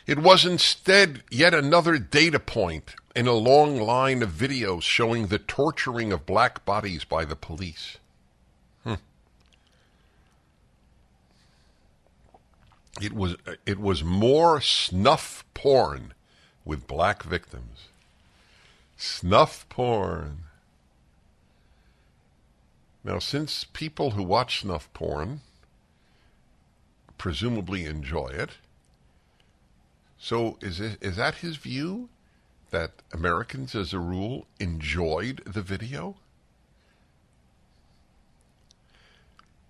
It 0.06 0.20
was 0.20 0.46
instead 0.46 1.24
yet 1.32 1.54
another 1.54 1.98
data 1.98 2.40
point 2.40 2.94
in 3.16 3.28
a 3.28 3.34
long 3.34 3.82
line 3.82 4.22
of 4.22 4.30
videos 4.30 4.84
showing 4.84 5.28
the 5.28 5.40
torturing 5.40 6.12
of 6.12 6.26
black 6.26 6.64
bodies 6.64 7.04
by 7.04 7.26
the 7.26 7.36
police. 7.36 7.98
Hmm. 8.84 8.96
It 13.02 13.14
was 13.14 13.36
it 13.66 13.80
was 13.80 14.04
more 14.04 14.62
snuff 14.62 15.44
porn 15.56 16.14
with 16.64 16.88
black 16.88 17.24
victims. 17.24 17.88
Snuff 19.08 19.70
porn. 19.70 20.46
Now, 23.04 23.20
since 23.20 23.64
people 23.64 24.12
who 24.12 24.24
watch 24.24 24.62
snuff 24.62 24.92
porn 24.94 25.42
presumably 27.20 27.86
enjoy 27.86 28.30
it, 28.30 28.50
so 30.18 30.58
is 30.60 30.82
it, 30.82 30.98
is 31.02 31.18
that 31.18 31.36
his 31.36 31.58
view 31.58 32.10
that 32.72 33.04
Americans, 33.14 33.76
as 33.76 33.94
a 33.94 34.00
rule, 34.00 34.48
enjoyed 34.60 35.44
the 35.46 35.62
video? 35.62 36.16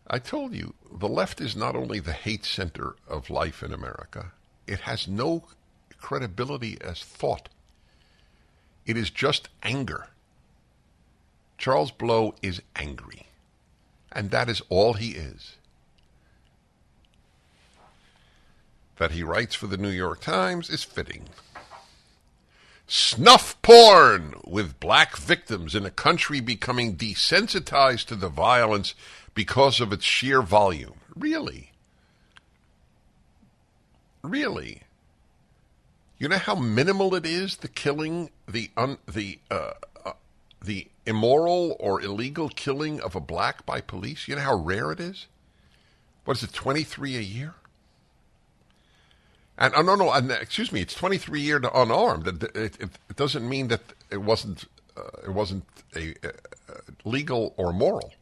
I 0.07 0.17
told 0.19 0.53
you, 0.53 0.75
the 0.89 1.09
left 1.09 1.41
is 1.41 1.57
not 1.57 1.75
only 1.75 1.99
the 1.99 2.13
hate 2.13 2.45
center 2.45 2.95
of 3.05 3.29
life 3.29 3.61
in 3.61 3.73
America, 3.73 4.31
it 4.65 4.79
has 4.81 5.09
no 5.09 5.43
credibility 5.97 6.77
as 6.79 7.03
thought. 7.03 7.49
It 8.86 8.97
is 8.97 9.09
just 9.09 9.49
anger. 9.63 10.07
Charles 11.57 11.91
Blow 11.91 12.36
is 12.41 12.61
angry. 12.75 13.27
And 14.11 14.31
that 14.31 14.49
is 14.49 14.61
all 14.69 14.93
he 14.93 15.11
is. 15.11 15.55
That 18.97 19.11
he 19.11 19.23
writes 19.23 19.55
for 19.55 19.67
the 19.67 19.77
New 19.77 19.89
York 19.89 20.21
Times 20.21 20.69
is 20.69 20.83
fitting. 20.83 21.25
Snuff 22.88 23.59
porn 23.61 24.36
with 24.45 24.79
black 24.79 25.17
victims 25.17 25.73
in 25.73 25.86
a 25.86 25.91
country 25.91 26.39
becoming 26.39 26.95
desensitized 26.95 28.05
to 28.05 28.15
the 28.15 28.29
violence 28.29 28.93
because 29.33 29.81
of 29.81 29.91
its 29.91 30.05
sheer 30.05 30.41
volume. 30.41 30.93
Really? 31.15 31.71
Really? 34.21 34.83
You 36.26 36.30
know 36.30 36.39
how 36.39 36.55
minimal 36.55 37.13
it 37.13 37.23
is 37.23 37.57
the 37.57 37.67
killing, 37.67 38.32
the 38.47 38.71
un, 38.76 38.97
the 39.05 39.38
uh, 39.51 39.73
uh, 40.03 40.13
the 40.59 40.88
immoral 41.05 41.78
or 41.80 42.01
illegal 42.01 42.49
killing 42.49 42.99
of 42.99 43.13
a 43.13 43.19
black 43.19 43.63
by 43.63 43.80
police. 43.80 44.28
You 44.28 44.36
know 44.36 44.41
how 44.41 44.55
rare 44.55 44.91
it 44.91 44.99
is. 44.99 45.28
What 46.23 46.38
is 46.38 46.41
it? 46.41 46.51
Twenty 46.51 46.82
three 46.82 47.15
a 47.15 47.21
year. 47.21 47.53
And 49.59 49.76
oh 49.76 49.84
no 49.84 49.93
no, 49.93 50.11
and, 50.11 50.32
excuse 50.32 50.71
me, 50.71 50.82
it's 50.82 50.95
twenty 50.95 51.19
three 51.19 51.41
year 51.41 51.59
to 51.59 51.80
unarmed. 51.80 52.28
It, 52.28 52.55
it, 52.55 52.82
it, 52.82 53.15
doesn't 53.15 53.47
mean 53.47 53.67
that 53.67 53.82
it 54.09 54.23
wasn't 54.23 54.65
uh, 54.97 55.28
it 55.28 55.32
wasn't 55.32 55.65
a, 55.95 56.15
a, 56.23 56.30
a 56.69 57.07
legal 57.07 57.53
or 57.55 57.71
moral. 57.71 58.13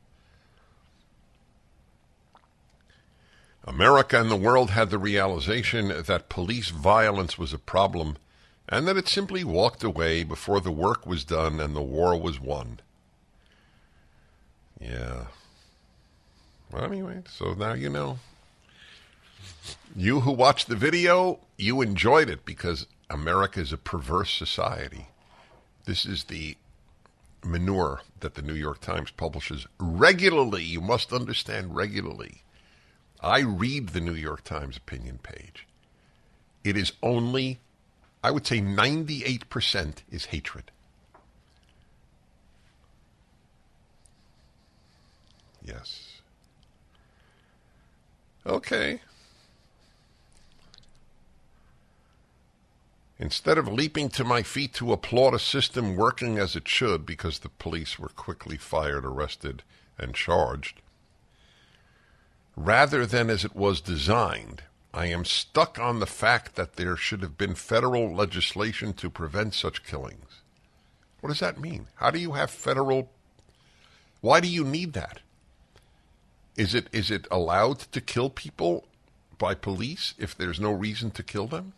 America 3.66 4.20
and 4.20 4.30
the 4.30 4.36
world 4.36 4.72
had 4.72 4.90
the 4.90 4.98
realization 4.98 5.88
that 5.88 6.30
police 6.30 6.70
violence 6.70 7.38
was 7.38 7.54
a 7.54 7.58
problem 7.58 8.18
and 8.68 8.88
that 8.88 8.98
it 8.98 9.08
simply 9.08 9.44
walked 9.44 9.84
away 9.84 10.24
before 10.24 10.60
the 10.60 10.72
work 10.72 11.06
was 11.06 11.24
done 11.24 11.60
and 11.60 11.76
the 11.76 11.82
war 11.82 12.20
was 12.20 12.40
won. 12.40 12.80
Yeah. 14.80 15.28
Well, 16.72 16.84
anyway, 16.84 17.22
so 17.30 17.54
now 17.54 17.74
you 17.74 17.90
know. 17.90 18.20
You 19.96 20.22
who 20.22 20.32
watched 20.32 20.68
the 20.68 20.76
video, 20.76 21.40
you 21.58 21.82
enjoyed 21.82 22.30
it 22.30 22.46
because 22.46 22.88
America 23.10 23.60
is 23.60 23.72
a 23.72 23.78
perverse 23.78 24.34
society. 24.34 25.08
This 25.86 26.06
is 26.06 26.26
the 26.26 26.58
manure 27.44 28.02
that 28.22 28.36
the 28.36 28.42
New 28.42 28.54
York 28.54 28.82
Times 28.82 29.12
publishes 29.12 29.68
regularly. 29.78 30.64
You 30.64 30.82
must 30.82 31.14
understand 31.14 31.76
regularly. 31.76 32.43
I 33.24 33.40
read 33.40 33.90
the 33.90 34.02
New 34.02 34.14
York 34.14 34.44
Times 34.44 34.76
opinion 34.76 35.20
page. 35.24 35.66
It 36.64 36.76
is 36.76 36.92
only, 37.02 37.60
I 38.22 38.32
would 38.32 38.46
say 38.46 38.60
98% 38.60 39.96
is 40.12 40.26
hatred. 40.26 40.72
Yes. 45.64 46.20
Okay. 48.46 49.00
Instead 53.18 53.58
of 53.58 53.70
leaping 53.70 54.10
to 54.10 54.26
my 54.26 54.44
feet 54.44 54.74
to 54.74 54.92
applaud 54.92 55.34
a 55.34 55.40
system 55.40 55.96
working 55.96 56.38
as 56.38 56.58
it 56.58 56.68
should 56.68 57.06
because 57.06 57.40
the 57.40 57.48
police 57.48 57.98
were 57.98 58.10
quickly 58.10 58.58
fired, 58.58 59.06
arrested, 59.06 59.64
and 59.98 60.14
charged, 60.14 60.82
rather 62.56 63.06
than 63.06 63.30
as 63.30 63.44
it 63.44 63.56
was 63.56 63.82
designed, 63.82 64.64
I 64.94 65.08
am 65.08 65.26
stuck 65.26 65.80
on 65.80 66.00
the 66.00 66.06
fact 66.06 66.56
that 66.56 66.76
there 66.76 66.96
should 66.96 67.22
have 67.22 67.38
been 67.38 67.56
federal 67.56 68.14
legislation 68.14 68.94
to 68.94 69.10
prevent 69.10 69.54
such 69.56 69.84
killings. 69.84 70.42
What 71.20 71.30
does 71.30 71.40
that 71.40 71.60
mean? 71.60 71.88
How 71.96 72.12
do 72.12 72.20
you 72.20 72.34
have 72.34 72.52
federal 72.52 73.10
Why 74.22 74.40
do 74.40 74.48
you 74.48 74.64
need 74.64 74.94
that? 74.94 75.20
Is 76.56 76.76
it 76.76 76.88
is 76.92 77.10
it 77.10 77.28
allowed 77.32 77.80
to 77.80 78.02
kill 78.02 78.30
people 78.30 78.86
by 79.38 79.56
police 79.56 80.14
if 80.18 80.38
there's 80.38 80.60
no 80.60 80.72
reason 80.72 81.12
to 81.12 81.24
kill 81.24 81.48
them? 81.48 81.74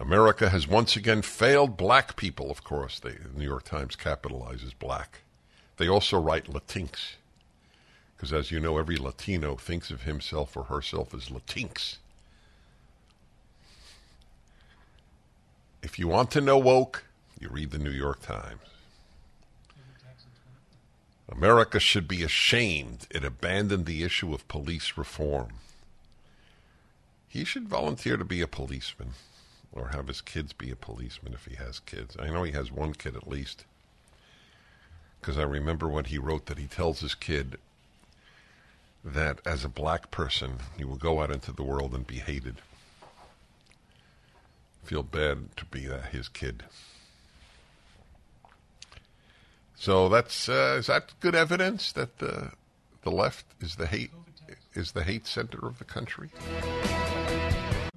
America 0.00 0.48
has 0.48 0.66
once 0.66 0.96
again 0.96 1.22
failed 1.22 1.76
black 1.76 2.16
people, 2.16 2.50
of 2.50 2.64
course. 2.64 2.98
the 2.98 3.16
New 3.34 3.44
York 3.44 3.64
Times 3.64 3.94
capitalizes 3.94 4.72
black. 4.76 5.20
They 5.82 5.88
also 5.88 6.16
write 6.20 6.44
Latinx. 6.44 7.14
Because 8.14 8.32
as 8.32 8.52
you 8.52 8.60
know, 8.60 8.78
every 8.78 8.96
Latino 8.96 9.56
thinks 9.56 9.90
of 9.90 10.02
himself 10.02 10.56
or 10.56 10.62
herself 10.62 11.12
as 11.12 11.28
Latinx. 11.28 11.96
If 15.82 15.98
you 15.98 16.06
want 16.06 16.30
to 16.30 16.40
know 16.40 16.56
woke, 16.56 17.02
you 17.40 17.48
read 17.48 17.72
the 17.72 17.80
New 17.80 17.90
York 17.90 18.22
Times. 18.22 18.60
America 21.28 21.80
should 21.80 22.06
be 22.06 22.22
ashamed 22.22 23.08
it 23.10 23.24
abandoned 23.24 23.84
the 23.84 24.04
issue 24.04 24.32
of 24.32 24.46
police 24.46 24.92
reform. 24.96 25.48
He 27.26 27.42
should 27.42 27.66
volunteer 27.66 28.16
to 28.16 28.24
be 28.24 28.40
a 28.40 28.46
policeman 28.46 29.14
or 29.72 29.88
have 29.88 30.06
his 30.06 30.20
kids 30.20 30.52
be 30.52 30.70
a 30.70 30.76
policeman 30.76 31.32
if 31.32 31.46
he 31.46 31.56
has 31.56 31.80
kids. 31.80 32.16
I 32.20 32.28
know 32.28 32.44
he 32.44 32.52
has 32.52 32.70
one 32.70 32.92
kid 32.92 33.16
at 33.16 33.26
least. 33.26 33.64
Because 35.22 35.38
I 35.38 35.44
remember 35.44 35.88
when 35.88 36.06
he 36.06 36.18
wrote 36.18 36.46
that 36.46 36.58
he 36.58 36.66
tells 36.66 36.98
his 36.98 37.14
kid 37.14 37.56
that 39.04 39.38
as 39.46 39.64
a 39.64 39.68
black 39.68 40.10
person, 40.10 40.54
he 40.76 40.84
will 40.84 40.96
go 40.96 41.22
out 41.22 41.30
into 41.30 41.52
the 41.52 41.62
world 41.62 41.94
and 41.94 42.04
be 42.04 42.16
hated. 42.16 42.56
Feel 44.82 45.04
bad 45.04 45.56
to 45.56 45.64
be 45.66 45.86
that, 45.86 46.06
his 46.06 46.26
kid. 46.28 46.64
So 49.76 50.08
that's 50.08 50.48
uh, 50.48 50.76
is 50.80 50.88
that 50.88 51.12
good 51.20 51.36
evidence 51.36 51.92
that 51.92 52.18
the 52.18 52.50
the 53.02 53.10
left 53.10 53.46
is 53.60 53.76
the 53.76 53.86
hate 53.86 54.10
is 54.74 54.90
the 54.90 55.04
hate 55.04 55.28
center 55.28 55.66
of 55.66 55.78
the 55.78 55.84
country? 55.84 56.30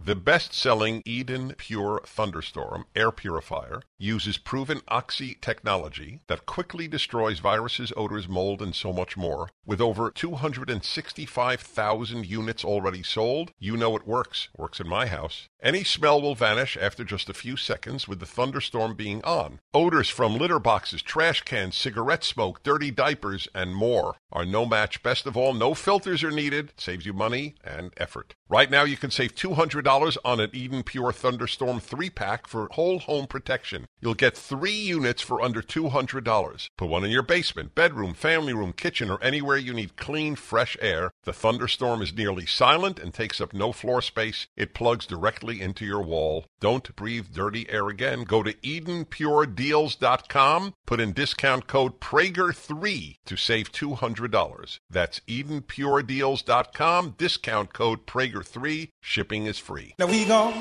The 0.03 0.15
best-selling 0.15 1.01
Eden 1.05 1.55
Pure 1.57 2.03
Thunderstorm 2.05 2.85
air 2.95 3.11
purifier 3.11 3.81
uses 3.97 4.37
proven 4.37 4.81
Oxy 4.87 5.37
technology 5.41 6.19
that 6.27 6.45
quickly 6.45 6.87
destroys 6.87 7.39
viruses, 7.39 7.91
odors, 7.95 8.27
mold, 8.27 8.61
and 8.61 8.75
so 8.75 8.91
much 8.91 9.15
more. 9.17 9.49
With 9.65 9.81
over 9.81 10.11
265,000 10.11 12.25
units 12.25 12.65
already 12.65 13.03
sold, 13.03 13.51
you 13.59 13.77
know 13.77 13.95
it 13.95 14.07
works. 14.07 14.49
Works 14.57 14.79
in 14.79 14.87
my 14.87 15.05
house. 15.07 15.47
Any 15.61 15.83
smell 15.83 16.21
will 16.21 16.35
vanish 16.35 16.77
after 16.79 17.03
just 17.03 17.29
a 17.29 17.33
few 17.33 17.57
seconds 17.57 18.07
with 18.07 18.19
the 18.19 18.27
thunderstorm 18.27 18.93
being 18.93 19.23
on. 19.23 19.59
Odors 19.73 20.09
from 20.09 20.37
litter 20.37 20.59
boxes, 20.59 21.01
trash 21.01 21.41
cans, 21.41 21.75
cigarette 21.75 22.23
smoke, 22.23 22.61
dirty 22.61 22.91
diapers, 22.91 23.47
and 23.55 23.75
more 23.75 24.17
are 24.31 24.45
no 24.45 24.65
match. 24.65 25.01
Best 25.01 25.25
of 25.25 25.35
all, 25.35 25.55
no 25.55 25.73
filters 25.73 26.23
are 26.23 26.29
needed. 26.29 26.73
Saves 26.77 27.05
you 27.05 27.13
money 27.13 27.55
and 27.63 27.91
effort. 27.97 28.35
Right 28.47 28.69
now, 28.69 28.83
you 28.83 28.97
can 28.97 29.09
save 29.09 29.33
$200 29.33 30.17
on 30.23 30.39
an 30.39 30.51
Eden 30.53 30.83
Pure 30.83 31.13
Thunderstorm 31.13 31.79
3 31.79 32.11
pack 32.11 32.47
for 32.47 32.67
whole 32.73 32.99
home 32.99 33.25
protection. 33.25 33.87
You'll 34.01 34.13
get 34.13 34.37
three 34.37 34.71
units 34.71 35.21
for 35.21 35.41
under 35.41 35.61
$200. 35.61 36.69
Put 36.77 36.89
one 36.89 37.03
in 37.03 37.11
your 37.11 37.23
basement, 37.23 37.75
bedroom, 37.75 38.13
family 38.13 38.53
room, 38.53 38.73
kitchen, 38.73 39.09
or 39.09 39.21
anywhere 39.23 39.57
you 39.57 39.73
need 39.73 39.97
clean, 39.97 40.35
fresh 40.35 40.77
air. 40.81 41.11
The 41.23 41.33
Thunderstorm 41.33 42.01
is 42.01 42.13
nearly 42.13 42.45
silent 42.45 42.99
and 42.99 43.13
takes 43.13 43.41
up 43.41 43.53
no 43.53 43.71
floor 43.71 44.01
space. 44.01 44.47
It 44.55 44.73
plugs 44.73 45.05
directly 45.05 45.61
into 45.61 45.85
your 45.85 46.01
wall. 46.01 46.45
Don't 46.59 46.95
breathe 46.95 47.27
dirty 47.33 47.69
air 47.69 47.89
again. 47.89 48.23
Go 48.23 48.43
to 48.43 48.53
EdenPureDeals.com. 48.53 50.73
Put 50.85 50.99
in 50.99 51.13
discount 51.13 51.67
code 51.67 51.99
Prager3 51.99 53.17
to 53.25 53.37
save 53.37 53.71
$200. 53.71 54.79
That's 54.89 55.19
EdenPureDeals.com. 55.21 57.15
Discount 57.17 57.73
code 57.73 58.05
Prager3. 58.05 58.89
Shipping 59.01 59.45
is 59.45 59.57
free. 59.57 59.95
Now 59.97 60.07
we 60.07 60.25
gon' 60.25 60.53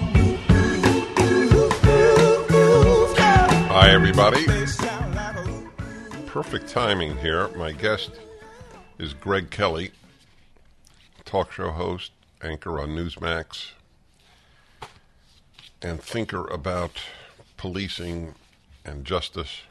Hi, 3.77 3.91
everybody. 3.91 4.45
Perfect 6.27 6.68
timing 6.68 7.18
here. 7.18 7.49
My 7.57 7.72
guest 7.72 8.12
is 9.01 9.14
Greg 9.14 9.51
Kelly, 9.51 9.91
talk 11.25 11.51
show 11.51 11.72
host, 11.72 12.12
anchor 12.41 12.79
on 12.79 12.91
Newsmax, 12.91 13.72
and 15.83 16.01
thinker 16.01 16.47
about 16.47 17.01
policing 17.57 18.37
and 18.85 19.05
justice. 19.05 19.62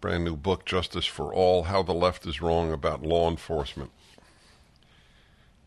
Brand 0.00 0.24
new 0.24 0.34
book, 0.34 0.64
Justice 0.64 1.04
for 1.04 1.34
All 1.34 1.64
How 1.64 1.82
the 1.82 1.92
Left 1.92 2.24
is 2.24 2.40
Wrong 2.40 2.72
About 2.72 3.02
Law 3.02 3.28
Enforcement. 3.28 3.90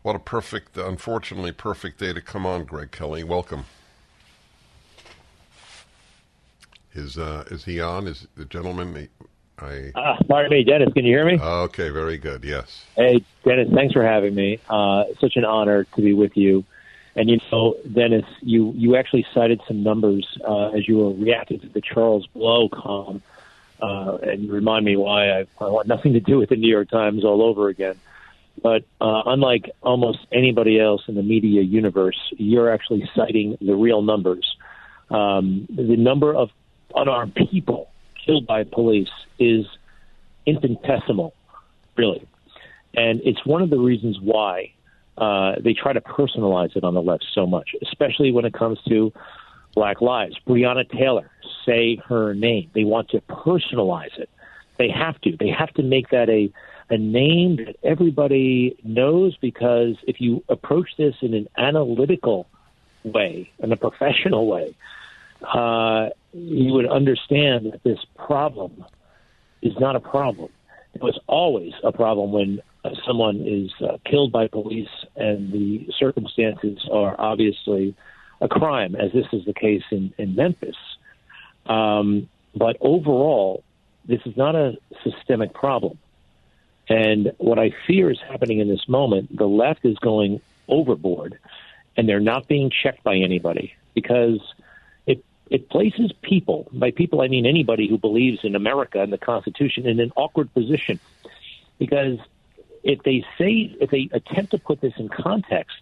What 0.02 0.16
a 0.16 0.18
perfect, 0.18 0.76
unfortunately, 0.76 1.52
perfect 1.52 2.00
day 2.00 2.12
to 2.12 2.20
come 2.20 2.44
on, 2.44 2.64
Greg 2.64 2.90
Kelly. 2.90 3.22
Welcome. 3.22 3.66
Is 6.94 7.18
uh, 7.18 7.44
is 7.50 7.64
he 7.64 7.80
on? 7.80 8.06
Is 8.06 8.26
the 8.36 8.44
gentleman? 8.44 9.08
I 9.58 9.92
Ah, 9.94 10.16
pardon 10.28 10.50
me, 10.50 10.64
Dennis. 10.64 10.92
Can 10.92 11.04
you 11.04 11.16
hear 11.16 11.24
me? 11.26 11.38
okay, 11.40 11.90
very 11.90 12.18
good. 12.18 12.44
Yes. 12.44 12.84
Hey, 12.96 13.24
Dennis. 13.44 13.68
Thanks 13.72 13.92
for 13.92 14.04
having 14.04 14.34
me. 14.34 14.58
Uh, 14.68 15.04
such 15.20 15.36
an 15.36 15.44
honor 15.44 15.84
to 15.84 16.00
be 16.02 16.12
with 16.12 16.36
you. 16.36 16.64
And 17.16 17.30
you 17.30 17.38
know, 17.52 17.76
Dennis, 17.92 18.24
you 18.40 18.72
you 18.76 18.96
actually 18.96 19.26
cited 19.32 19.60
some 19.68 19.82
numbers 19.82 20.26
uh, 20.46 20.70
as 20.70 20.88
you 20.88 20.98
were 20.98 21.12
reacting 21.12 21.60
to 21.60 21.68
the 21.68 21.80
Charles 21.80 22.26
Blow 22.28 22.68
column, 22.68 23.22
uh, 23.80 24.18
and 24.22 24.44
you 24.44 24.52
remind 24.52 24.84
me 24.84 24.96
why 24.96 25.30
I, 25.30 25.46
I 25.60 25.68
want 25.68 25.86
nothing 25.86 26.14
to 26.14 26.20
do 26.20 26.38
with 26.38 26.48
the 26.48 26.56
New 26.56 26.70
York 26.70 26.90
Times 26.90 27.24
all 27.24 27.42
over 27.42 27.68
again. 27.68 27.96
But 28.62 28.84
uh, 29.00 29.22
unlike 29.26 29.70
almost 29.82 30.20
anybody 30.32 30.80
else 30.80 31.02
in 31.08 31.14
the 31.14 31.22
media 31.22 31.62
universe, 31.62 32.18
you're 32.36 32.72
actually 32.72 33.08
citing 33.14 33.58
the 33.60 33.74
real 33.74 34.02
numbers. 34.02 34.56
Um, 35.10 35.66
the 35.68 35.96
number 35.96 36.34
of 36.34 36.50
unarmed 36.94 37.34
people 37.34 37.90
killed 38.24 38.46
by 38.46 38.64
police 38.64 39.10
is 39.38 39.66
infinitesimal, 40.46 41.34
really. 41.96 42.26
And 42.94 43.20
it's 43.24 43.44
one 43.44 43.62
of 43.62 43.70
the 43.70 43.78
reasons 43.78 44.18
why 44.20 44.72
uh, 45.18 45.56
they 45.60 45.74
try 45.74 45.92
to 45.92 46.00
personalize 46.00 46.76
it 46.76 46.84
on 46.84 46.94
the 46.94 47.02
left 47.02 47.26
so 47.32 47.46
much, 47.46 47.70
especially 47.82 48.32
when 48.32 48.44
it 48.44 48.52
comes 48.52 48.78
to 48.88 49.12
Black 49.74 50.00
Lives. 50.00 50.36
Breonna 50.46 50.88
Taylor, 50.88 51.30
say 51.66 51.96
her 52.08 52.34
name. 52.34 52.70
They 52.74 52.84
want 52.84 53.10
to 53.10 53.20
personalize 53.22 54.16
it. 54.18 54.30
They 54.78 54.88
have 54.90 55.20
to. 55.22 55.36
They 55.36 55.48
have 55.48 55.72
to 55.74 55.82
make 55.82 56.10
that 56.10 56.28
a 56.28 56.52
a 56.90 56.98
name 56.98 57.56
that 57.56 57.76
everybody 57.82 58.76
knows 58.84 59.36
because 59.38 59.96
if 60.06 60.20
you 60.20 60.44
approach 60.48 60.90
this 60.98 61.14
in 61.22 61.32
an 61.32 61.48
analytical 61.56 62.46
way, 63.04 63.50
in 63.58 63.72
a 63.72 63.76
professional 63.76 64.46
way, 64.46 64.74
uh, 65.52 66.10
you 66.32 66.72
would 66.72 66.88
understand 66.88 67.72
that 67.72 67.82
this 67.84 67.98
problem 68.16 68.84
is 69.62 69.72
not 69.78 69.96
a 69.96 70.00
problem. 70.00 70.50
It 70.94 71.02
was 71.02 71.18
always 71.26 71.72
a 71.82 71.92
problem 71.92 72.32
when 72.32 72.60
uh, 72.84 72.90
someone 73.06 73.40
is 73.46 73.70
uh, 73.82 73.98
killed 74.04 74.32
by 74.32 74.46
police 74.48 74.88
and 75.16 75.52
the 75.52 75.88
circumstances 75.98 76.86
are 76.90 77.14
obviously 77.18 77.96
a 78.40 78.48
crime, 78.48 78.94
as 78.94 79.12
this 79.12 79.26
is 79.32 79.44
the 79.44 79.54
case 79.54 79.82
in, 79.90 80.12
in 80.18 80.36
Memphis. 80.36 80.76
Um, 81.66 82.28
but 82.54 82.76
overall, 82.80 83.64
this 84.06 84.20
is 84.26 84.36
not 84.36 84.54
a 84.54 84.76
systemic 85.02 85.54
problem. 85.54 85.98
And 86.88 87.32
what 87.38 87.58
I 87.58 87.70
fear 87.86 88.10
is 88.10 88.18
happening 88.28 88.58
in 88.58 88.68
this 88.68 88.86
moment, 88.88 89.34
the 89.36 89.46
left 89.46 89.84
is 89.84 89.96
going 89.98 90.40
overboard 90.68 91.38
and 91.96 92.08
they're 92.08 92.20
not 92.20 92.46
being 92.46 92.70
checked 92.70 93.02
by 93.02 93.16
anybody 93.16 93.74
because 93.94 94.40
it 95.50 95.68
places 95.68 96.12
people, 96.22 96.68
by 96.72 96.90
people 96.90 97.20
I 97.20 97.28
mean 97.28 97.46
anybody 97.46 97.88
who 97.88 97.98
believes 97.98 98.40
in 98.42 98.54
America 98.54 99.00
and 99.00 99.12
the 99.12 99.18
Constitution 99.18 99.86
in 99.86 100.00
an 100.00 100.12
awkward 100.16 100.52
position. 100.54 100.98
Because 101.78 102.18
if 102.82 103.02
they 103.02 103.24
say 103.38 103.76
if 103.80 103.90
they 103.90 104.08
attempt 104.12 104.52
to 104.52 104.58
put 104.58 104.80
this 104.80 104.94
in 104.96 105.08
context, 105.08 105.76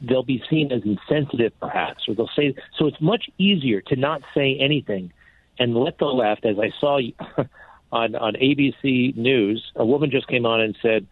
they'll 0.00 0.22
be 0.22 0.42
seen 0.48 0.72
as 0.72 0.82
insensitive 0.84 1.52
perhaps, 1.60 2.08
or 2.08 2.14
they'll 2.14 2.30
say 2.34 2.54
so 2.78 2.86
it's 2.86 3.00
much 3.00 3.28
easier 3.38 3.80
to 3.82 3.96
not 3.96 4.22
say 4.34 4.56
anything 4.58 5.12
and 5.58 5.76
let 5.76 5.98
the 5.98 6.06
left, 6.06 6.44
as 6.44 6.56
I 6.58 6.72
saw 6.80 6.98
on, 7.92 8.14
on 8.14 8.34
ABC 8.34 9.16
News, 9.16 9.72
a 9.76 9.86
woman 9.86 10.10
just 10.10 10.26
came 10.26 10.46
on 10.46 10.60
and 10.60 10.76
said, 10.82 11.06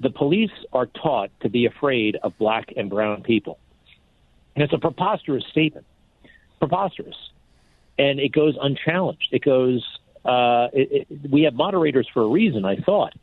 the 0.00 0.10
police 0.10 0.50
are 0.72 0.86
taught 0.86 1.30
to 1.40 1.48
be 1.48 1.66
afraid 1.66 2.16
of 2.22 2.36
black 2.38 2.72
and 2.76 2.90
brown 2.90 3.22
people. 3.22 3.58
And 4.54 4.62
it's 4.62 4.72
a 4.72 4.78
preposterous 4.78 5.44
statement. 5.50 5.86
Preposterous. 6.58 7.16
And 7.98 8.18
it 8.18 8.32
goes 8.32 8.56
unchallenged. 8.60 9.28
It 9.32 9.42
goes, 9.42 9.86
uh, 10.24 10.68
it, 10.72 11.06
it, 11.10 11.30
we 11.30 11.42
have 11.42 11.54
moderators 11.54 12.08
for 12.12 12.22
a 12.22 12.28
reason, 12.28 12.64
I 12.64 12.76
thought. 12.76 13.14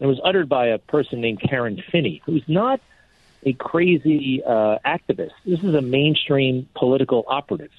It 0.00 0.06
was 0.06 0.20
uttered 0.22 0.48
by 0.48 0.68
a 0.68 0.78
person 0.78 1.20
named 1.20 1.40
Karen 1.40 1.82
Finney, 1.90 2.22
who's 2.24 2.44
not 2.46 2.80
a 3.44 3.52
crazy 3.52 4.42
uh, 4.44 4.78
activist. 4.84 5.32
This 5.44 5.62
is 5.62 5.74
a 5.74 5.82
mainstream 5.82 6.68
political 6.74 7.24
operative. 7.26 7.72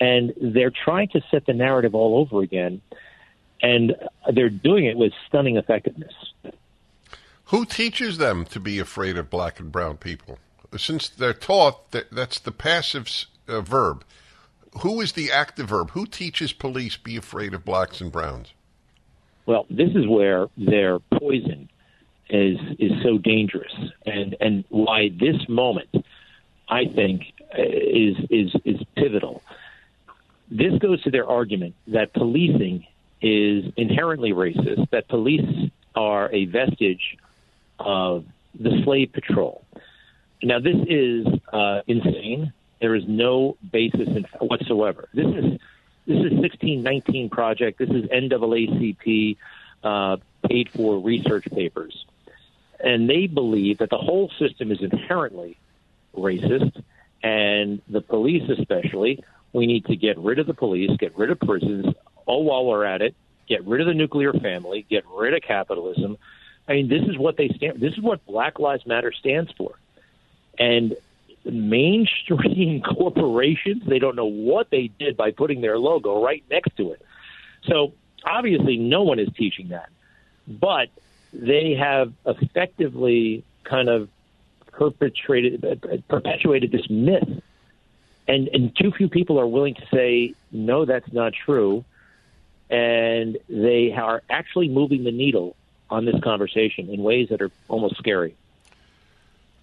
And 0.00 0.32
they're 0.40 0.72
trying 0.72 1.08
to 1.08 1.22
set 1.30 1.46
the 1.46 1.52
narrative 1.52 1.94
all 1.94 2.18
over 2.18 2.42
again 2.42 2.80
and 3.62 3.94
they're 4.32 4.50
doing 4.50 4.86
it 4.86 4.96
with 4.96 5.12
stunning 5.28 5.56
effectiveness. 5.56 6.12
Who 7.46 7.64
teaches 7.64 8.18
them 8.18 8.44
to 8.46 8.58
be 8.58 8.78
afraid 8.78 9.16
of 9.16 9.30
black 9.30 9.60
and 9.60 9.70
brown 9.70 9.98
people? 9.98 10.38
Since 10.76 11.10
they're 11.10 11.34
taught 11.34 11.90
that 11.92 12.10
that's 12.10 12.38
the 12.38 12.50
passive 12.50 13.08
uh, 13.48 13.60
verb. 13.60 14.04
Who 14.80 15.00
is 15.00 15.12
the 15.12 15.30
active 15.30 15.68
verb? 15.68 15.90
Who 15.90 16.06
teaches 16.06 16.52
police 16.52 16.96
be 16.96 17.16
afraid 17.16 17.54
of 17.54 17.64
blacks 17.64 18.00
and 18.00 18.10
browns? 18.10 18.54
Well, 19.44 19.66
this 19.68 19.90
is 19.94 20.06
where 20.06 20.48
their 20.56 20.98
poison 20.98 21.68
is 22.30 22.58
is 22.78 22.92
so 23.02 23.18
dangerous, 23.18 23.74
and 24.06 24.36
and 24.40 24.64
why 24.70 25.10
this 25.10 25.48
moment, 25.48 25.90
I 26.68 26.86
think, 26.86 27.32
is 27.56 28.16
is 28.30 28.54
is 28.64 28.80
pivotal. 28.96 29.42
This 30.50 30.78
goes 30.78 31.02
to 31.02 31.10
their 31.10 31.26
argument 31.26 31.74
that 31.88 32.12
policing 32.12 32.86
is 33.20 33.72
inherently 33.76 34.32
racist, 34.32 34.90
that 34.90 35.08
police 35.08 35.70
are 35.94 36.30
a 36.32 36.44
vestige 36.46 37.16
of 37.78 38.24
the 38.58 38.82
slave 38.84 39.12
patrol. 39.12 39.64
Now, 40.42 40.58
this 40.58 40.76
is 40.88 41.26
uh, 41.52 41.82
insane. 41.86 42.52
There 42.82 42.96
is 42.96 43.04
no 43.06 43.56
basis 43.70 44.08
in 44.08 44.26
whatsoever. 44.40 45.08
This 45.14 45.26
is 45.26 45.60
this 46.04 46.18
is 46.18 46.32
1619 46.32 47.30
project. 47.30 47.78
This 47.78 47.90
is 47.90 48.06
NAACP 48.06 49.36
uh, 49.84 50.16
paid 50.48 50.68
for 50.68 50.98
research 50.98 51.44
papers, 51.44 52.04
and 52.80 53.08
they 53.08 53.28
believe 53.28 53.78
that 53.78 53.88
the 53.88 53.98
whole 53.98 54.32
system 54.36 54.72
is 54.72 54.82
inherently 54.82 55.56
racist, 56.16 56.82
and 57.22 57.80
the 57.88 58.00
police, 58.00 58.50
especially, 58.50 59.22
we 59.52 59.66
need 59.66 59.84
to 59.84 59.94
get 59.94 60.18
rid 60.18 60.40
of 60.40 60.48
the 60.48 60.54
police, 60.54 60.90
get 60.98 61.16
rid 61.16 61.30
of 61.30 61.38
prisons, 61.38 61.86
oh, 62.26 62.38
while 62.38 62.66
we're 62.66 62.84
at 62.84 63.00
it, 63.00 63.14
get 63.48 63.64
rid 63.64 63.80
of 63.80 63.86
the 63.86 63.94
nuclear 63.94 64.32
family, 64.32 64.84
get 64.90 65.04
rid 65.14 65.34
of 65.34 65.42
capitalism. 65.42 66.18
I 66.66 66.72
mean, 66.72 66.88
this 66.88 67.04
is 67.04 67.16
what 67.16 67.36
they 67.36 67.48
stand. 67.50 67.78
This 67.78 67.92
is 67.92 68.00
what 68.00 68.26
Black 68.26 68.58
Lives 68.58 68.84
Matter 68.86 69.12
stands 69.12 69.52
for, 69.52 69.76
and 70.58 70.96
mainstream 71.44 72.82
corporations. 72.96 73.82
They 73.86 73.98
don't 73.98 74.16
know 74.16 74.26
what 74.26 74.70
they 74.70 74.90
did 74.98 75.16
by 75.16 75.30
putting 75.32 75.60
their 75.60 75.78
logo 75.78 76.22
right 76.22 76.44
next 76.50 76.76
to 76.76 76.92
it. 76.92 77.02
So 77.64 77.92
obviously, 78.24 78.76
no 78.76 79.02
one 79.02 79.18
is 79.18 79.28
teaching 79.36 79.68
that, 79.68 79.88
but 80.46 80.88
they 81.32 81.74
have 81.74 82.12
effectively 82.26 83.44
kind 83.64 83.88
of 83.88 84.08
perpetrated 84.72 86.04
perpetuated 86.08 86.72
this 86.72 86.88
myth 86.88 87.28
and 88.26 88.48
and 88.48 88.74
too 88.76 88.90
few 88.90 89.08
people 89.08 89.38
are 89.38 89.46
willing 89.46 89.74
to 89.74 89.86
say 89.92 90.34
no 90.50 90.84
that's 90.84 91.12
not 91.12 91.32
true 91.44 91.84
and 92.70 93.36
they 93.48 93.92
are 93.92 94.22
actually 94.30 94.68
moving 94.68 95.04
the 95.04 95.12
needle 95.12 95.54
on 95.90 96.06
this 96.06 96.18
conversation 96.22 96.88
in 96.88 97.02
ways 97.02 97.28
that 97.28 97.42
are 97.42 97.50
almost 97.68 97.96
scary 97.98 98.34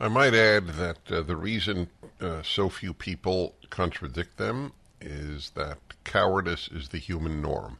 I 0.01 0.07
might 0.07 0.33
add 0.33 0.67
that 0.67 1.11
uh, 1.11 1.21
the 1.21 1.35
reason 1.35 1.89
uh, 2.21 2.41
so 2.41 2.69
few 2.69 2.93
people 2.93 3.55
contradict 3.69 4.37
them 4.37 4.71
is 5.01 5.51
that 5.51 5.77
cowardice 6.05 6.69
is 6.69 6.89
the 6.89 6.97
human 6.97 7.41
norm. 7.41 7.79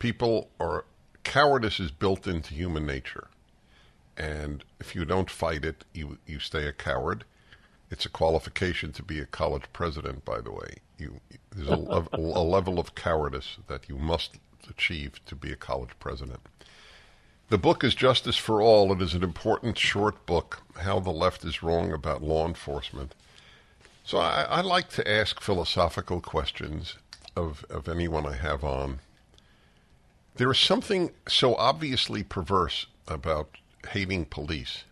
People 0.00 0.48
are 0.58 0.84
cowardice 1.22 1.78
is 1.78 1.92
built 1.92 2.26
into 2.26 2.54
human 2.54 2.84
nature, 2.84 3.28
and 4.16 4.64
if 4.80 4.96
you 4.96 5.04
don't 5.04 5.30
fight 5.30 5.64
it, 5.64 5.84
you 5.92 6.18
you 6.26 6.40
stay 6.40 6.66
a 6.66 6.72
coward. 6.72 7.24
It's 7.88 8.06
a 8.06 8.10
qualification 8.10 8.92
to 8.92 9.04
be 9.04 9.20
a 9.20 9.26
college 9.26 9.64
president, 9.72 10.24
by 10.24 10.40
the 10.40 10.50
way. 10.50 10.78
You 10.98 11.20
there's 11.54 11.68
a, 11.68 12.06
a 12.12 12.42
level 12.42 12.80
of 12.80 12.96
cowardice 12.96 13.58
that 13.68 13.88
you 13.88 13.96
must 13.96 14.38
achieve 14.68 15.24
to 15.26 15.36
be 15.36 15.52
a 15.52 15.56
college 15.56 15.90
president. 16.00 16.40
The 17.52 17.58
book 17.58 17.84
is 17.84 17.94
Justice 17.94 18.38
for 18.38 18.62
All. 18.62 18.94
It 18.94 19.02
is 19.02 19.12
an 19.12 19.22
important 19.22 19.76
short 19.76 20.24
book, 20.24 20.62
How 20.74 20.98
the 21.00 21.10
Left 21.10 21.44
is 21.44 21.62
Wrong 21.62 21.92
About 21.92 22.22
Law 22.22 22.48
Enforcement. 22.48 23.14
So 24.04 24.16
I, 24.16 24.44
I 24.48 24.60
like 24.62 24.88
to 24.92 25.06
ask 25.06 25.38
philosophical 25.38 26.22
questions 26.22 26.96
of, 27.36 27.66
of 27.68 27.90
anyone 27.90 28.24
I 28.24 28.36
have 28.36 28.64
on. 28.64 29.00
There 30.36 30.50
is 30.50 30.58
something 30.58 31.10
so 31.28 31.54
obviously 31.56 32.22
perverse 32.22 32.86
about 33.06 33.58
hating 33.90 34.24
police, 34.24 34.84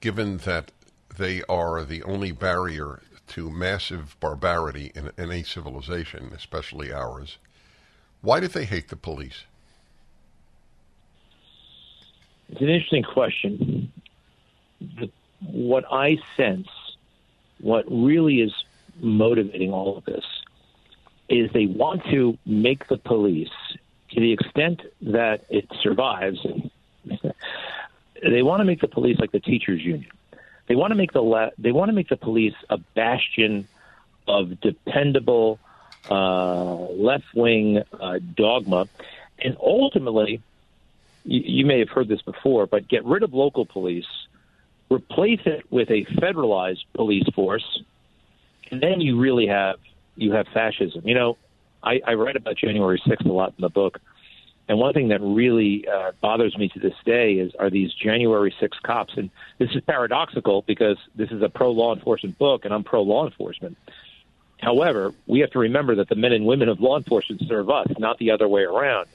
given 0.00 0.38
that 0.38 0.72
they 1.18 1.42
are 1.50 1.84
the 1.84 2.02
only 2.04 2.32
barrier 2.32 3.02
to 3.26 3.50
massive 3.50 4.16
barbarity 4.20 4.90
in 4.94 5.10
any 5.18 5.42
civilization, 5.42 6.32
especially 6.34 6.90
ours. 6.90 7.36
Why 8.22 8.40
do 8.40 8.48
they 8.48 8.64
hate 8.64 8.88
the 8.88 8.96
police? 8.96 9.44
It's 12.52 12.60
an 12.60 12.68
interesting 12.68 13.02
question. 13.02 13.90
The, 14.80 15.10
what 15.40 15.84
I 15.90 16.18
sense, 16.36 16.68
what 17.60 17.86
really 17.90 18.42
is 18.42 18.52
motivating 19.00 19.72
all 19.72 19.96
of 19.96 20.04
this, 20.04 20.24
is 21.30 21.50
they 21.52 21.64
want 21.64 22.04
to 22.10 22.36
make 22.44 22.88
the 22.88 22.98
police, 22.98 23.48
to 24.10 24.20
the 24.20 24.32
extent 24.32 24.82
that 25.00 25.46
it 25.48 25.66
survives, 25.80 26.46
they 28.22 28.42
want 28.42 28.60
to 28.60 28.64
make 28.64 28.82
the 28.82 28.88
police 28.88 29.18
like 29.18 29.32
the 29.32 29.40
teachers' 29.40 29.82
union. 29.82 30.10
They 30.66 30.74
want 30.74 30.90
to 30.90 30.94
make 30.94 31.12
the 31.12 31.22
le- 31.22 31.52
they 31.58 31.72
want 31.72 31.88
to 31.88 31.94
make 31.94 32.08
the 32.08 32.16
police 32.16 32.54
a 32.68 32.76
bastion 32.76 33.66
of 34.28 34.60
dependable 34.60 35.58
uh, 36.10 36.74
left 36.74 37.24
wing 37.34 37.82
uh, 37.98 38.18
dogma, 38.36 38.88
and 39.38 39.56
ultimately, 39.58 40.42
you, 41.24 41.40
you 41.44 41.66
may 41.66 41.78
have 41.78 41.88
heard 41.88 42.08
this 42.08 42.22
before, 42.22 42.66
but 42.66 42.88
get 42.88 43.04
rid 43.04 43.22
of 43.22 43.32
local 43.32 43.66
police, 43.66 44.06
replace 44.90 45.40
it 45.46 45.64
with 45.70 45.90
a 45.90 46.04
federalized 46.16 46.84
police 46.94 47.26
force, 47.34 47.82
and 48.70 48.80
then 48.80 49.00
you 49.00 49.18
really 49.18 49.46
have 49.46 49.76
you 50.16 50.32
have 50.32 50.46
fascism. 50.48 51.06
You 51.06 51.14
know, 51.14 51.38
I, 51.82 52.00
I 52.06 52.14
write 52.14 52.36
about 52.36 52.56
January 52.56 53.00
6th 53.06 53.24
a 53.24 53.32
lot 53.32 53.54
in 53.56 53.62
the 53.62 53.70
book, 53.70 53.98
and 54.68 54.78
one 54.78 54.92
thing 54.92 55.08
that 55.08 55.20
really 55.20 55.86
uh, 55.88 56.12
bothers 56.20 56.56
me 56.56 56.68
to 56.68 56.78
this 56.78 56.94
day 57.04 57.34
is 57.34 57.54
are 57.58 57.70
these 57.70 57.92
January 57.94 58.54
6 58.60 58.78
cops, 58.80 59.14
and 59.16 59.30
this 59.58 59.70
is 59.70 59.82
paradoxical 59.82 60.62
because 60.62 60.98
this 61.14 61.30
is 61.30 61.42
a 61.42 61.48
pro 61.48 61.70
law 61.70 61.94
enforcement 61.94 62.38
book, 62.38 62.64
and 62.64 62.74
I'm 62.74 62.84
pro 62.84 63.02
law 63.02 63.24
enforcement. 63.26 63.76
However, 64.60 65.12
we 65.26 65.40
have 65.40 65.50
to 65.50 65.58
remember 65.58 65.96
that 65.96 66.08
the 66.08 66.14
men 66.14 66.32
and 66.32 66.46
women 66.46 66.68
of 66.68 66.80
law 66.80 66.96
enforcement 66.96 67.42
serve 67.48 67.68
us, 67.68 67.88
not 67.98 68.18
the 68.18 68.30
other 68.30 68.46
way 68.46 68.62
around. 68.62 69.08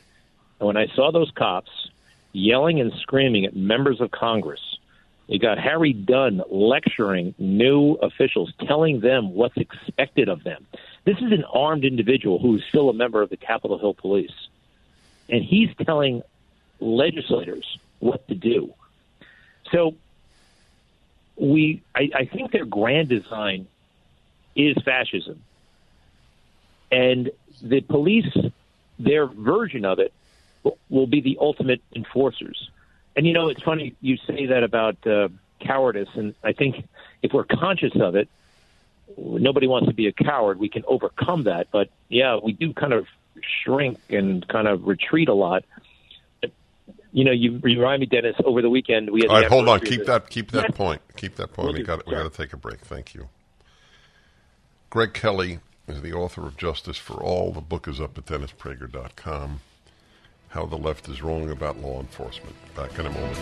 And 0.60 0.68
when 0.68 0.76
I 0.76 0.88
saw 0.88 1.12
those 1.12 1.32
cops 1.32 1.70
yelling 2.34 2.80
and 2.80 2.92
screaming 3.02 3.46
at 3.46 3.56
members 3.56 4.02
of 4.02 4.12
Congress, 4.12 4.78
you 5.28 5.40
got 5.40 5.60
Harry 5.60 5.94
Dunn 5.94 6.42
lecturing 6.50 7.36
new 7.38 7.94
officials, 7.94 8.54
telling 8.66 9.02
them 9.02 9.34
what's 9.34 9.58
expected 9.58 10.30
of 10.30 10.44
them. 10.44 10.66
This 11.04 11.18
is 11.18 11.32
an 11.32 11.44
armed 11.46 11.84
individual 11.84 12.40
who 12.40 12.56
is 12.56 12.64
still 12.70 12.90
a 12.90 12.94
member 12.94 13.22
of 13.22 13.30
the 13.30 13.38
Capitol 13.38 13.78
Hill 13.78 13.94
Police. 13.94 14.48
And 15.30 15.44
he's 15.44 15.70
telling 15.86 16.22
legislators 16.80 17.78
what 18.00 18.26
to 18.30 18.36
do. 18.36 18.74
So 19.72 19.96
we 21.36 21.82
I, 21.94 22.10
I 22.16 22.26
think 22.26 22.52
their 22.52 22.66
grand 22.66 23.10
design 23.10 23.68
is 24.56 24.78
fascism. 24.84 25.42
And 26.92 27.32
the 27.62 27.82
police, 27.82 28.34
their 28.98 29.26
version 29.28 29.84
of 29.84 30.00
it, 30.00 30.14
will- 30.90 31.08
be 31.08 31.22
the 31.22 31.38
ultimate 31.40 31.82
enforcers. 31.96 32.70
And 33.16 33.26
you 33.26 33.34
know, 33.34 33.50
it's 33.50 33.62
funny 33.64 33.96
you 34.02 34.18
say 34.18 34.48
that 34.48 34.64
about 34.64 35.06
uh, 35.08 35.30
cowardice, 35.60 36.10
and 36.14 36.36
I 36.44 36.54
think 36.54 36.88
if 37.22 37.34
we're 37.34 37.46
conscious 37.46 37.94
of 38.00 38.16
it, 38.16 38.30
nobody 39.18 39.68
wants 39.68 39.88
to 39.88 39.94
be 39.94 40.08
a 40.08 40.12
coward. 40.12 40.60
We 40.60 40.70
can 40.70 40.84
overcome 40.88 41.44
that, 41.46 41.68
but 41.72 41.90
yeah, 42.10 42.38
we 42.42 42.54
do 42.54 42.74
kind 42.74 42.94
of 42.94 43.08
shrink 43.64 44.00
and 44.10 44.48
kind 44.48 44.68
of 44.68 44.86
retreat 44.86 45.30
a 45.30 45.34
lot. 45.34 45.64
You 47.12 47.24
know, 47.24 47.32
you 47.32 47.60
remind 47.64 48.02
me, 48.02 48.06
Dennis. 48.06 48.36
Over 48.44 48.62
the 48.62 48.70
weekend, 48.70 49.10
we 49.10 49.22
had 49.22 49.30
All 49.30 49.38
right, 49.38 49.48
hold 49.48 49.70
on. 49.70 49.80
Keep 49.80 50.06
that. 50.06 50.30
Keep 50.30 50.52
that 50.52 50.76
point. 50.76 51.02
Keep 51.16 51.36
that 51.38 51.54
point. 51.54 51.70
Will 51.70 51.74
We 51.74 51.84
got. 51.84 52.06
We 52.06 52.14
got 52.14 52.32
to 52.32 52.38
take 52.38 52.54
a 52.54 52.58
break. 52.58 52.82
Thank 52.82 53.16
you. 53.16 53.30
Greg 54.90 55.14
Kelly 55.14 55.60
is 55.88 56.02
the 56.02 56.14
author 56.14 56.46
of 56.46 56.58
Justice 56.58 56.98
for 56.98 57.16
All. 57.16 57.52
The 57.52 57.62
book 57.62 57.88
is 57.88 58.00
up 58.00 58.18
at 58.18 58.26
DennisPrager.com. 58.26 59.62
How 60.50 60.66
the 60.66 60.78
left 60.78 61.10
is 61.10 61.22
wrong 61.22 61.50
about 61.50 61.78
law 61.80 62.00
enforcement. 62.00 62.56
Back 62.76 62.98
in 62.98 63.06
a 63.06 63.12
moment. 63.12 63.38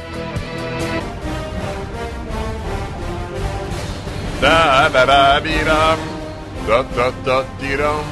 Da 4.42 4.90
da 4.90 5.06
da 5.06 5.40
dee 5.40 5.64
dum. 5.64 6.00
Da 6.68 6.84
da 6.84 7.12
da 7.24 7.58
dee 7.60 7.78
dum. 7.78 8.04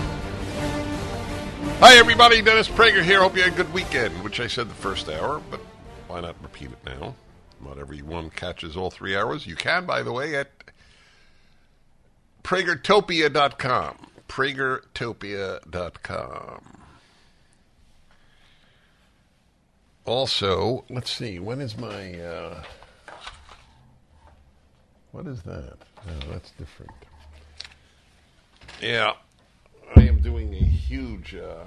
Hi 1.79 1.97
everybody, 1.97 2.41
Dennis 2.41 2.69
Prager 2.69 3.03
here. 3.03 3.21
Hope 3.21 3.35
you 3.35 3.43
had 3.43 3.53
a 3.53 3.55
good 3.55 3.73
weekend, 3.73 4.23
which 4.23 4.39
I 4.39 4.47
said 4.47 4.69
the 4.69 4.75
first 4.75 5.09
hour, 5.09 5.41
but 5.51 5.59
why 6.07 6.21
not 6.21 6.35
repeat 6.41 6.71
it 6.71 6.77
now? 6.85 7.15
Not 7.63 7.77
everyone 7.79 8.29
catches 8.29 8.77
all 8.77 8.89
three 8.89 9.15
hours. 9.17 9.47
You 9.47 9.55
can, 9.55 9.85
by 9.85 10.03
the 10.03 10.11
way, 10.13 10.35
at 10.35 10.51
pragertopia.com. 12.43 14.07
pragertopia.com. 14.29 16.82
Also, 20.05 20.83
let's 20.89 21.11
see, 21.11 21.39
when 21.39 21.61
is 21.61 21.77
my 21.77 22.19
uh, 22.19 22.61
what 25.13 25.25
is 25.27 25.41
that? 25.43 25.77
No, 26.05 26.31
that's 26.31 26.51
different. 26.51 26.91
Yeah, 28.81 29.13
I 29.95 30.01
am 30.01 30.19
doing 30.19 30.53
a 30.53 30.57
huge, 30.57 31.35
uh, 31.35 31.63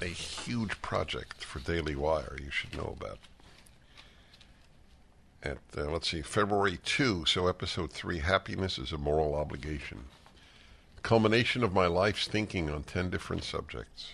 a 0.00 0.04
huge 0.04 0.80
project 0.82 1.42
for 1.42 1.58
Daily 1.58 1.96
Wire. 1.96 2.36
You 2.40 2.50
should 2.50 2.76
know 2.76 2.96
about. 3.00 3.18
At 5.42 5.58
uh, 5.76 5.90
let's 5.90 6.08
see, 6.10 6.22
February 6.22 6.78
two. 6.84 7.24
So 7.26 7.48
episode 7.48 7.90
three, 7.90 8.18
happiness 8.18 8.78
is 8.78 8.92
a 8.92 8.98
moral 8.98 9.34
obligation. 9.34 10.04
Culmination 11.02 11.64
of 11.64 11.72
my 11.72 11.86
life's 11.86 12.28
thinking 12.28 12.70
on 12.70 12.84
ten 12.84 13.10
different 13.10 13.42
subjects. 13.42 14.12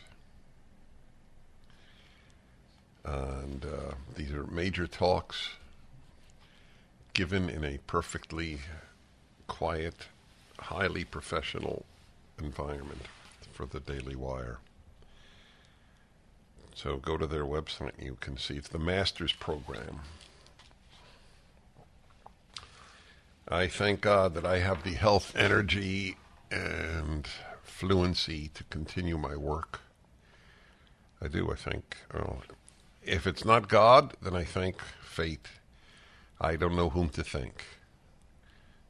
And 3.06 3.64
uh, 3.64 3.94
these 4.16 4.32
are 4.32 4.44
major 4.44 4.86
talks 4.86 5.50
given 7.14 7.48
in 7.48 7.64
a 7.64 7.78
perfectly 7.86 8.58
quiet, 9.46 10.08
highly 10.58 11.04
professional 11.04 11.86
environment 12.42 13.02
for 13.52 13.64
the 13.64 13.80
Daily 13.80 14.16
Wire. 14.16 14.58
So 16.74 16.96
go 16.98 17.16
to 17.16 17.26
their 17.26 17.44
website 17.44 17.92
and 17.96 18.06
you 18.06 18.16
can 18.20 18.36
see 18.36 18.56
it's 18.56 18.68
the 18.68 18.78
Masters 18.78 19.32
Program. 19.32 20.00
I 23.48 23.68
thank 23.68 24.00
God 24.00 24.34
that 24.34 24.44
I 24.44 24.58
have 24.58 24.82
the 24.82 24.94
health, 24.94 25.34
energy, 25.36 26.16
and 26.50 27.26
fluency 27.62 28.50
to 28.54 28.64
continue 28.64 29.16
my 29.16 29.36
work. 29.36 29.80
I 31.22 31.28
do, 31.28 31.50
I 31.50 31.54
think. 31.54 31.96
Well, 32.12 32.42
if 33.06 33.26
it's 33.26 33.44
not 33.44 33.68
God, 33.68 34.14
then 34.22 34.34
I 34.36 34.44
thank 34.44 34.80
fate. 35.02 35.48
I 36.40 36.56
don't 36.56 36.76
know 36.76 36.90
whom 36.90 37.08
to 37.10 37.22
thank. 37.24 37.64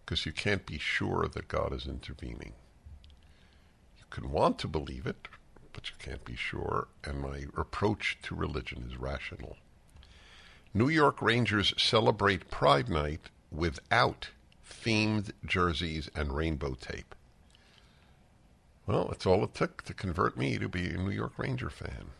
because 0.04 0.24
you 0.24 0.32
can't 0.32 0.66
be 0.66 0.78
sure 0.78 1.28
that 1.32 1.48
God 1.48 1.72
is 1.72 1.86
intervening. 1.86 2.52
You 3.98 4.04
can 4.10 4.30
want 4.30 4.58
to 4.60 4.68
believe 4.68 5.06
it, 5.06 5.28
but 5.72 5.90
you 5.90 5.96
can't 5.98 6.24
be 6.24 6.36
sure, 6.36 6.88
and 7.04 7.20
my 7.20 7.46
approach 7.56 8.18
to 8.22 8.34
religion 8.34 8.84
is 8.88 8.96
rational. 8.98 9.56
New 10.72 10.88
York 10.88 11.20
Rangers 11.20 11.74
celebrate 11.76 12.50
Pride 12.50 12.88
Night 12.88 13.30
without 13.50 14.28
themed 14.68 15.32
jerseys 15.44 16.08
and 16.14 16.32
rainbow 16.36 16.74
tape. 16.74 17.14
Well, 18.86 19.06
that's 19.08 19.26
all 19.26 19.42
it 19.42 19.54
took 19.54 19.82
to 19.84 19.94
convert 19.94 20.36
me 20.36 20.58
to 20.58 20.68
be 20.68 20.90
a 20.90 20.98
New 20.98 21.10
York 21.10 21.32
Ranger 21.38 21.70
fan. 21.70 22.10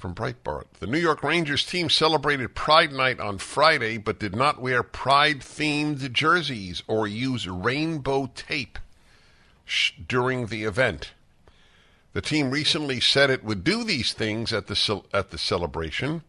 From 0.00 0.14
Breitbart. 0.14 0.64
The 0.78 0.86
New 0.86 0.98
York 0.98 1.22
Rangers 1.22 1.62
team 1.62 1.90
celebrated 1.90 2.54
Pride 2.54 2.90
Night 2.90 3.20
on 3.20 3.36
Friday, 3.36 3.98
but 3.98 4.18
did 4.18 4.34
not 4.34 4.58
wear 4.58 4.82
Pride 4.82 5.40
themed 5.40 6.10
jerseys 6.12 6.82
or 6.86 7.06
use 7.06 7.46
rainbow 7.46 8.30
tape 8.34 8.78
sh- 9.66 9.92
during 10.08 10.46
the 10.46 10.64
event. 10.64 11.10
The 12.14 12.22
team 12.22 12.50
recently 12.50 12.98
said 12.98 13.28
it 13.28 13.44
would 13.44 13.62
do 13.62 13.84
these 13.84 14.14
things 14.14 14.54
at 14.54 14.68
the 14.68 14.74
cel- 14.74 15.04
at 15.12 15.32
the 15.32 15.38
celebration. 15.38 16.22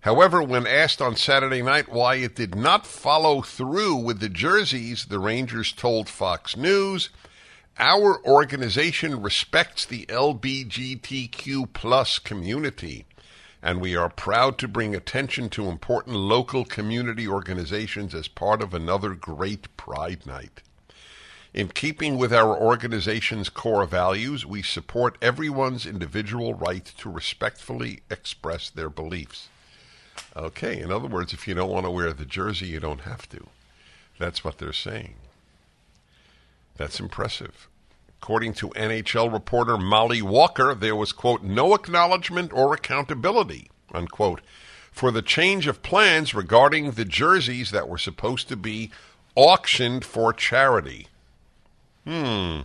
However, 0.00 0.42
when 0.42 0.66
asked 0.66 1.00
on 1.00 1.14
Saturday 1.14 1.62
night 1.62 1.88
why 1.88 2.16
it 2.16 2.34
did 2.34 2.56
not 2.56 2.84
follow 2.84 3.42
through 3.42 3.94
with 3.94 4.18
the 4.18 4.28
jerseys, 4.28 5.04
the 5.04 5.20
Rangers 5.20 5.72
told 5.72 6.08
Fox 6.08 6.56
News, 6.56 7.10
"Our 7.78 8.24
organization 8.24 9.22
respects 9.22 9.84
the 9.84 10.04
LBGTQ 10.06 11.72
plus 11.72 12.18
community, 12.18 13.06
and 13.62 13.80
we 13.80 13.94
are 13.94 14.08
proud 14.08 14.58
to 14.58 14.66
bring 14.68 14.96
attention 14.96 15.48
to 15.50 15.68
important 15.68 16.16
local 16.16 16.64
community 16.64 17.28
organizations 17.28 18.14
as 18.14 18.26
part 18.26 18.62
of 18.62 18.74
another 18.74 19.14
great 19.14 19.76
Pride 19.76 20.26
Night." 20.26 20.62
In 21.54 21.68
keeping 21.68 22.18
with 22.18 22.32
our 22.32 22.56
organization's 22.56 23.48
core 23.48 23.86
values, 23.86 24.44
we 24.44 24.62
support 24.62 25.16
everyone's 25.22 25.86
individual 25.86 26.54
right 26.54 26.84
to 26.98 27.08
respectfully 27.08 28.02
express 28.10 28.70
their 28.70 28.90
beliefs. 28.90 29.48
Okay, 30.36 30.80
in 30.80 30.90
other 30.92 31.08
words, 31.08 31.32
if 31.32 31.48
you 31.48 31.54
don't 31.54 31.70
want 31.70 31.86
to 31.86 31.90
wear 31.90 32.12
the 32.12 32.26
jersey, 32.26 32.66
you 32.66 32.80
don't 32.80 33.02
have 33.02 33.28
to. 33.30 33.46
That's 34.18 34.42
what 34.42 34.58
they're 34.58 34.72
saying. 34.72 35.14
That's 36.78 37.00
impressive. 37.00 37.68
According 38.22 38.54
to 38.54 38.70
NHL 38.70 39.32
reporter 39.32 39.76
Mollie 39.76 40.22
Walker, 40.22 40.74
there 40.74 40.96
was, 40.96 41.12
quote, 41.12 41.42
no 41.42 41.74
acknowledgement 41.74 42.52
or 42.52 42.72
accountability, 42.72 43.70
unquote, 43.92 44.40
for 44.90 45.10
the 45.10 45.22
change 45.22 45.66
of 45.66 45.82
plans 45.82 46.34
regarding 46.34 46.92
the 46.92 47.04
jerseys 47.04 47.70
that 47.72 47.88
were 47.88 47.98
supposed 47.98 48.48
to 48.48 48.56
be 48.56 48.90
auctioned 49.34 50.04
for 50.04 50.32
charity. 50.32 51.08
Hmm. 52.04 52.60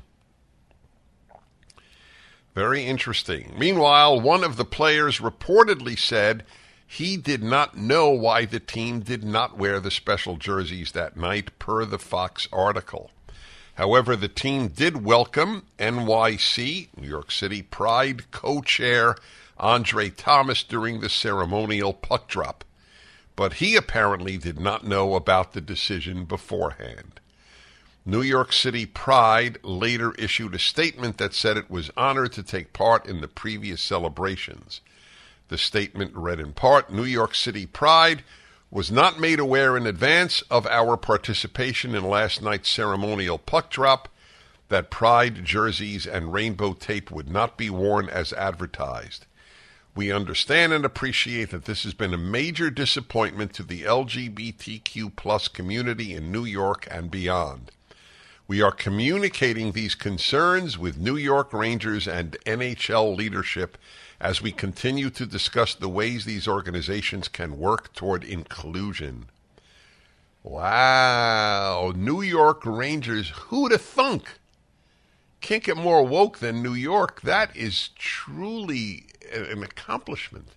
Very 2.55 2.85
interesting. 2.85 3.53
Meanwhile, 3.57 4.21
one 4.21 4.43
of 4.43 4.57
the 4.57 4.65
players 4.65 5.19
reportedly 5.19 5.97
said 5.97 6.45
he 6.85 7.17
did 7.17 7.43
not 7.43 7.75
know 7.77 8.09
why 8.09 8.45
the 8.45 8.59
team 8.59 8.99
did 8.99 9.23
not 9.23 9.57
wear 9.57 9.79
the 9.79 9.91
special 9.91 10.37
jerseys 10.37 10.91
that 10.91 11.17
night, 11.17 11.57
per 11.57 11.83
the 11.85 11.97
Fox 11.97 12.47
article. 12.51 13.09
However, 13.75 14.15
the 14.15 14.27
team 14.27 14.67
did 14.67 15.03
welcome 15.03 15.65
NYC, 15.79 16.89
New 16.95 17.07
York 17.07 17.31
City 17.31 17.63
Pride 17.63 18.29
co 18.31 18.61
chair 18.61 19.15
Andre 19.57 20.09
Thomas 20.09 20.63
during 20.63 20.99
the 20.99 21.09
ceremonial 21.09 21.93
puck 21.93 22.27
drop. 22.27 22.63
But 23.35 23.53
he 23.53 23.75
apparently 23.75 24.37
did 24.37 24.59
not 24.59 24.85
know 24.85 25.15
about 25.15 25.53
the 25.53 25.61
decision 25.61 26.25
beforehand. 26.25 27.19
New 28.05 28.21
York 28.21 28.53
City 28.53 28.85
Pride 28.85 29.57
later 29.63 30.13
issued 30.19 30.53
a 30.53 30.59
statement 30.59 31.17
that 31.17 31.33
said 31.33 31.57
it 31.57 31.71
was 31.71 31.89
honored 31.95 32.33
to 32.33 32.43
take 32.43 32.73
part 32.73 33.05
in 33.07 33.21
the 33.21 33.27
previous 33.27 33.81
celebrations. 33.81 34.81
The 35.47 35.57
statement 35.57 36.15
read 36.15 36.39
in 36.39 36.53
part 36.53 36.91
New 36.91 37.05
York 37.05 37.33
City 37.33 37.65
Pride 37.65 38.23
was 38.73 38.91
not 38.91 39.19
made 39.19 39.39
aware 39.39 39.77
in 39.77 39.85
advance 39.85 40.41
of 40.49 40.65
our 40.65 40.97
participation 40.97 41.93
in 41.93 42.03
last 42.03 42.41
night's 42.41 42.67
ceremonial 42.67 43.37
puck 43.37 43.69
drop 43.69 44.09
that 44.69 44.89
Pride 44.89 45.45
jerseys 45.45 46.07
and 46.07 46.33
rainbow 46.33 46.73
tape 46.73 47.11
would 47.11 47.29
not 47.29 47.55
be 47.55 47.69
worn 47.69 48.09
as 48.09 48.33
advertised. 48.33 49.27
We 49.95 50.11
understand 50.11 50.73
and 50.73 50.83
appreciate 50.83 51.51
that 51.51 51.65
this 51.65 51.83
has 51.83 51.93
been 51.93 52.15
a 52.15 52.17
major 52.17 52.71
disappointment 52.71 53.53
to 53.53 53.63
the 53.63 53.83
LGBTQ 53.83 55.15
plus 55.15 55.47
community 55.47 56.15
in 56.15 56.31
New 56.31 56.45
York 56.45 56.87
and 56.89 57.11
beyond. 57.11 57.69
We 58.47 58.63
are 58.63 58.71
communicating 58.71 59.73
these 59.73 59.93
concerns 59.93 60.79
with 60.79 60.97
New 60.97 61.15
York 61.15 61.53
Rangers 61.53 62.07
and 62.07 62.35
NHL 62.47 63.15
leadership 63.15 63.77
as 64.23 64.41
we 64.41 64.53
continue 64.53 65.09
to 65.09 65.25
discuss 65.25 65.75
the 65.75 65.89
ways 65.89 66.23
these 66.23 66.47
organizations 66.47 67.27
can 67.27 67.59
work 67.59 67.93
toward 67.93 68.23
inclusion. 68.23 69.25
Wow, 70.41 71.91
New 71.93 72.21
York 72.21 72.65
Rangers, 72.65 73.29
who'd 73.29 73.73
thunk? 73.73 74.39
Can't 75.41 75.63
get 75.63 75.75
more 75.75 76.05
woke 76.05 76.39
than 76.39 76.63
New 76.63 76.73
York. 76.73 77.19
That 77.21 77.55
is 77.55 77.89
truly 77.95 79.07
an 79.33 79.61
accomplishment. 79.61 80.47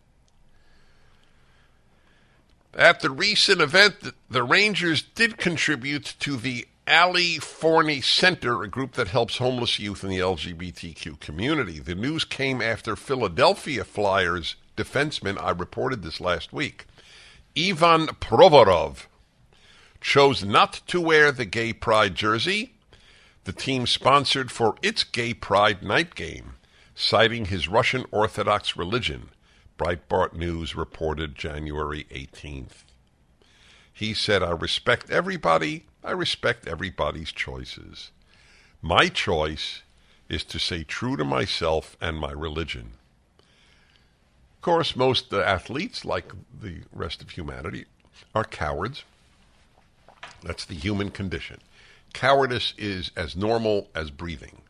At 2.73 3.01
the 3.01 3.11
recent 3.11 3.61
event, 3.61 3.97
the 4.31 4.45
Rangers 4.45 5.03
did 5.03 5.39
contribute 5.39 6.15
to 6.21 6.37
the 6.37 6.69
Ali 6.89 7.39
Forney 7.39 8.01
Center, 8.01 8.63
a 8.63 8.69
group 8.69 8.93
that 8.93 9.09
helps 9.09 9.39
homeless 9.39 9.79
youth 9.79 10.05
in 10.05 10.11
the 10.11 10.21
LGBTQ 10.21 11.19
community. 11.21 11.79
The 11.81 11.95
news 11.95 12.25
came 12.25 12.63
after 12.63 12.95
Philadelphia 12.95 13.85
Flyers 13.85 14.57
defenseman, 14.77 15.41
I 15.43 15.51
reported 15.51 16.03
this 16.03 16.21
last 16.21 16.53
week, 16.53 16.87
Ivan 17.59 18.09
Provorov, 18.09 19.07
chose 20.01 20.45
not 20.45 20.83
to 20.87 21.01
wear 21.01 21.33
the 21.33 21.47
Gay 21.47 21.73
Pride 21.73 22.15
jersey 22.15 22.75
the 23.47 23.53
team 23.53 23.87
sponsored 23.87 24.51
for 24.51 24.75
its 24.83 25.05
Gay 25.05 25.33
Pride 25.33 25.81
night 25.81 26.17
game, 26.17 26.55
citing 26.97 27.45
his 27.45 27.69
Russian 27.69 28.05
Orthodox 28.11 28.77
religion, 28.77 29.31
Breitbart 29.79 30.35
News 30.35 30.75
reported 30.75 31.37
January 31.37 32.07
18th. 32.11 32.83
He 33.93 34.15
said, 34.15 34.43
I 34.43 34.51
respect 34.51 35.11
everybody. 35.11 35.87
I 36.07 36.13
respect 36.13 36.69
everybody's 36.69 37.33
choices. 37.33 38.13
My 38.81 39.09
choice 39.09 39.83
is 40.29 40.45
to 40.45 40.61
stay 40.61 40.85
true 40.85 41.17
to 41.17 41.25
myself 41.25 41.97
and 42.01 42.17
my 42.17 42.31
religion. 42.31 42.93
Of 44.55 44.63
course, 44.63 44.95
most 44.95 45.33
athletes, 45.33 46.05
like 46.05 46.33
the 46.63 46.83
rest 46.93 47.23
of 47.23 47.31
humanity, 47.31 47.87
are 48.37 48.45
cowards. 48.45 49.03
That's 50.45 50.65
the 50.65 50.77
human 50.77 51.11
condition. 51.11 51.59
Cowardice 52.13 52.73
is 52.79 53.11
as 53.17 53.35
normal 53.35 53.89
as 53.93 54.13
breathing. 54.13 54.63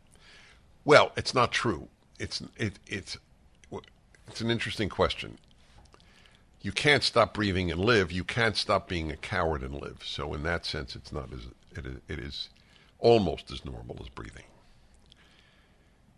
Well, 0.85 1.11
it's 1.15 1.35
not 1.35 1.51
true. 1.51 1.87
It's 2.17 2.41
it, 2.57 2.79
it's 2.87 3.15
it's 4.27 4.41
an 4.41 4.49
interesting 4.49 4.89
question. 4.89 5.37
You 6.61 6.71
can't 6.71 7.03
stop 7.03 7.33
breathing 7.33 7.71
and 7.71 7.79
live. 7.79 8.11
You 8.11 8.23
can't 8.23 8.57
stop 8.57 8.87
being 8.87 9.11
a 9.11 9.17
coward 9.17 9.61
and 9.61 9.75
live. 9.75 10.03
So, 10.03 10.33
in 10.33 10.43
that 10.43 10.65
sense, 10.65 10.95
it's 10.95 11.11
not 11.11 11.31
as 11.31 11.47
it 11.77 11.85
is, 11.85 11.97
it 12.07 12.19
is 12.19 12.49
almost 12.99 13.51
as 13.51 13.63
normal 13.63 13.97
as 14.01 14.09
breathing. 14.09 14.45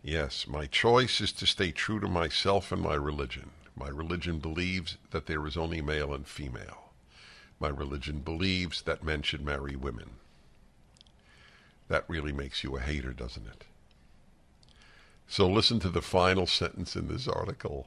Yes, 0.02 0.46
my 0.48 0.66
choice 0.66 1.20
is 1.20 1.32
to 1.32 1.46
stay 1.46 1.72
true 1.72 2.00
to 2.00 2.08
myself 2.08 2.72
and 2.72 2.80
my 2.80 2.94
religion. 2.94 3.50
My 3.76 3.88
religion 3.88 4.38
believes 4.38 4.96
that 5.10 5.26
there 5.26 5.46
is 5.46 5.56
only 5.56 5.82
male 5.82 6.14
and 6.14 6.26
female. 6.26 6.90
My 7.58 7.68
religion 7.68 8.20
believes 8.20 8.82
that 8.82 9.04
men 9.04 9.22
should 9.22 9.44
marry 9.44 9.76
women. 9.76 10.12
That 11.88 12.04
really 12.08 12.32
makes 12.32 12.64
you 12.64 12.76
a 12.76 12.80
hater, 12.80 13.12
doesn't 13.12 13.46
it? 13.46 13.64
So 15.28 15.48
listen 15.48 15.80
to 15.80 15.90
the 15.90 16.02
final 16.02 16.46
sentence 16.46 16.96
in 16.96 17.08
this 17.08 17.28
article. 17.28 17.86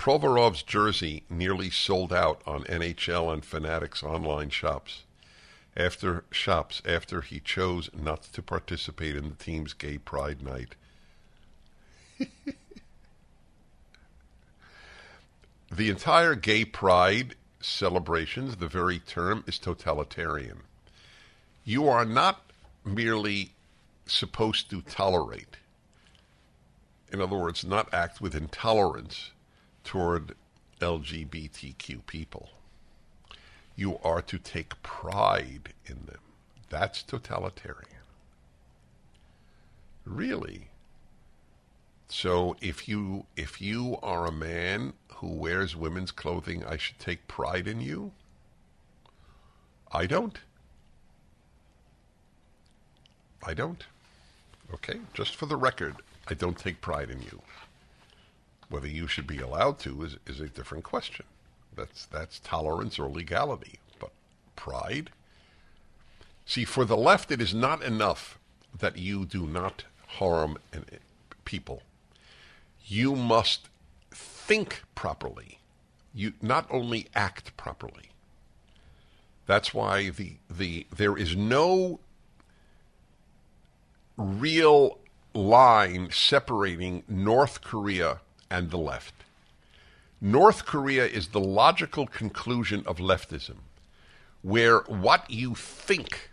Provorov's 0.00 0.62
jersey 0.62 1.24
nearly 1.28 1.68
sold 1.68 2.10
out 2.10 2.40
on 2.46 2.64
NHL 2.64 3.30
and 3.30 3.44
Fanatics 3.44 4.02
online 4.02 4.48
shops 4.48 5.02
after 5.76 6.24
shops 6.30 6.80
after 6.86 7.20
he 7.20 7.38
chose 7.38 7.90
not 7.92 8.22
to 8.32 8.40
participate 8.40 9.14
in 9.14 9.28
the 9.28 9.34
team's 9.34 9.74
gay 9.74 9.98
pride 9.98 10.40
night. 10.40 10.74
the 15.70 15.90
entire 15.90 16.34
gay 16.34 16.64
pride 16.64 17.34
celebrations, 17.60 18.56
the 18.56 18.68
very 18.68 19.00
term 19.00 19.44
is 19.46 19.58
totalitarian. 19.58 20.60
You 21.62 21.90
are 21.90 22.06
not 22.06 22.40
merely 22.86 23.52
supposed 24.06 24.70
to 24.70 24.80
tolerate. 24.80 25.58
In 27.12 27.20
other 27.20 27.36
words, 27.36 27.66
not 27.66 27.92
act 27.92 28.22
with 28.22 28.34
intolerance 28.34 29.32
toward 29.84 30.34
LGBTQ 30.80 32.06
people. 32.06 32.50
You 33.76 33.98
are 34.04 34.22
to 34.22 34.38
take 34.38 34.82
pride 34.82 35.72
in 35.86 36.06
them. 36.06 36.20
That's 36.68 37.02
totalitarian. 37.02 37.86
Really. 40.04 40.68
So 42.08 42.56
if 42.60 42.88
you 42.88 43.26
if 43.36 43.60
you 43.60 43.98
are 44.02 44.26
a 44.26 44.32
man 44.32 44.94
who 45.16 45.28
wears 45.28 45.76
women's 45.76 46.10
clothing, 46.10 46.64
I 46.64 46.76
should 46.76 46.98
take 46.98 47.28
pride 47.28 47.68
in 47.68 47.80
you? 47.80 48.12
I 49.92 50.06
don't. 50.06 50.38
I 53.44 53.54
don't. 53.54 53.84
Okay, 54.74 55.00
just 55.14 55.36
for 55.36 55.46
the 55.46 55.56
record, 55.56 55.96
I 56.28 56.34
don't 56.34 56.58
take 56.58 56.80
pride 56.80 57.10
in 57.10 57.22
you. 57.22 57.42
Whether 58.70 58.88
you 58.88 59.06
should 59.06 59.26
be 59.26 59.38
allowed 59.38 59.78
to 59.80 60.02
is, 60.04 60.16
is 60.26 60.40
a 60.40 60.48
different 60.48 60.84
question. 60.84 61.26
That's 61.76 62.06
that's 62.06 62.38
tolerance 62.38 62.98
or 62.98 63.08
legality. 63.08 63.80
But 63.98 64.12
pride? 64.56 65.10
See, 66.46 66.64
for 66.64 66.84
the 66.84 66.96
left, 66.96 67.30
it 67.30 67.40
is 67.40 67.52
not 67.52 67.82
enough 67.82 68.38
that 68.78 68.96
you 68.96 69.26
do 69.26 69.46
not 69.46 69.84
harm 70.06 70.58
people. 71.44 71.82
You 72.86 73.14
must 73.14 73.68
think 74.10 74.82
properly. 74.94 75.58
You 76.14 76.32
not 76.40 76.66
only 76.70 77.06
act 77.14 77.56
properly. 77.56 78.10
That's 79.46 79.74
why 79.74 80.10
the 80.10 80.34
the 80.48 80.86
there 80.94 81.16
is 81.16 81.34
no 81.34 82.00
real 84.16 84.98
line 85.34 86.10
separating 86.12 87.02
North 87.08 87.62
Korea 87.62 88.20
and 88.50 88.70
the 88.70 88.78
left. 88.78 89.14
North 90.20 90.66
Korea 90.66 91.06
is 91.06 91.28
the 91.28 91.40
logical 91.40 92.06
conclusion 92.06 92.82
of 92.86 92.98
leftism, 92.98 93.56
where 94.42 94.80
what 94.80 95.30
you 95.30 95.54
think, 95.54 96.30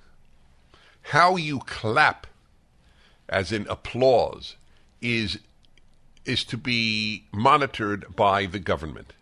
how 1.04 1.36
you 1.36 1.60
clap, 1.60 2.28
as 3.30 3.52
in 3.52 3.66
applause, 3.70 4.56
is 5.02 5.40
is 6.26 6.44
to 6.44 6.58
be 6.58 7.24
monitored 7.32 8.14
by 8.14 8.46
the 8.46 8.60
government. 8.60 9.14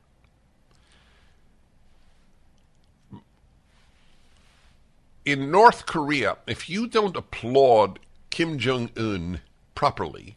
In 5.24 5.52
North 5.52 5.86
Korea, 5.86 6.38
if 6.48 6.68
you 6.68 6.88
don't 6.88 7.16
applaud 7.16 8.00
Kim 8.32 8.58
Jong 8.58 8.90
un 8.98 9.42
properly, 9.76 10.36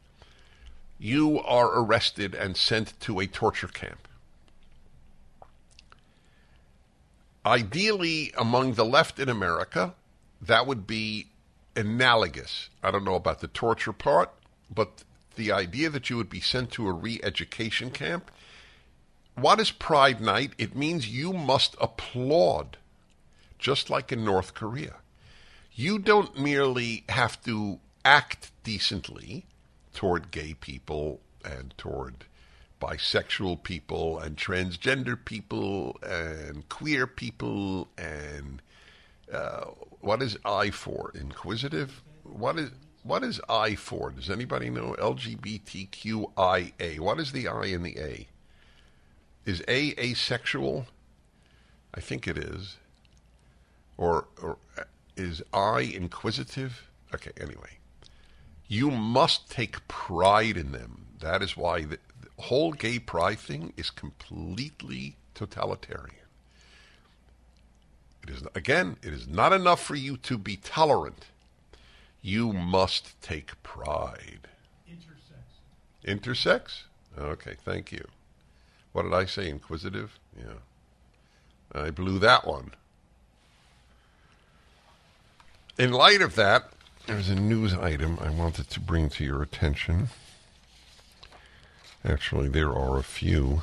you 0.98 1.40
are 1.40 1.78
arrested 1.78 2.34
and 2.34 2.56
sent 2.56 2.98
to 3.00 3.20
a 3.20 3.26
torture 3.26 3.68
camp. 3.68 4.08
Ideally, 7.46 8.32
among 8.36 8.74
the 8.74 8.84
left 8.84 9.18
in 9.18 9.28
America, 9.28 9.94
that 10.42 10.66
would 10.66 10.86
be 10.86 11.28
analogous. 11.76 12.68
I 12.82 12.90
don't 12.90 13.04
know 13.04 13.14
about 13.14 13.40
the 13.40 13.48
torture 13.48 13.92
part, 13.92 14.30
but 14.74 15.04
the 15.36 15.52
idea 15.52 15.88
that 15.88 16.10
you 16.10 16.16
would 16.16 16.28
be 16.28 16.40
sent 16.40 16.72
to 16.72 16.88
a 16.88 16.92
re 16.92 17.20
education 17.22 17.90
camp. 17.90 18.30
What 19.36 19.60
is 19.60 19.70
Pride 19.70 20.20
Night? 20.20 20.50
It 20.58 20.74
means 20.74 21.08
you 21.08 21.32
must 21.32 21.76
applaud, 21.80 22.76
just 23.56 23.88
like 23.88 24.10
in 24.10 24.24
North 24.24 24.52
Korea. 24.52 24.96
You 25.72 26.00
don't 26.00 26.36
merely 26.36 27.04
have 27.08 27.40
to 27.44 27.78
act 28.04 28.50
decently 28.64 29.46
toward 29.98 30.30
gay 30.30 30.54
people 30.54 31.20
and 31.44 31.74
toward 31.76 32.24
bisexual 32.80 33.60
people 33.64 34.16
and 34.20 34.36
transgender 34.36 35.18
people 35.24 35.96
and 36.04 36.68
queer 36.68 37.04
people 37.04 37.88
and 37.98 38.62
uh, 39.32 39.64
what 40.00 40.22
is 40.22 40.38
I 40.44 40.70
for? 40.70 41.10
Inquisitive? 41.16 42.00
What 42.22 42.60
is 42.60 42.70
what 43.02 43.24
is 43.24 43.40
I 43.48 43.74
for? 43.74 44.12
Does 44.12 44.30
anybody 44.30 44.70
know? 44.70 44.94
LGBTQIA. 45.00 47.00
What 47.00 47.18
is 47.18 47.32
the 47.32 47.48
I 47.48 47.64
in 47.64 47.82
the 47.82 47.98
A? 47.98 48.28
Is 49.46 49.64
A 49.66 49.94
asexual? 49.98 50.86
I 51.92 52.00
think 52.00 52.28
it 52.28 52.38
is. 52.38 52.76
Or, 53.96 54.28
or 54.40 54.58
uh, 54.78 54.84
is 55.16 55.42
I 55.52 55.80
inquisitive? 55.80 56.88
Okay, 57.12 57.32
anyway. 57.40 57.77
You 58.68 58.90
must 58.90 59.50
take 59.50 59.88
pride 59.88 60.56
in 60.58 60.72
them. 60.72 61.06
That 61.20 61.42
is 61.42 61.56
why 61.56 61.82
the, 61.82 61.98
the 62.20 62.42
whole 62.42 62.72
gay 62.72 62.98
pride 62.98 63.38
thing 63.38 63.72
is 63.76 63.90
completely 63.90 65.16
totalitarian. 65.34 66.14
It 68.22 68.30
is 68.30 68.42
again, 68.54 68.96
it 69.02 69.12
is 69.14 69.26
not 69.26 69.54
enough 69.54 69.82
for 69.82 69.94
you 69.94 70.18
to 70.18 70.36
be 70.36 70.56
tolerant. 70.56 71.26
You 72.20 72.52
must 72.52 73.20
take 73.22 73.60
pride. 73.62 74.48
Intersex. 74.86 76.04
Intersex? 76.04 76.82
Okay, 77.18 77.56
thank 77.64 77.90
you. 77.90 78.06
What 78.92 79.04
did 79.04 79.14
I 79.14 79.24
say? 79.24 79.48
Inquisitive? 79.48 80.18
Yeah. 80.36 80.58
I 81.72 81.90
blew 81.90 82.18
that 82.18 82.46
one. 82.46 82.72
In 85.78 85.92
light 85.92 86.20
of 86.20 86.34
that, 86.34 86.72
there's 87.08 87.30
a 87.30 87.34
news 87.34 87.72
item 87.72 88.18
I 88.20 88.28
wanted 88.28 88.68
to 88.68 88.80
bring 88.80 89.08
to 89.10 89.24
your 89.24 89.42
attention. 89.42 90.08
Actually, 92.04 92.50
there 92.50 92.68
are 92.68 92.98
a 92.98 93.02
few. 93.02 93.62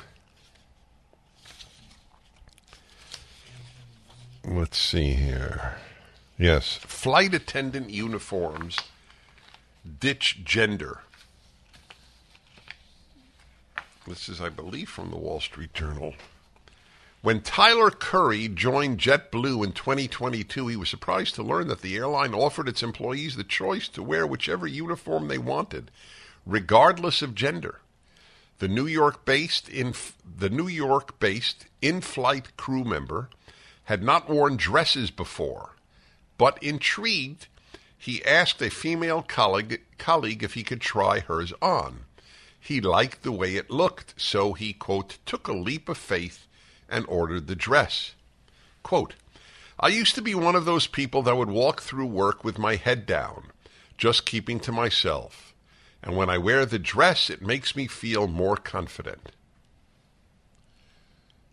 Let's 4.44 4.76
see 4.76 5.12
here. 5.12 5.76
Yes, 6.36 6.74
flight 6.74 7.34
attendant 7.34 7.90
uniforms 7.90 8.76
ditch 10.00 10.40
gender. 10.42 11.02
This 14.08 14.28
is, 14.28 14.40
I 14.40 14.48
believe, 14.48 14.88
from 14.88 15.10
the 15.10 15.16
Wall 15.16 15.40
Street 15.40 15.72
Journal. 15.72 16.14
When 17.26 17.40
Tyler 17.40 17.90
Curry 17.90 18.46
joined 18.46 19.00
JetBlue 19.00 19.64
in 19.64 19.72
2022, 19.72 20.68
he 20.68 20.76
was 20.76 20.88
surprised 20.88 21.34
to 21.34 21.42
learn 21.42 21.66
that 21.66 21.82
the 21.82 21.96
airline 21.96 22.32
offered 22.32 22.68
its 22.68 22.84
employees 22.84 23.34
the 23.34 23.42
choice 23.42 23.88
to 23.88 24.02
wear 24.04 24.24
whichever 24.24 24.64
uniform 24.64 25.26
they 25.26 25.36
wanted, 25.36 25.90
regardless 26.46 27.22
of 27.22 27.34
gender. 27.34 27.80
The 28.60 28.68
New 28.68 28.86
York-based 28.86 29.68
in 29.68 29.92
the 30.38 30.48
New 30.48 30.68
York-based 30.68 31.66
in-flight 31.82 32.56
crew 32.56 32.84
member 32.84 33.28
had 33.86 34.04
not 34.04 34.30
worn 34.30 34.56
dresses 34.56 35.10
before, 35.10 35.70
but 36.38 36.62
intrigued, 36.62 37.48
he 37.98 38.24
asked 38.24 38.62
a 38.62 38.70
female 38.70 39.22
colleague, 39.22 39.80
colleague 39.98 40.44
if 40.44 40.54
he 40.54 40.62
could 40.62 40.80
try 40.80 41.18
hers 41.18 41.52
on. 41.60 42.04
He 42.60 42.80
liked 42.80 43.24
the 43.24 43.32
way 43.32 43.56
it 43.56 43.68
looked, 43.68 44.14
so 44.16 44.52
he, 44.52 44.72
quote, 44.72 45.18
took 45.26 45.48
a 45.48 45.52
leap 45.52 45.88
of 45.88 45.98
faith 45.98 46.45
and 46.88 47.06
ordered 47.06 47.46
the 47.46 47.56
dress. 47.56 48.12
Quote, 48.82 49.14
I 49.78 49.88
used 49.88 50.14
to 50.14 50.22
be 50.22 50.34
one 50.34 50.54
of 50.54 50.64
those 50.64 50.86
people 50.86 51.22
that 51.22 51.36
would 51.36 51.50
walk 51.50 51.82
through 51.82 52.06
work 52.06 52.44
with 52.44 52.58
my 52.58 52.76
head 52.76 53.04
down, 53.04 53.48
just 53.98 54.24
keeping 54.24 54.58
to 54.60 54.72
myself. 54.72 55.54
And 56.02 56.16
when 56.16 56.30
I 56.30 56.38
wear 56.38 56.64
the 56.64 56.78
dress, 56.78 57.28
it 57.28 57.42
makes 57.42 57.76
me 57.76 57.86
feel 57.86 58.26
more 58.26 58.56
confident. 58.56 59.32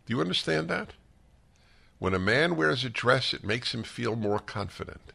Do 0.05 0.14
you 0.14 0.22
understand 0.22 0.69
that? 0.69 0.89
When 1.99 2.14
a 2.14 2.19
man 2.19 2.55
wears 2.55 2.84
a 2.84 2.89
dress, 2.89 3.34
it 3.34 3.43
makes 3.43 3.73
him 3.73 3.84
feel 3.84 4.15
more 4.15 4.39
confident. 4.39 5.14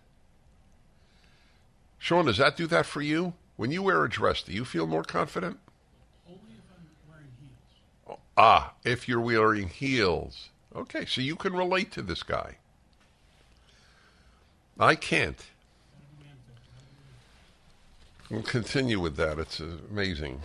Sean, 1.98 2.26
does 2.26 2.38
that 2.38 2.56
do 2.56 2.66
that 2.66 2.86
for 2.86 3.02
you? 3.02 3.34
When 3.56 3.70
you 3.70 3.82
wear 3.82 4.04
a 4.04 4.08
dress, 4.08 4.42
do 4.42 4.52
you 4.52 4.64
feel 4.64 4.86
more 4.86 5.02
confident? 5.02 5.58
Ah, 8.40 8.72
if 8.84 9.08
you're 9.08 9.20
wearing 9.20 9.68
heels. 9.68 10.50
Okay, 10.76 11.04
so 11.06 11.20
you 11.20 11.34
can 11.34 11.52
relate 11.52 11.90
to 11.90 12.02
this 12.02 12.22
guy. 12.22 12.58
I 14.78 14.94
can't. 14.94 15.44
We'll 18.30 18.42
continue 18.42 19.00
with 19.00 19.16
that. 19.16 19.40
It's 19.40 19.58
amazing. 19.58 20.40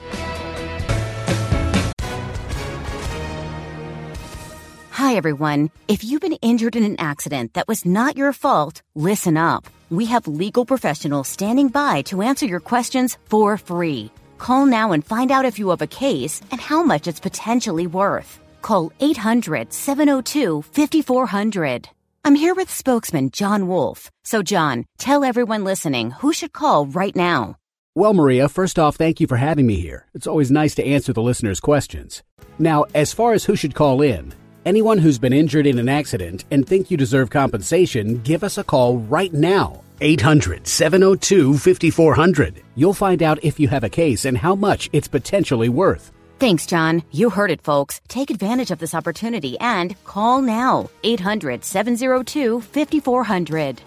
Hi, 4.89 5.13
everyone. 5.13 5.69
If 5.87 6.03
you've 6.03 6.21
been 6.21 6.39
injured 6.41 6.75
in 6.75 6.83
an 6.83 6.99
accident 6.99 7.53
that 7.53 7.67
was 7.67 7.85
not 7.85 8.17
your 8.17 8.33
fault, 8.33 8.81
listen 8.95 9.37
up. 9.37 9.67
We 9.91 10.05
have 10.05 10.27
legal 10.27 10.65
professionals 10.65 11.27
standing 11.27 11.67
by 11.67 12.01
to 12.03 12.23
answer 12.23 12.47
your 12.47 12.59
questions 12.59 13.19
for 13.29 13.55
free. 13.59 14.09
Call 14.43 14.65
now 14.65 14.91
and 14.91 15.05
find 15.05 15.31
out 15.31 15.45
if 15.45 15.57
you 15.57 15.69
have 15.69 15.81
a 15.81 15.87
case 15.87 16.41
and 16.51 16.59
how 16.59 16.83
much 16.83 17.07
it's 17.07 17.21
potentially 17.21 17.87
worth. 17.87 18.41
Call 18.61 18.91
800 18.99 19.71
702 19.71 20.63
5400. 20.63 21.87
I'm 22.25 22.35
here 22.35 22.53
with 22.53 22.69
spokesman 22.69 23.31
John 23.31 23.69
Wolf. 23.69 24.11
So, 24.25 24.43
John, 24.43 24.83
tell 24.97 25.23
everyone 25.23 25.63
listening 25.63 26.11
who 26.11 26.33
should 26.33 26.51
call 26.51 26.87
right 26.87 27.15
now. 27.15 27.55
Well, 27.95 28.13
Maria, 28.13 28.49
first 28.49 28.77
off, 28.77 28.97
thank 28.97 29.21
you 29.21 29.27
for 29.27 29.37
having 29.37 29.65
me 29.65 29.79
here. 29.79 30.07
It's 30.13 30.27
always 30.27 30.51
nice 30.51 30.75
to 30.75 30.85
answer 30.85 31.13
the 31.13 31.21
listeners' 31.21 31.61
questions. 31.61 32.21
Now, 32.59 32.83
as 32.93 33.13
far 33.13 33.31
as 33.31 33.45
who 33.45 33.55
should 33.55 33.75
call 33.75 34.01
in, 34.01 34.33
Anyone 34.65 34.97
who's 34.99 35.19
been 35.19 35.33
injured 35.33 35.67
in 35.67 35.77
an 35.77 35.89
accident 35.89 36.45
and 36.49 36.65
think 36.65 36.89
you 36.89 36.95
deserve 36.95 37.29
compensation, 37.29 38.21
give 38.21 38.45
us 38.45 38.57
a 38.57 38.63
call 38.63 38.97
right 38.97 39.33
now. 39.33 39.81
800 40.03 40.67
702 40.67 41.57
5400. 41.57 42.61
You'll 42.75 42.93
find 42.93 43.23
out 43.23 43.43
if 43.43 43.59
you 43.59 43.67
have 43.69 43.83
a 43.83 43.89
case 43.89 44.25
and 44.25 44.37
how 44.37 44.53
much 44.53 44.89
it's 44.93 45.07
potentially 45.07 45.69
worth. 45.69 46.11
Thanks, 46.39 46.65
John. 46.65 47.03
You 47.11 47.29
heard 47.29 47.51
it, 47.51 47.61
folks. 47.61 48.01
Take 48.09 48.29
advantage 48.29 48.69
of 48.69 48.79
this 48.79 48.93
opportunity 48.93 49.57
and 49.59 49.95
call 50.03 50.41
now. 50.41 50.89
800 51.03 51.63
702 51.63 52.61
5400. 52.61 53.81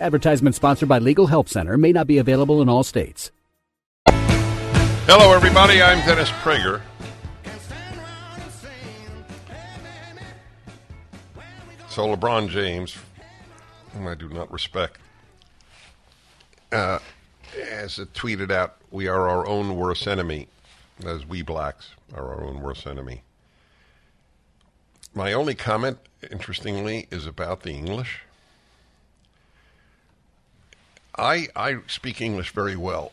Advertisement 0.00 0.54
sponsored 0.54 0.88
by 0.88 0.98
Legal 0.98 1.26
Help 1.28 1.48
Center 1.48 1.78
may 1.78 1.92
not 1.92 2.06
be 2.06 2.18
available 2.18 2.60
in 2.60 2.68
all 2.68 2.82
states. 2.82 3.30
Hello, 4.08 5.32
everybody. 5.32 5.80
I'm 5.80 6.04
Dennis 6.06 6.30
Prager. 6.30 6.82
So, 11.96 12.06
LeBron 12.14 12.50
James, 12.50 12.94
whom 13.94 14.06
I 14.06 14.14
do 14.14 14.28
not 14.28 14.52
respect, 14.52 14.98
uh, 16.70 16.98
has 17.70 17.96
tweeted 18.12 18.50
out, 18.50 18.76
We 18.90 19.08
are 19.08 19.26
our 19.30 19.46
own 19.46 19.76
worst 19.76 20.06
enemy, 20.06 20.48
as 21.06 21.24
we 21.24 21.40
blacks 21.40 21.92
are 22.12 22.34
our 22.34 22.44
own 22.44 22.60
worst 22.60 22.86
enemy. 22.86 23.22
My 25.14 25.32
only 25.32 25.54
comment, 25.54 25.96
interestingly, 26.30 27.08
is 27.10 27.24
about 27.24 27.62
the 27.62 27.70
English. 27.70 28.20
I, 31.16 31.46
I 31.56 31.78
speak 31.86 32.20
English 32.20 32.50
very 32.50 32.76
well, 32.76 33.12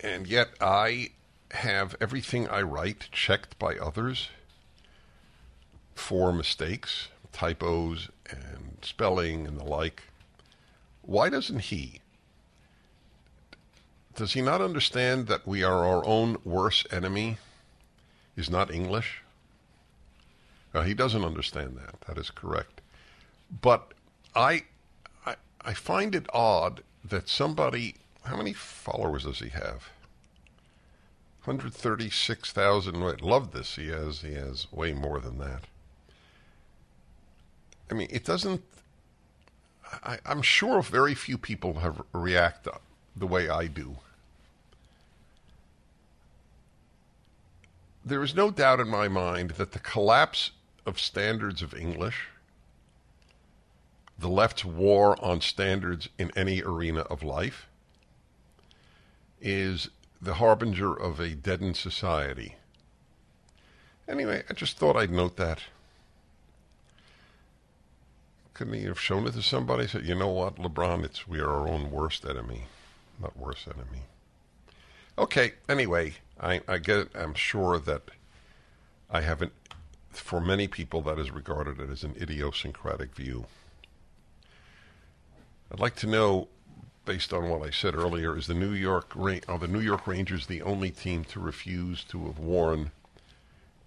and 0.00 0.26
yet 0.26 0.48
I 0.60 1.12
have 1.52 1.96
everything 1.98 2.46
I 2.46 2.60
write 2.60 3.08
checked 3.10 3.58
by 3.58 3.76
others 3.76 4.28
for 5.94 6.30
mistakes, 6.30 7.08
typos, 7.32 8.10
and 8.30 8.78
spelling 8.82 9.46
and 9.46 9.58
the 9.58 9.64
like. 9.64 10.04
Why 11.02 11.28
doesn't 11.28 11.60
he? 11.60 12.00
Does 14.14 14.34
he 14.34 14.42
not 14.42 14.60
understand 14.60 15.26
that 15.28 15.46
we 15.46 15.62
are 15.62 15.86
our 15.86 16.04
own 16.04 16.36
worst 16.44 16.86
enemy? 16.92 17.38
Is 18.36 18.50
not 18.50 18.72
English? 18.72 19.22
Uh, 20.74 20.82
he 20.82 20.94
doesn't 20.94 21.24
understand 21.24 21.76
that. 21.76 22.00
That 22.06 22.18
is 22.18 22.30
correct. 22.30 22.80
But 23.60 23.92
I, 24.34 24.64
I, 25.26 25.36
I 25.62 25.74
find 25.74 26.14
it 26.14 26.26
odd 26.32 26.82
that 27.04 27.28
somebody. 27.28 27.96
How 28.24 28.36
many 28.36 28.52
followers 28.52 29.24
does 29.24 29.40
he 29.40 29.48
have? 29.48 29.90
136,000. 31.44 33.02
Wait, 33.02 33.20
love 33.20 33.50
this. 33.50 33.74
He 33.74 33.88
has 33.88 34.20
he 34.20 34.34
has 34.34 34.70
way 34.70 34.92
more 34.92 35.18
than 35.18 35.38
that. 35.38 35.64
I 37.92 37.94
mean, 37.94 38.08
it 38.10 38.24
doesn't. 38.24 38.62
I, 40.02 40.16
I'm 40.24 40.40
sure 40.40 40.80
very 40.80 41.14
few 41.14 41.36
people 41.36 41.80
have 41.80 42.00
react 42.14 42.66
the 43.14 43.26
way 43.26 43.50
I 43.50 43.66
do. 43.66 43.96
There 48.02 48.22
is 48.22 48.34
no 48.34 48.50
doubt 48.50 48.80
in 48.80 48.88
my 48.88 49.08
mind 49.08 49.50
that 49.52 49.72
the 49.72 49.78
collapse 49.78 50.52
of 50.86 50.98
standards 50.98 51.60
of 51.60 51.74
English, 51.74 52.28
the 54.18 54.30
left's 54.30 54.64
war 54.64 55.22
on 55.22 55.42
standards 55.42 56.08
in 56.18 56.32
any 56.34 56.62
arena 56.62 57.02
of 57.02 57.22
life, 57.22 57.66
is 59.38 59.90
the 60.18 60.34
harbinger 60.34 60.94
of 60.94 61.20
a 61.20 61.34
deadened 61.34 61.76
society. 61.76 62.56
Anyway, 64.08 64.44
I 64.48 64.54
just 64.54 64.78
thought 64.78 64.96
I'd 64.96 65.10
note 65.10 65.36
that. 65.36 65.60
Couldn't 68.54 68.74
he 68.74 68.84
have 68.84 69.00
shown 69.00 69.26
it 69.26 69.32
to 69.32 69.42
somebody? 69.42 69.86
Said, 69.86 70.06
you 70.06 70.14
know 70.14 70.28
what, 70.28 70.56
LeBron, 70.56 71.04
it's 71.04 71.26
we 71.26 71.40
are 71.40 71.48
our 71.48 71.68
own 71.68 71.90
worst 71.90 72.24
enemy, 72.24 72.64
not 73.20 73.36
worst 73.36 73.66
enemy. 73.66 74.02
Okay. 75.18 75.52
Anyway, 75.68 76.14
I, 76.40 76.60
I 76.66 76.78
get. 76.78 77.08
I'm 77.14 77.34
sure 77.34 77.78
that 77.78 78.02
I 79.10 79.20
haven't. 79.20 79.52
For 80.10 80.40
many 80.40 80.68
people, 80.68 81.00
that 81.02 81.18
is 81.18 81.30
regarded 81.30 81.80
as 81.90 82.04
an 82.04 82.14
idiosyncratic 82.20 83.14
view. 83.14 83.46
I'd 85.70 85.80
like 85.80 85.96
to 85.96 86.06
know, 86.06 86.48
based 87.06 87.32
on 87.32 87.48
what 87.48 87.66
I 87.66 87.70
said 87.70 87.94
earlier, 87.94 88.36
is 88.36 88.46
the 88.46 88.54
New 88.54 88.72
York 88.72 89.16
are 89.16 89.58
the 89.58 89.68
New 89.68 89.80
York 89.80 90.06
Rangers 90.06 90.46
the 90.46 90.60
only 90.62 90.90
team 90.90 91.24
to 91.24 91.40
refuse 91.40 92.04
to 92.04 92.26
have 92.26 92.38
worn 92.38 92.90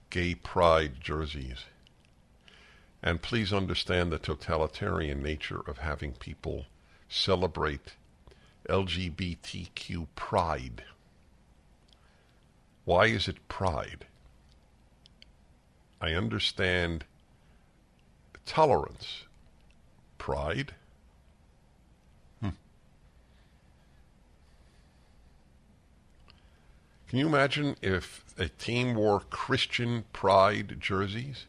gay 0.09 0.33
pride 0.33 0.93
jerseys? 0.99 1.65
And 3.05 3.21
please 3.21 3.53
understand 3.53 4.11
the 4.11 4.17
totalitarian 4.17 5.21
nature 5.21 5.61
of 5.67 5.77
having 5.77 6.13
people 6.13 6.65
celebrate 7.07 7.93
LGBTQ 8.67 10.07
pride. 10.15 10.83
Why 12.83 13.05
is 13.05 13.27
it 13.27 13.47
pride? 13.47 14.07
I 16.01 16.13
understand 16.13 17.05
tolerance. 18.43 19.25
Pride? 20.17 20.73
Hmm. 22.41 22.49
Can 27.07 27.19
you 27.19 27.27
imagine 27.27 27.75
if 27.83 28.25
a 28.39 28.47
team 28.47 28.95
wore 28.95 29.19
Christian 29.19 30.05
pride 30.11 30.77
jerseys? 30.79 31.45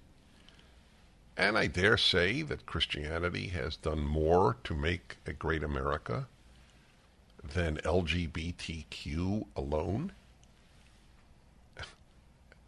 And 1.37 1.59
I 1.59 1.67
dare 1.67 1.99
say 1.99 2.41
that 2.43 2.65
Christianity 2.65 3.49
has 3.49 3.77
done 3.77 4.07
more 4.07 4.57
to 4.65 4.75
make 4.75 5.19
a 5.27 5.35
great 5.35 5.63
America 5.63 6.29
than 7.45 7.77
LGBTQ 7.79 9.47
alone. 9.55 10.13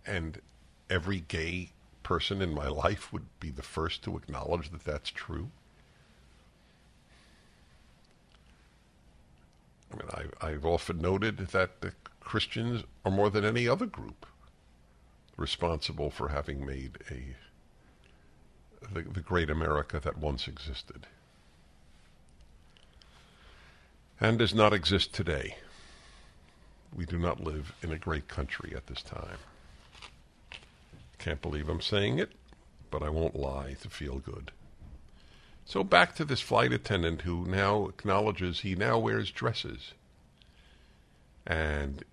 And 0.04 0.40
every 0.90 1.20
gay 1.20 1.70
person 2.02 2.42
in 2.42 2.54
my 2.54 2.68
life 2.68 3.12
would 3.12 3.26
be 3.40 3.50
the 3.50 3.62
first 3.62 4.02
to 4.02 4.16
acknowledge 4.16 4.70
that 4.70 4.84
that's 4.84 5.10
true. 5.10 5.50
I 9.90 9.96
mean, 9.96 10.30
I, 10.42 10.46
I've 10.46 10.66
often 10.66 10.98
noted 10.98 11.38
that 11.38 11.80
the 11.80 11.92
Christians 12.20 12.84
are 13.04 13.10
more 13.10 13.30
than 13.30 13.44
any 13.44 13.66
other 13.66 13.86
group 13.86 14.26
responsible 15.38 16.10
for 16.10 16.28
having 16.28 16.66
made 16.66 16.98
a 17.10 17.34
the, 18.92 19.02
the 19.02 19.20
great 19.20 19.50
America 19.50 20.00
that 20.00 20.18
once 20.18 20.48
existed 20.48 21.06
and 24.20 24.38
does 24.38 24.54
not 24.54 24.72
exist 24.72 25.12
today. 25.12 25.56
We 26.94 27.06
do 27.06 27.18
not 27.18 27.40
live 27.40 27.72
in 27.82 27.92
a 27.92 27.98
great 27.98 28.28
country 28.28 28.72
at 28.74 28.86
this 28.86 29.02
time. 29.02 29.38
Can't 31.18 31.42
believe 31.42 31.68
I'm 31.68 31.80
saying 31.80 32.18
it, 32.18 32.32
but 32.90 33.02
I 33.02 33.10
won't 33.10 33.36
lie 33.36 33.76
to 33.82 33.88
feel 33.88 34.18
good. 34.18 34.50
So 35.64 35.84
back 35.84 36.14
to 36.16 36.24
this 36.24 36.40
flight 36.40 36.72
attendant 36.72 37.22
who 37.22 37.44
now 37.44 37.88
acknowledges 37.88 38.60
he 38.60 38.74
now 38.74 38.98
wears 38.98 39.30
dresses. 39.30 39.92
And 41.46 42.04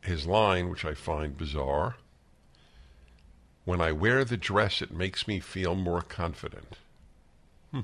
his 0.00 0.26
line, 0.26 0.70
which 0.70 0.84
I 0.84 0.94
find 0.94 1.36
bizarre 1.36 1.96
when 3.64 3.80
I 3.80 3.92
wear 3.92 4.24
the 4.24 4.36
dress, 4.36 4.82
it 4.82 4.92
makes 4.92 5.26
me 5.26 5.40
feel 5.40 5.74
more 5.74 6.02
confident. 6.02 6.76
Hmm. 7.70 7.80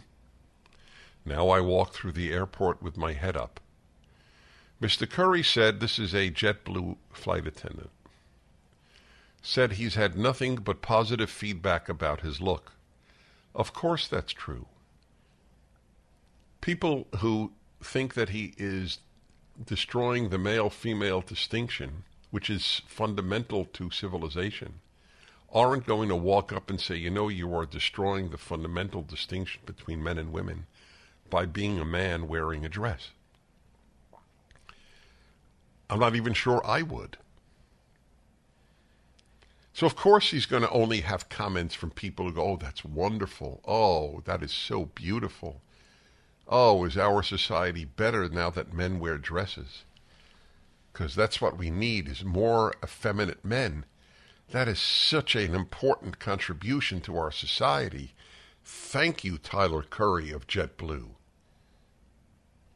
Now 1.25 1.49
I 1.49 1.61
walk 1.61 1.95
through 1.95 2.13
the 2.13 2.33
airport 2.33 2.83
with 2.83 2.97
my 2.97 3.15
head 3.15 3.37
up. 3.37 3.61
Mr. 4.81 5.09
Curry 5.09 5.43
said 5.43 5.81
this 5.81 5.99
is 5.99 6.15
a 6.15 6.31
JetBlue 6.31 6.97
flight 7.13 7.47
attendant. 7.47 7.91
Said 9.43 9.73
he's 9.73 9.95
had 9.95 10.17
nothing 10.17 10.57
but 10.57 10.83
positive 10.83 11.31
feedback 11.31 11.89
about 11.89 12.21
his 12.21 12.41
look. 12.41 12.73
Of 13.55 13.73
course 13.73 14.07
that's 14.07 14.33
true. 14.33 14.67
People 16.61 17.07
who 17.19 17.53
think 17.83 18.15
that 18.15 18.31
he 18.31 18.53
is 18.59 18.99
destroying 19.65 20.29
the 20.29 20.39
male 20.39 20.71
female 20.71 21.21
distinction, 21.23 22.05
which 22.31 22.51
is 22.51 22.83
fundamental 22.87 23.65
to 23.65 23.91
civilization, 23.91 24.81
aren't 25.53 25.87
going 25.87 26.09
to 26.09 26.17
walk 26.17 26.53
up 26.53 26.71
and 26.71 26.81
say, 26.81 26.95
you 26.97 27.11
know, 27.11 27.29
you 27.29 27.55
are 27.55 27.67
destroying 27.67 28.31
the 28.31 28.39
fundamental 28.39 29.03
distinction 29.03 29.61
between 29.67 30.03
men 30.03 30.19
and 30.19 30.33
women 30.33 30.67
by 31.29 31.47
being 31.47 31.79
a 31.79 31.85
man 31.85 32.29
wearing 32.29 32.65
a 32.65 32.69
dress. 32.69 33.11
I'm 35.89 35.99
not 35.99 36.15
even 36.15 36.35
sure 36.35 36.65
I 36.65 36.83
would. 36.83 37.17
So, 39.73 39.87
of 39.87 39.97
course, 39.97 40.31
he's 40.31 40.47
going 40.47 40.63
to 40.63 40.71
only 40.71 41.01
have 41.01 41.29
comments 41.29 41.75
from 41.75 41.91
people 41.91 42.27
who 42.27 42.33
go, 42.33 42.43
oh, 42.43 42.57
that's 42.57 42.85
wonderful. 42.85 43.61
Oh, 43.65 44.21
that 44.25 44.43
is 44.43 44.53
so 44.53 44.87
beautiful. 44.87 45.63
Oh, 46.47 46.85
is 46.85 46.97
our 46.99 47.23
society 47.23 47.85
better 47.85 48.29
now 48.29 48.51
that 48.51 48.73
men 48.73 49.01
wear 49.01 49.19
dresses? 49.19 49.85
Because 50.93 51.15
that's 51.15 51.41
what 51.41 51.57
we 51.57 51.71
need 51.71 52.09
is 52.09 52.25
more 52.25 52.75
effeminate 52.83 53.45
men 53.45 53.85
That 54.51 54.67
is 54.67 54.81
such 54.81 55.37
an 55.37 55.55
important 55.55 56.19
contribution 56.19 57.01
to 57.03 57.17
our 57.17 57.31
society. 57.31 58.15
Thank 58.65 59.23
you, 59.23 59.39
Tyler 59.39 59.83
Curry 59.83 60.33
of 60.33 60.49
JetBlue. 60.49 61.11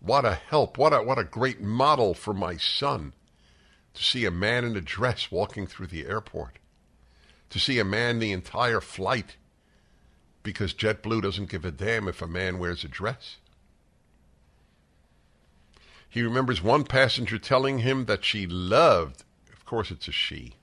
What 0.00 0.24
a 0.24 0.34
help. 0.34 0.78
What 0.78 0.92
a, 0.92 1.02
what 1.02 1.18
a 1.18 1.24
great 1.24 1.60
model 1.60 2.14
for 2.14 2.32
my 2.32 2.56
son 2.56 3.12
to 3.94 4.02
see 4.02 4.24
a 4.24 4.30
man 4.30 4.64
in 4.64 4.76
a 4.76 4.80
dress 4.80 5.30
walking 5.30 5.66
through 5.66 5.86
the 5.86 6.06
airport, 6.06 6.58
to 7.50 7.58
see 7.58 7.78
a 7.78 7.84
man 7.84 8.18
the 8.18 8.32
entire 8.32 8.80
flight 8.80 9.36
because 10.42 10.74
JetBlue 10.74 11.22
doesn't 11.22 11.48
give 11.48 11.64
a 11.64 11.70
damn 11.70 12.06
if 12.06 12.20
a 12.20 12.26
man 12.26 12.58
wears 12.58 12.84
a 12.84 12.88
dress. 12.88 13.38
He 16.08 16.22
remembers 16.22 16.62
one 16.62 16.84
passenger 16.84 17.38
telling 17.38 17.78
him 17.78 18.04
that 18.04 18.24
she 18.24 18.46
loved, 18.46 19.24
of 19.52 19.64
course 19.64 19.90
it's 19.90 20.06
a 20.06 20.12
she, 20.12 20.54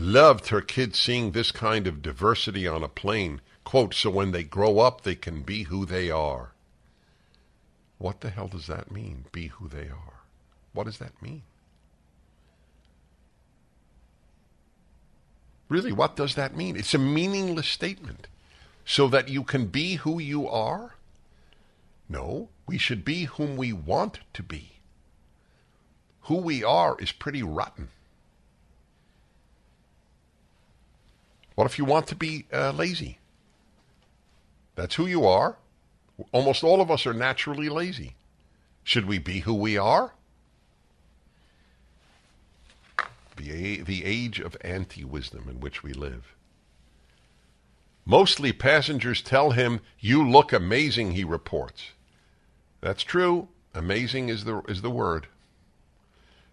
loved 0.00 0.48
her 0.48 0.60
kids 0.60 0.98
seeing 0.98 1.30
this 1.30 1.52
kind 1.52 1.86
of 1.86 2.02
diversity 2.02 2.66
on 2.66 2.82
a 2.82 2.88
plane. 2.88 3.40
Quote, 3.64 3.94
so 3.94 4.10
when 4.10 4.32
they 4.32 4.42
grow 4.42 4.78
up, 4.78 5.02
they 5.02 5.14
can 5.14 5.42
be 5.42 5.64
who 5.64 5.84
they 5.84 6.10
are. 6.10 6.52
What 7.98 8.22
the 8.22 8.30
hell 8.30 8.48
does 8.48 8.66
that 8.66 8.90
mean, 8.90 9.26
be 9.30 9.48
who 9.48 9.68
they 9.68 9.88
are? 9.88 10.20
What 10.72 10.84
does 10.84 10.98
that 10.98 11.20
mean? 11.20 11.42
Really, 15.68 15.92
what 15.92 16.16
does 16.16 16.34
that 16.34 16.56
mean? 16.56 16.76
It's 16.76 16.94
a 16.94 16.98
meaningless 16.98 17.68
statement. 17.68 18.26
So 18.84 19.06
that 19.08 19.28
you 19.28 19.44
can 19.44 19.66
be 19.66 19.96
who 19.96 20.18
you 20.18 20.48
are? 20.48 20.94
No, 22.08 22.48
we 22.66 22.76
should 22.78 23.04
be 23.04 23.24
whom 23.24 23.56
we 23.56 23.72
want 23.72 24.20
to 24.32 24.42
be. 24.42 24.80
Who 26.22 26.36
we 26.36 26.64
are 26.64 26.96
is 26.98 27.12
pretty 27.12 27.42
rotten. 27.42 27.90
What 31.60 31.66
if 31.66 31.76
you 31.76 31.84
want 31.84 32.06
to 32.06 32.14
be 32.14 32.46
uh, 32.50 32.70
lazy? 32.70 33.18
That's 34.76 34.94
who 34.94 35.04
you 35.04 35.26
are. 35.26 35.58
Almost 36.32 36.64
all 36.64 36.80
of 36.80 36.90
us 36.90 37.04
are 37.04 37.12
naturally 37.12 37.68
lazy. 37.68 38.14
Should 38.82 39.04
we 39.04 39.18
be 39.18 39.40
who 39.40 39.52
we 39.52 39.76
are? 39.76 40.14
The, 43.36 43.82
the 43.82 44.06
age 44.06 44.40
of 44.40 44.56
anti 44.62 45.04
wisdom 45.04 45.50
in 45.50 45.60
which 45.60 45.82
we 45.82 45.92
live. 45.92 46.34
Mostly 48.06 48.54
passengers 48.54 49.20
tell 49.20 49.50
him, 49.50 49.80
You 49.98 50.26
look 50.26 50.54
amazing, 50.54 51.12
he 51.12 51.24
reports. 51.24 51.90
That's 52.80 53.02
true. 53.02 53.48
Amazing 53.74 54.30
is 54.30 54.44
the, 54.44 54.62
is 54.62 54.80
the 54.80 54.88
word. 54.88 55.26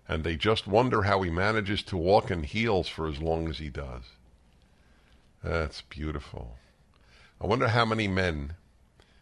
And 0.05 0.25
they 0.25 0.35
just 0.35 0.67
wonder 0.67 1.03
how 1.03 1.21
he 1.21 1.29
manages 1.29 1.81
to 1.83 1.95
walk 1.95 2.29
in 2.29 2.43
heels 2.43 2.89
for 2.89 3.07
as 3.07 3.21
long 3.21 3.47
as 3.47 3.59
he 3.59 3.69
does. 3.69 4.03
That's 5.43 5.81
beautiful. 5.81 6.57
I 7.39 7.47
wonder 7.47 7.67
how 7.69 7.85
many 7.85 8.07
men 8.07 8.53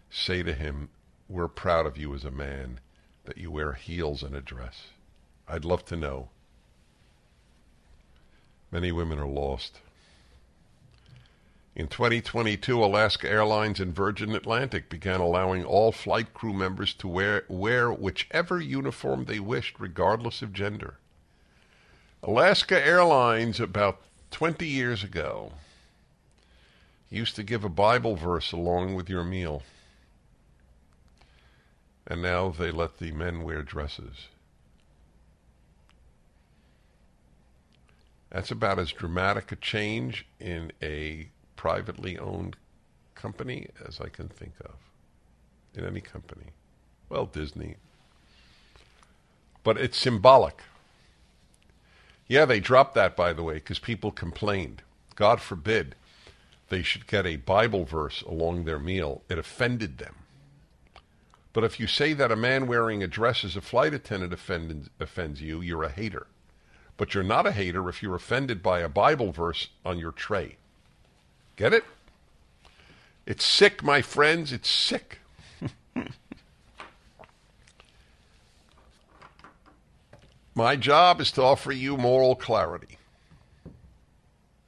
say 0.10 0.44
to 0.44 0.54
him, 0.54 0.90
We're 1.28 1.48
proud 1.48 1.86
of 1.86 1.98
you 1.98 2.14
as 2.16 2.24
a 2.24 2.32
man 2.32 2.80
that 3.26 3.38
you 3.38 3.52
wear 3.52 3.74
heels 3.74 4.24
and 4.24 4.36
a 4.36 4.42
dress. 4.42 4.88
I'd 5.48 5.66
love 5.66 5.86
to 5.86 5.96
know. 5.96 6.30
Many 8.72 8.92
women 8.92 9.20
are 9.20 9.28
lost. 9.28 9.80
In 11.76 11.90
2022, 11.90 12.82
Alaska 12.82 13.30
Airlines 13.30 13.82
and 13.82 13.94
Virgin 13.94 14.34
Atlantic 14.34 14.90
began 14.90 15.20
allowing 15.20 15.66
all 15.66 15.92
flight 15.92 16.34
crew 16.34 16.54
members 16.54 16.94
to 16.96 17.08
wear, 17.08 17.44
wear 17.50 17.92
whichever 17.92 18.62
uniform 18.62 19.26
they 19.26 19.42
wished, 19.42 19.78
regardless 19.78 20.42
of 20.42 20.54
gender. 20.54 21.00
Alaska 22.24 22.84
Airlines, 22.86 23.60
about 23.60 24.02
20 24.32 24.66
years 24.66 25.04
ago, 25.04 25.52
used 27.10 27.36
to 27.36 27.44
give 27.44 27.64
a 27.64 27.70
Bible 27.70 28.16
verse 28.16 28.52
along 28.52 28.96
with 28.96 29.10
your 29.10 29.24
meal. 29.24 29.64
And 32.08 32.22
now 32.22 32.50
they 32.50 32.72
let 32.72 32.98
the 32.98 33.12
men 33.12 33.44
wear 33.44 33.64
dresses. 33.64 34.28
That's 38.30 38.52
about 38.52 38.80
as 38.80 38.92
dramatic 38.92 39.52
a 39.52 39.56
change 39.56 40.26
in 40.40 40.72
a 40.82 41.30
privately 41.56 42.18
owned 42.18 42.58
company 43.16 43.70
as 43.88 44.02
I 44.02 44.10
can 44.10 44.28
think 44.28 44.54
of. 44.64 44.76
In 45.74 45.86
any 45.86 46.02
company. 46.02 46.48
Well, 47.10 47.26
Disney. 47.26 47.76
But 49.64 49.78
it's 49.78 49.98
symbolic. 49.98 50.62
Yeah, 52.28 52.46
they 52.46 52.60
dropped 52.60 52.96
that, 52.96 53.16
by 53.16 53.34
the 53.34 53.44
way, 53.44 53.56
because 53.56 53.80
people 53.80 54.12
complained. 54.12 54.82
God 55.16 55.42
forbid 55.42 55.96
they 56.70 56.82
should 56.82 57.08
get 57.08 57.26
a 57.26 57.36
Bible 57.36 57.86
verse 57.86 58.22
along 58.22 58.66
their 58.66 58.80
meal. 58.80 59.24
It 59.30 59.38
offended 59.38 59.98
them. 59.98 60.16
But 61.54 61.64
if 61.64 61.80
you 61.80 61.88
say 61.88 62.14
that 62.14 62.32
a 62.32 62.36
man 62.36 62.68
wearing 62.68 63.02
a 63.02 63.08
dress 63.08 63.46
as 63.46 63.56
a 63.56 63.62
flight 63.62 63.94
attendant 63.94 64.34
offend, 64.34 64.90
offends 65.00 65.42
you, 65.42 65.62
you're 65.62 65.84
a 65.84 65.90
hater. 65.90 66.28
But 66.98 67.14
you're 67.14 67.24
not 67.24 67.48
a 67.48 67.52
hater 67.52 67.88
if 67.88 68.04
you're 68.04 68.16
offended 68.16 68.64
by 68.64 68.80
a 68.80 68.90
Bible 68.90 69.32
verse 69.32 69.70
on 69.86 70.00
your 70.00 70.12
tray. 70.12 70.58
Get 71.56 71.74
it? 71.74 71.86
It's 73.26 73.46
sick, 73.46 73.82
my 73.84 74.02
friends. 74.02 74.52
It's 74.52 74.70
sick. 74.70 75.20
my 80.56 80.76
job 80.76 81.22
is 81.22 81.32
to 81.34 81.42
offer 81.42 81.72
you 81.72 81.96
moral 81.96 82.36
clarity. 82.36 82.98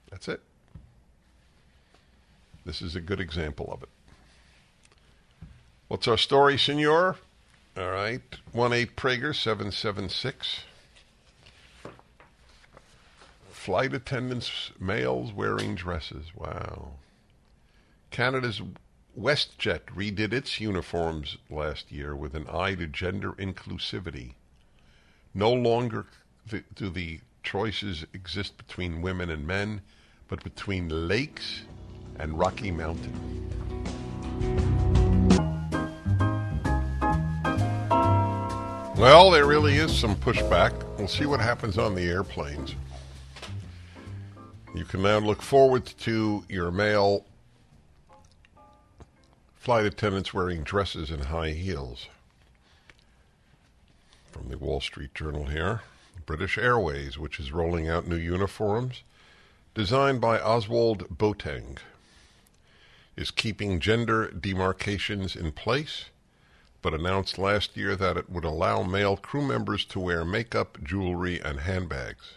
That's 0.10 0.28
it. 0.28 0.42
This 2.68 2.82
is 2.82 2.98
a 2.98 3.02
good 3.02 3.22
example 3.22 3.70
of 3.72 3.82
it. 3.82 3.90
What's 5.88 6.06
our 6.06 6.18
story, 6.18 6.58
senor? 6.58 7.16
All 7.78 7.90
right. 7.90 8.22
1 8.52 8.74
8 8.74 8.98
Prager 8.98 9.34
776. 9.34 10.64
Flight 13.50 13.94
attendants, 13.94 14.72
males 14.82 15.32
wearing 15.32 15.76
dresses. 15.76 16.26
Wow. 16.36 16.90
Canada's 18.12 18.62
WestJet 19.18 19.86
redid 19.96 20.34
its 20.34 20.60
uniforms 20.60 21.38
last 21.50 21.90
year 21.90 22.18
with 22.18 22.36
an 22.36 22.50
eye 22.50 22.76
to 22.76 22.86
gender 22.86 23.32
inclusivity. 23.32 24.34
No 25.34 25.54
longer 25.54 26.06
do 26.76 26.90
the 26.90 27.22
choices 27.44 28.06
exist 28.14 28.58
between 28.58 29.02
women 29.02 29.30
and 29.30 29.48
men, 29.48 29.80
but 30.28 30.44
between 30.44 31.08
lakes 31.08 31.62
and 32.20 32.38
Rocky 32.38 32.72
Mountain. 32.72 33.14
Well, 38.98 39.30
there 39.30 39.46
really 39.46 39.76
is 39.76 39.96
some 39.96 40.16
pushback. 40.16 40.74
We'll 40.98 41.08
see 41.08 41.26
what 41.26 41.40
happens 41.40 41.78
on 41.78 41.94
the 41.94 42.10
airplanes. 42.10 42.76
You 44.74 44.86
can 44.86 45.02
now 45.04 45.20
look 45.20 45.42
forward 45.42 45.86
to 45.86 46.44
your 46.50 46.72
male 46.72 47.26
flight 49.56 49.86
attendants 49.86 50.34
wearing 50.34 50.64
dresses 50.64 51.12
and 51.12 51.26
high 51.26 51.52
heels. 51.52 52.08
From 54.32 54.50
the 54.50 54.58
Wall 54.58 54.82
Street 54.82 55.14
Journal 55.14 55.46
here. 55.46 55.82
British 56.26 56.58
Airways, 56.58 57.18
which 57.18 57.40
is 57.40 57.52
rolling 57.52 57.88
out 57.88 58.08
new 58.08 58.18
uniforms 58.18 59.04
designed 59.74 60.20
by 60.20 60.40
Ozwald 60.40 61.08
Boateng, 61.08 61.78
is 63.18 63.32
keeping 63.32 63.80
gender 63.80 64.30
demarcations 64.30 65.36
in 65.36 65.52
place, 65.52 66.06
but 66.84 66.94
announced 66.94 67.40
last 67.40 67.76
year 67.76 67.96
that 67.96 68.16
it 68.16 68.30
would 68.30 68.46
allow 68.46 68.84
male 68.84 69.18
crew 69.18 69.42
members 69.42 69.84
to 69.86 70.00
wear 70.00 70.24
makeup, 70.24 70.78
jewelry, 70.84 71.42
and 71.42 71.62
handbags. 71.62 72.36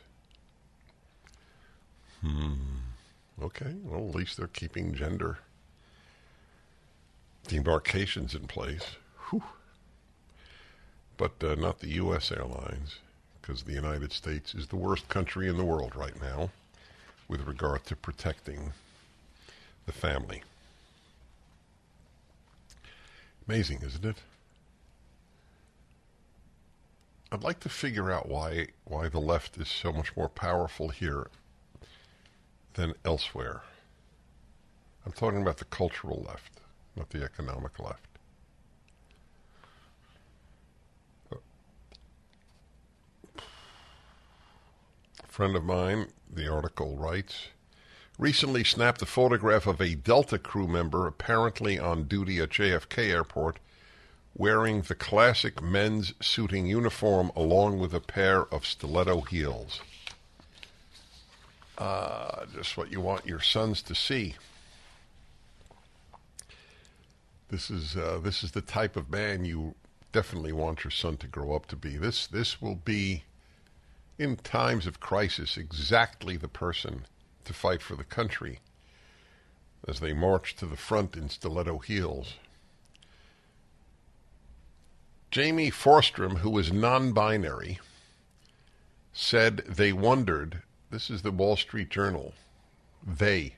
Hmm. 2.22 2.54
Okay, 3.40 3.74
well, 3.84 4.08
at 4.08 4.14
least 4.14 4.36
they're 4.36 4.46
keeping 4.46 4.94
gender 4.94 5.38
demarcations 7.46 8.34
in 8.34 8.46
place. 8.46 8.96
Whew. 9.28 9.42
But 11.16 11.32
uh, 11.42 11.54
not 11.54 11.80
the 11.80 11.94
U.S. 11.94 12.32
airlines, 12.32 12.96
because 13.40 13.62
the 13.62 13.72
United 13.72 14.12
States 14.12 14.54
is 14.54 14.66
the 14.66 14.76
worst 14.76 15.08
country 15.08 15.48
in 15.48 15.56
the 15.56 15.64
world 15.64 15.94
right 15.94 16.20
now 16.20 16.50
with 17.28 17.46
regard 17.46 17.84
to 17.86 17.96
protecting 17.96 18.72
the 19.86 19.92
family. 19.92 20.42
Amazing, 23.50 23.80
isn't 23.82 24.04
it? 24.04 24.16
I'd 27.32 27.42
like 27.42 27.58
to 27.60 27.68
figure 27.68 28.08
out 28.08 28.28
why 28.28 28.68
why 28.84 29.08
the 29.08 29.18
left 29.18 29.58
is 29.58 29.66
so 29.66 29.90
much 29.90 30.16
more 30.16 30.28
powerful 30.28 30.90
here 30.90 31.26
than 32.74 32.94
elsewhere. 33.04 33.62
I'm 35.04 35.10
talking 35.10 35.42
about 35.42 35.56
the 35.56 35.64
cultural 35.64 36.24
left, 36.28 36.60
not 36.94 37.10
the 37.10 37.24
economic 37.24 37.80
left. 37.80 38.06
A 43.34 43.42
friend 45.26 45.56
of 45.56 45.64
mine, 45.64 46.06
the 46.32 46.46
article 46.46 46.96
writes, 46.96 47.48
recently 48.20 48.62
snapped 48.62 49.00
a 49.00 49.06
photograph 49.06 49.66
of 49.66 49.80
a 49.80 49.94
Delta 49.94 50.38
crew 50.38 50.68
member 50.68 51.06
apparently 51.06 51.78
on 51.78 52.04
duty 52.04 52.38
at 52.38 52.50
JFK 52.50 53.08
Airport 53.08 53.58
wearing 54.36 54.82
the 54.82 54.94
classic 54.94 55.62
men's 55.62 56.12
suiting 56.20 56.66
uniform 56.66 57.32
along 57.34 57.78
with 57.78 57.94
a 57.94 58.00
pair 58.00 58.42
of 58.52 58.66
stiletto 58.66 59.22
heels. 59.22 59.80
Uh, 61.78 62.44
just 62.54 62.76
what 62.76 62.92
you 62.92 63.00
want 63.00 63.24
your 63.24 63.40
sons 63.40 63.80
to 63.80 63.94
see. 63.94 64.34
This 67.48 67.70
is 67.70 67.96
uh, 67.96 68.20
this 68.22 68.44
is 68.44 68.52
the 68.52 68.60
type 68.60 68.96
of 68.96 69.10
man 69.10 69.46
you 69.46 69.74
definitely 70.12 70.52
want 70.52 70.84
your 70.84 70.90
son 70.90 71.16
to 71.16 71.26
grow 71.26 71.54
up 71.54 71.64
to 71.68 71.76
be. 71.76 71.96
This 71.96 72.26
this 72.26 72.60
will 72.60 72.76
be, 72.76 73.24
in 74.18 74.36
times 74.36 74.86
of 74.86 75.00
crisis, 75.00 75.56
exactly 75.56 76.36
the 76.36 76.48
person 76.48 77.06
to 77.44 77.52
fight 77.52 77.82
for 77.82 77.96
the 77.96 78.04
country 78.04 78.60
as 79.86 80.00
they 80.00 80.12
marched 80.12 80.58
to 80.58 80.66
the 80.66 80.76
front 80.76 81.16
in 81.16 81.28
stiletto 81.28 81.78
heels. 81.78 82.34
Jamie 85.30 85.70
Forstrom, 85.70 86.38
who 86.38 86.58
is 86.58 86.72
non 86.72 87.12
binary, 87.12 87.78
said 89.12 89.58
they 89.58 89.92
wondered. 89.92 90.62
This 90.90 91.08
is 91.08 91.22
the 91.22 91.30
Wall 91.30 91.56
Street 91.56 91.88
Journal. 91.88 92.34
They. 93.06 93.56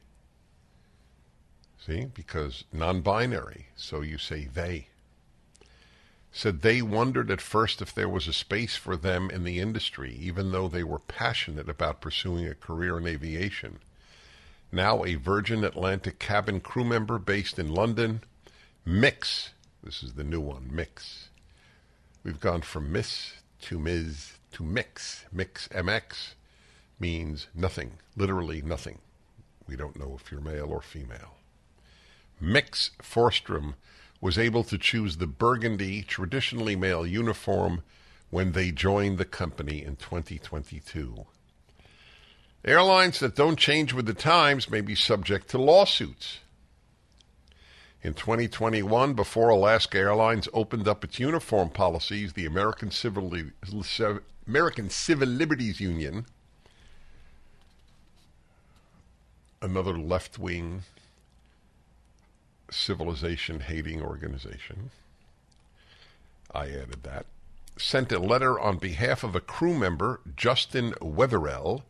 See, 1.78 2.04
because 2.04 2.64
non 2.72 3.00
binary, 3.00 3.68
so 3.74 4.02
you 4.02 4.18
say 4.18 4.44
they. 4.44 4.88
Said 6.34 6.62
they 6.62 6.80
wondered 6.80 7.30
at 7.30 7.42
first 7.42 7.82
if 7.82 7.94
there 7.94 8.08
was 8.08 8.26
a 8.26 8.32
space 8.32 8.74
for 8.74 8.96
them 8.96 9.30
in 9.30 9.44
the 9.44 9.58
industry, 9.58 10.16
even 10.18 10.50
though 10.50 10.66
they 10.66 10.82
were 10.82 10.98
passionate 10.98 11.68
about 11.68 12.00
pursuing 12.00 12.48
a 12.48 12.54
career 12.54 12.96
in 12.96 13.06
aviation. 13.06 13.80
Now 14.72 15.04
a 15.04 15.16
Virgin 15.16 15.62
Atlantic 15.62 16.18
cabin 16.18 16.60
crew 16.60 16.84
member 16.84 17.18
based 17.18 17.58
in 17.58 17.74
London, 17.74 18.22
Mix. 18.86 19.50
This 19.84 20.02
is 20.02 20.14
the 20.14 20.24
new 20.24 20.40
one, 20.40 20.70
Mix. 20.72 21.28
We've 22.24 22.40
gone 22.40 22.62
from 22.62 22.90
Miss 22.90 23.34
to 23.62 23.78
Ms. 23.78 24.32
to 24.52 24.62
Mix. 24.62 25.26
Mix 25.30 25.68
MX 25.68 26.34
means 26.98 27.48
nothing, 27.54 27.98
literally 28.16 28.62
nothing. 28.62 29.00
We 29.68 29.76
don't 29.76 29.98
know 29.98 30.18
if 30.18 30.32
you're 30.32 30.40
male 30.40 30.70
or 30.70 30.80
female. 30.80 31.36
Mix 32.40 32.92
Forstrom 33.02 33.74
was 34.22 34.38
able 34.38 34.62
to 34.62 34.78
choose 34.78 35.16
the 35.16 35.26
burgundy, 35.26 36.00
traditionally 36.00 36.76
male 36.76 37.04
uniform 37.04 37.82
when 38.30 38.52
they 38.52 38.70
joined 38.70 39.18
the 39.18 39.24
company 39.24 39.84
in 39.84 39.96
2022. 39.96 41.26
Airlines 42.64 43.18
that 43.18 43.34
don't 43.34 43.58
change 43.58 43.92
with 43.92 44.06
the 44.06 44.14
times 44.14 44.70
may 44.70 44.80
be 44.80 44.94
subject 44.94 45.48
to 45.48 45.58
lawsuits. 45.58 46.38
In 48.04 48.14
2021, 48.14 49.14
before 49.14 49.48
Alaska 49.48 49.98
Airlines 49.98 50.48
opened 50.54 50.86
up 50.86 51.02
its 51.02 51.18
uniform 51.18 51.68
policies, 51.68 52.34
the 52.34 52.46
American 52.46 52.92
Civil, 52.92 53.28
Li- 53.28 53.50
American 54.46 54.88
Civil 54.88 55.28
Liberties 55.28 55.80
Union, 55.80 56.26
another 59.60 59.98
left 59.98 60.38
wing 60.38 60.84
civilization 62.74 63.60
hating 63.60 64.02
organization, 64.02 64.90
I 66.54 66.66
added 66.68 67.02
that, 67.02 67.26
sent 67.78 68.12
a 68.12 68.18
letter 68.18 68.58
on 68.58 68.78
behalf 68.78 69.22
of 69.24 69.34
a 69.34 69.40
crew 69.40 69.74
member, 69.74 70.20
Justin 70.36 70.92
Wetherell, 71.00 71.82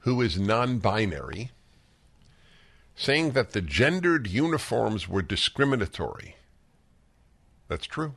who 0.00 0.20
is 0.20 0.38
non 0.38 0.78
binary, 0.78 1.50
saying 2.94 3.32
that 3.32 3.52
the 3.52 3.62
gendered 3.62 4.26
uniforms 4.26 5.08
were 5.08 5.22
discriminatory. 5.22 6.36
That's 7.68 7.86
true. 7.86 8.14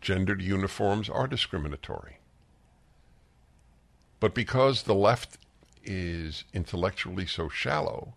Gendered 0.00 0.42
uniforms 0.42 1.08
are 1.08 1.26
discriminatory. 1.26 2.18
But 4.18 4.34
because 4.34 4.82
the 4.82 4.94
left 4.94 5.38
is 5.84 6.44
intellectually 6.52 7.26
so 7.26 7.48
shallow, 7.48 8.14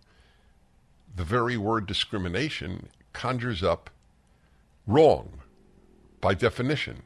the 1.15 1.23
very 1.23 1.57
word 1.57 1.85
discrimination 1.85 2.87
conjures 3.13 3.63
up 3.63 3.89
wrong 4.87 5.41
by 6.21 6.33
definition. 6.33 7.03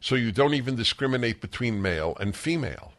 So 0.00 0.14
you 0.14 0.32
don't 0.32 0.54
even 0.54 0.76
discriminate 0.76 1.40
between 1.40 1.82
male 1.82 2.16
and 2.20 2.36
female. 2.36 2.92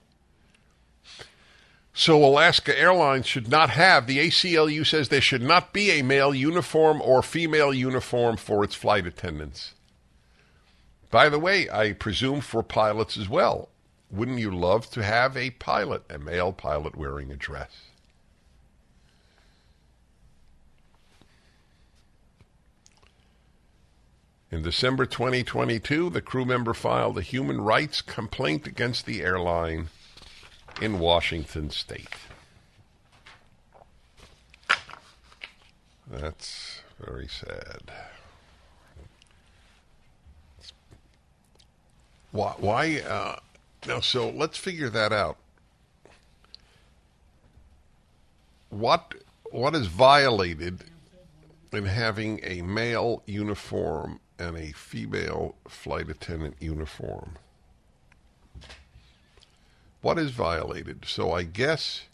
So 1.94 2.24
Alaska 2.24 2.78
Airlines 2.80 3.26
should 3.26 3.50
not 3.50 3.72
have, 3.72 4.08
the 4.08 4.20
ACLU 4.20 4.86
says 4.86 5.10
there 5.10 5.20
should 5.20 5.42
not 5.42 5.74
be 5.74 5.92
a 5.92 6.02
male 6.02 6.34
uniform 6.34 7.02
or 7.02 7.22
female 7.22 7.74
uniform 7.74 8.38
for 8.38 8.64
its 8.64 8.76
flight 8.76 9.06
attendants. 9.06 9.74
By 11.10 11.30
the 11.30 11.40
way, 11.40 11.70
I 11.70 11.94
presume 11.94 12.42
for 12.42 12.62
pilots 12.64 13.18
as 13.18 13.28
well. 13.28 13.70
Wouldn't 14.12 14.40
you 14.40 14.52
love 14.52 14.90
to 14.92 15.04
have 15.04 15.36
a 15.36 15.50
pilot, 15.52 16.04
a 16.10 16.20
male 16.20 16.54
pilot 16.54 16.96
wearing 16.96 17.32
a 17.32 17.36
dress? 17.36 17.89
In 24.52 24.64
December 24.64 25.06
2022, 25.06 26.10
the 26.10 26.22
crew 26.22 26.44
member 26.44 26.74
filed 26.74 27.20
a 27.20 27.22
human 27.22 27.62
rights 27.62 28.02
complaint 28.02 28.66
against 28.66 29.06
the 29.06 29.22
airline 29.22 29.90
in 30.82 30.98
Washington 30.98 31.70
state. 31.70 32.16
That's 36.10 36.82
very 37.00 37.28
sad. 37.28 37.92
Why? 42.32 42.54
why 42.58 43.02
uh, 43.08 43.40
now, 43.88 44.00
so 44.00 44.30
let's 44.30 44.58
figure 44.58 44.90
that 44.90 45.14
out. 45.14 45.38
What 48.70 49.14
what 49.52 49.76
is 49.76 49.88
violated 49.88 50.86
in 51.72 51.86
having 51.86 52.40
a 52.44 52.64
male 52.64 53.22
uniform 53.28 54.20
and 54.40 54.58
a 54.58 54.72
female 54.72 55.56
flight 55.68 56.10
attendant 56.10 56.56
uniform? 56.60 57.38
What 60.02 60.18
is 60.18 60.32
violated? 60.32 61.06
So 61.06 61.32
I 61.32 61.44
guess 61.44 62.06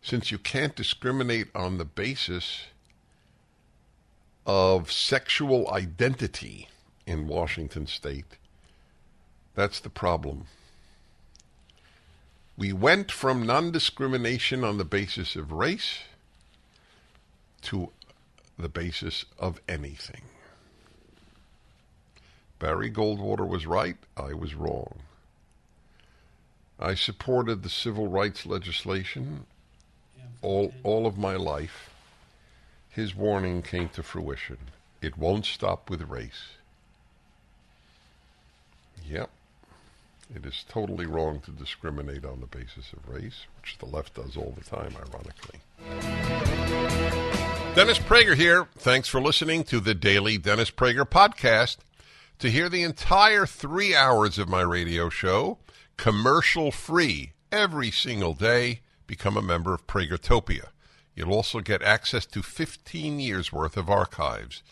since 0.00 0.30
you 0.30 0.38
can't 0.38 0.76
discriminate 0.76 1.48
on 1.54 1.78
the 1.78 1.84
basis 1.84 2.66
of 4.46 4.92
sexual 4.92 5.68
identity 5.72 6.68
in 7.06 7.26
Washington 7.26 7.88
state, 7.88 8.38
that's 9.56 9.80
the 9.80 9.90
problem. 9.90 10.46
We 12.56 12.72
went 12.72 13.10
from 13.10 13.44
non 13.44 13.72
discrimination 13.72 14.62
on 14.62 14.78
the 14.78 14.84
basis 14.84 15.34
of 15.34 15.50
race 15.50 15.98
to 17.62 17.90
the 18.58 18.68
basis 18.68 19.24
of 19.38 19.60
anything. 19.68 20.22
Barry 22.58 22.90
Goldwater 22.90 23.46
was 23.46 23.66
right, 23.66 23.96
I 24.16 24.32
was 24.32 24.54
wrong. 24.54 25.00
I 26.78 26.94
supported 26.94 27.62
the 27.62 27.70
civil 27.70 28.08
rights 28.08 28.46
legislation 28.46 29.46
all, 30.42 30.72
all 30.82 31.06
of 31.06 31.18
my 31.18 31.34
life. 31.34 31.90
His 32.88 33.14
warning 33.14 33.62
came 33.62 33.88
to 33.90 34.02
fruition. 34.02 34.58
It 35.02 35.18
won't 35.18 35.44
stop 35.44 35.90
with 35.90 36.02
race. 36.02 36.54
Yep. 39.08 39.30
It 40.34 40.44
is 40.44 40.64
totally 40.68 41.06
wrong 41.06 41.40
to 41.40 41.50
discriminate 41.50 42.24
on 42.24 42.40
the 42.40 42.46
basis 42.46 42.92
of 42.92 43.08
race, 43.08 43.46
which 43.60 43.78
the 43.78 43.86
left 43.86 44.14
does 44.14 44.36
all 44.36 44.54
the 44.56 44.64
time, 44.64 44.94
ironically. 44.96 45.60
Dennis 47.74 47.98
Prager 47.98 48.34
here. 48.34 48.66
Thanks 48.76 49.06
for 49.06 49.20
listening 49.20 49.62
to 49.64 49.78
the 49.78 49.94
daily 49.94 50.38
Dennis 50.38 50.70
Prager 50.70 51.04
podcast. 51.04 51.76
To 52.40 52.50
hear 52.50 52.68
the 52.68 52.82
entire 52.82 53.46
three 53.46 53.94
hours 53.94 54.38
of 54.38 54.46
my 54.46 54.60
radio 54.60 55.08
show, 55.08 55.56
commercial 55.96 56.70
free, 56.70 57.32
every 57.50 57.90
single 57.90 58.34
day, 58.34 58.82
become 59.06 59.38
a 59.38 59.42
member 59.42 59.72
of 59.72 59.86
Pragertopia. 59.86 60.66
You'll 61.14 61.32
also 61.32 61.60
get 61.60 61.80
access 61.80 62.26
to 62.26 62.42
15 62.42 63.20
years 63.20 63.54
worth 63.54 63.78
of 63.78 63.88
archives, 63.88 64.62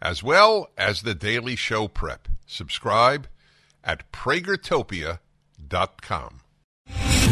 as 0.00 0.24
well 0.24 0.70
as 0.76 1.02
the 1.02 1.14
daily 1.14 1.54
show 1.54 1.86
prep. 1.86 2.26
Subscribe 2.44 3.28
at 3.84 4.10
pragertopia.com. 4.10 6.40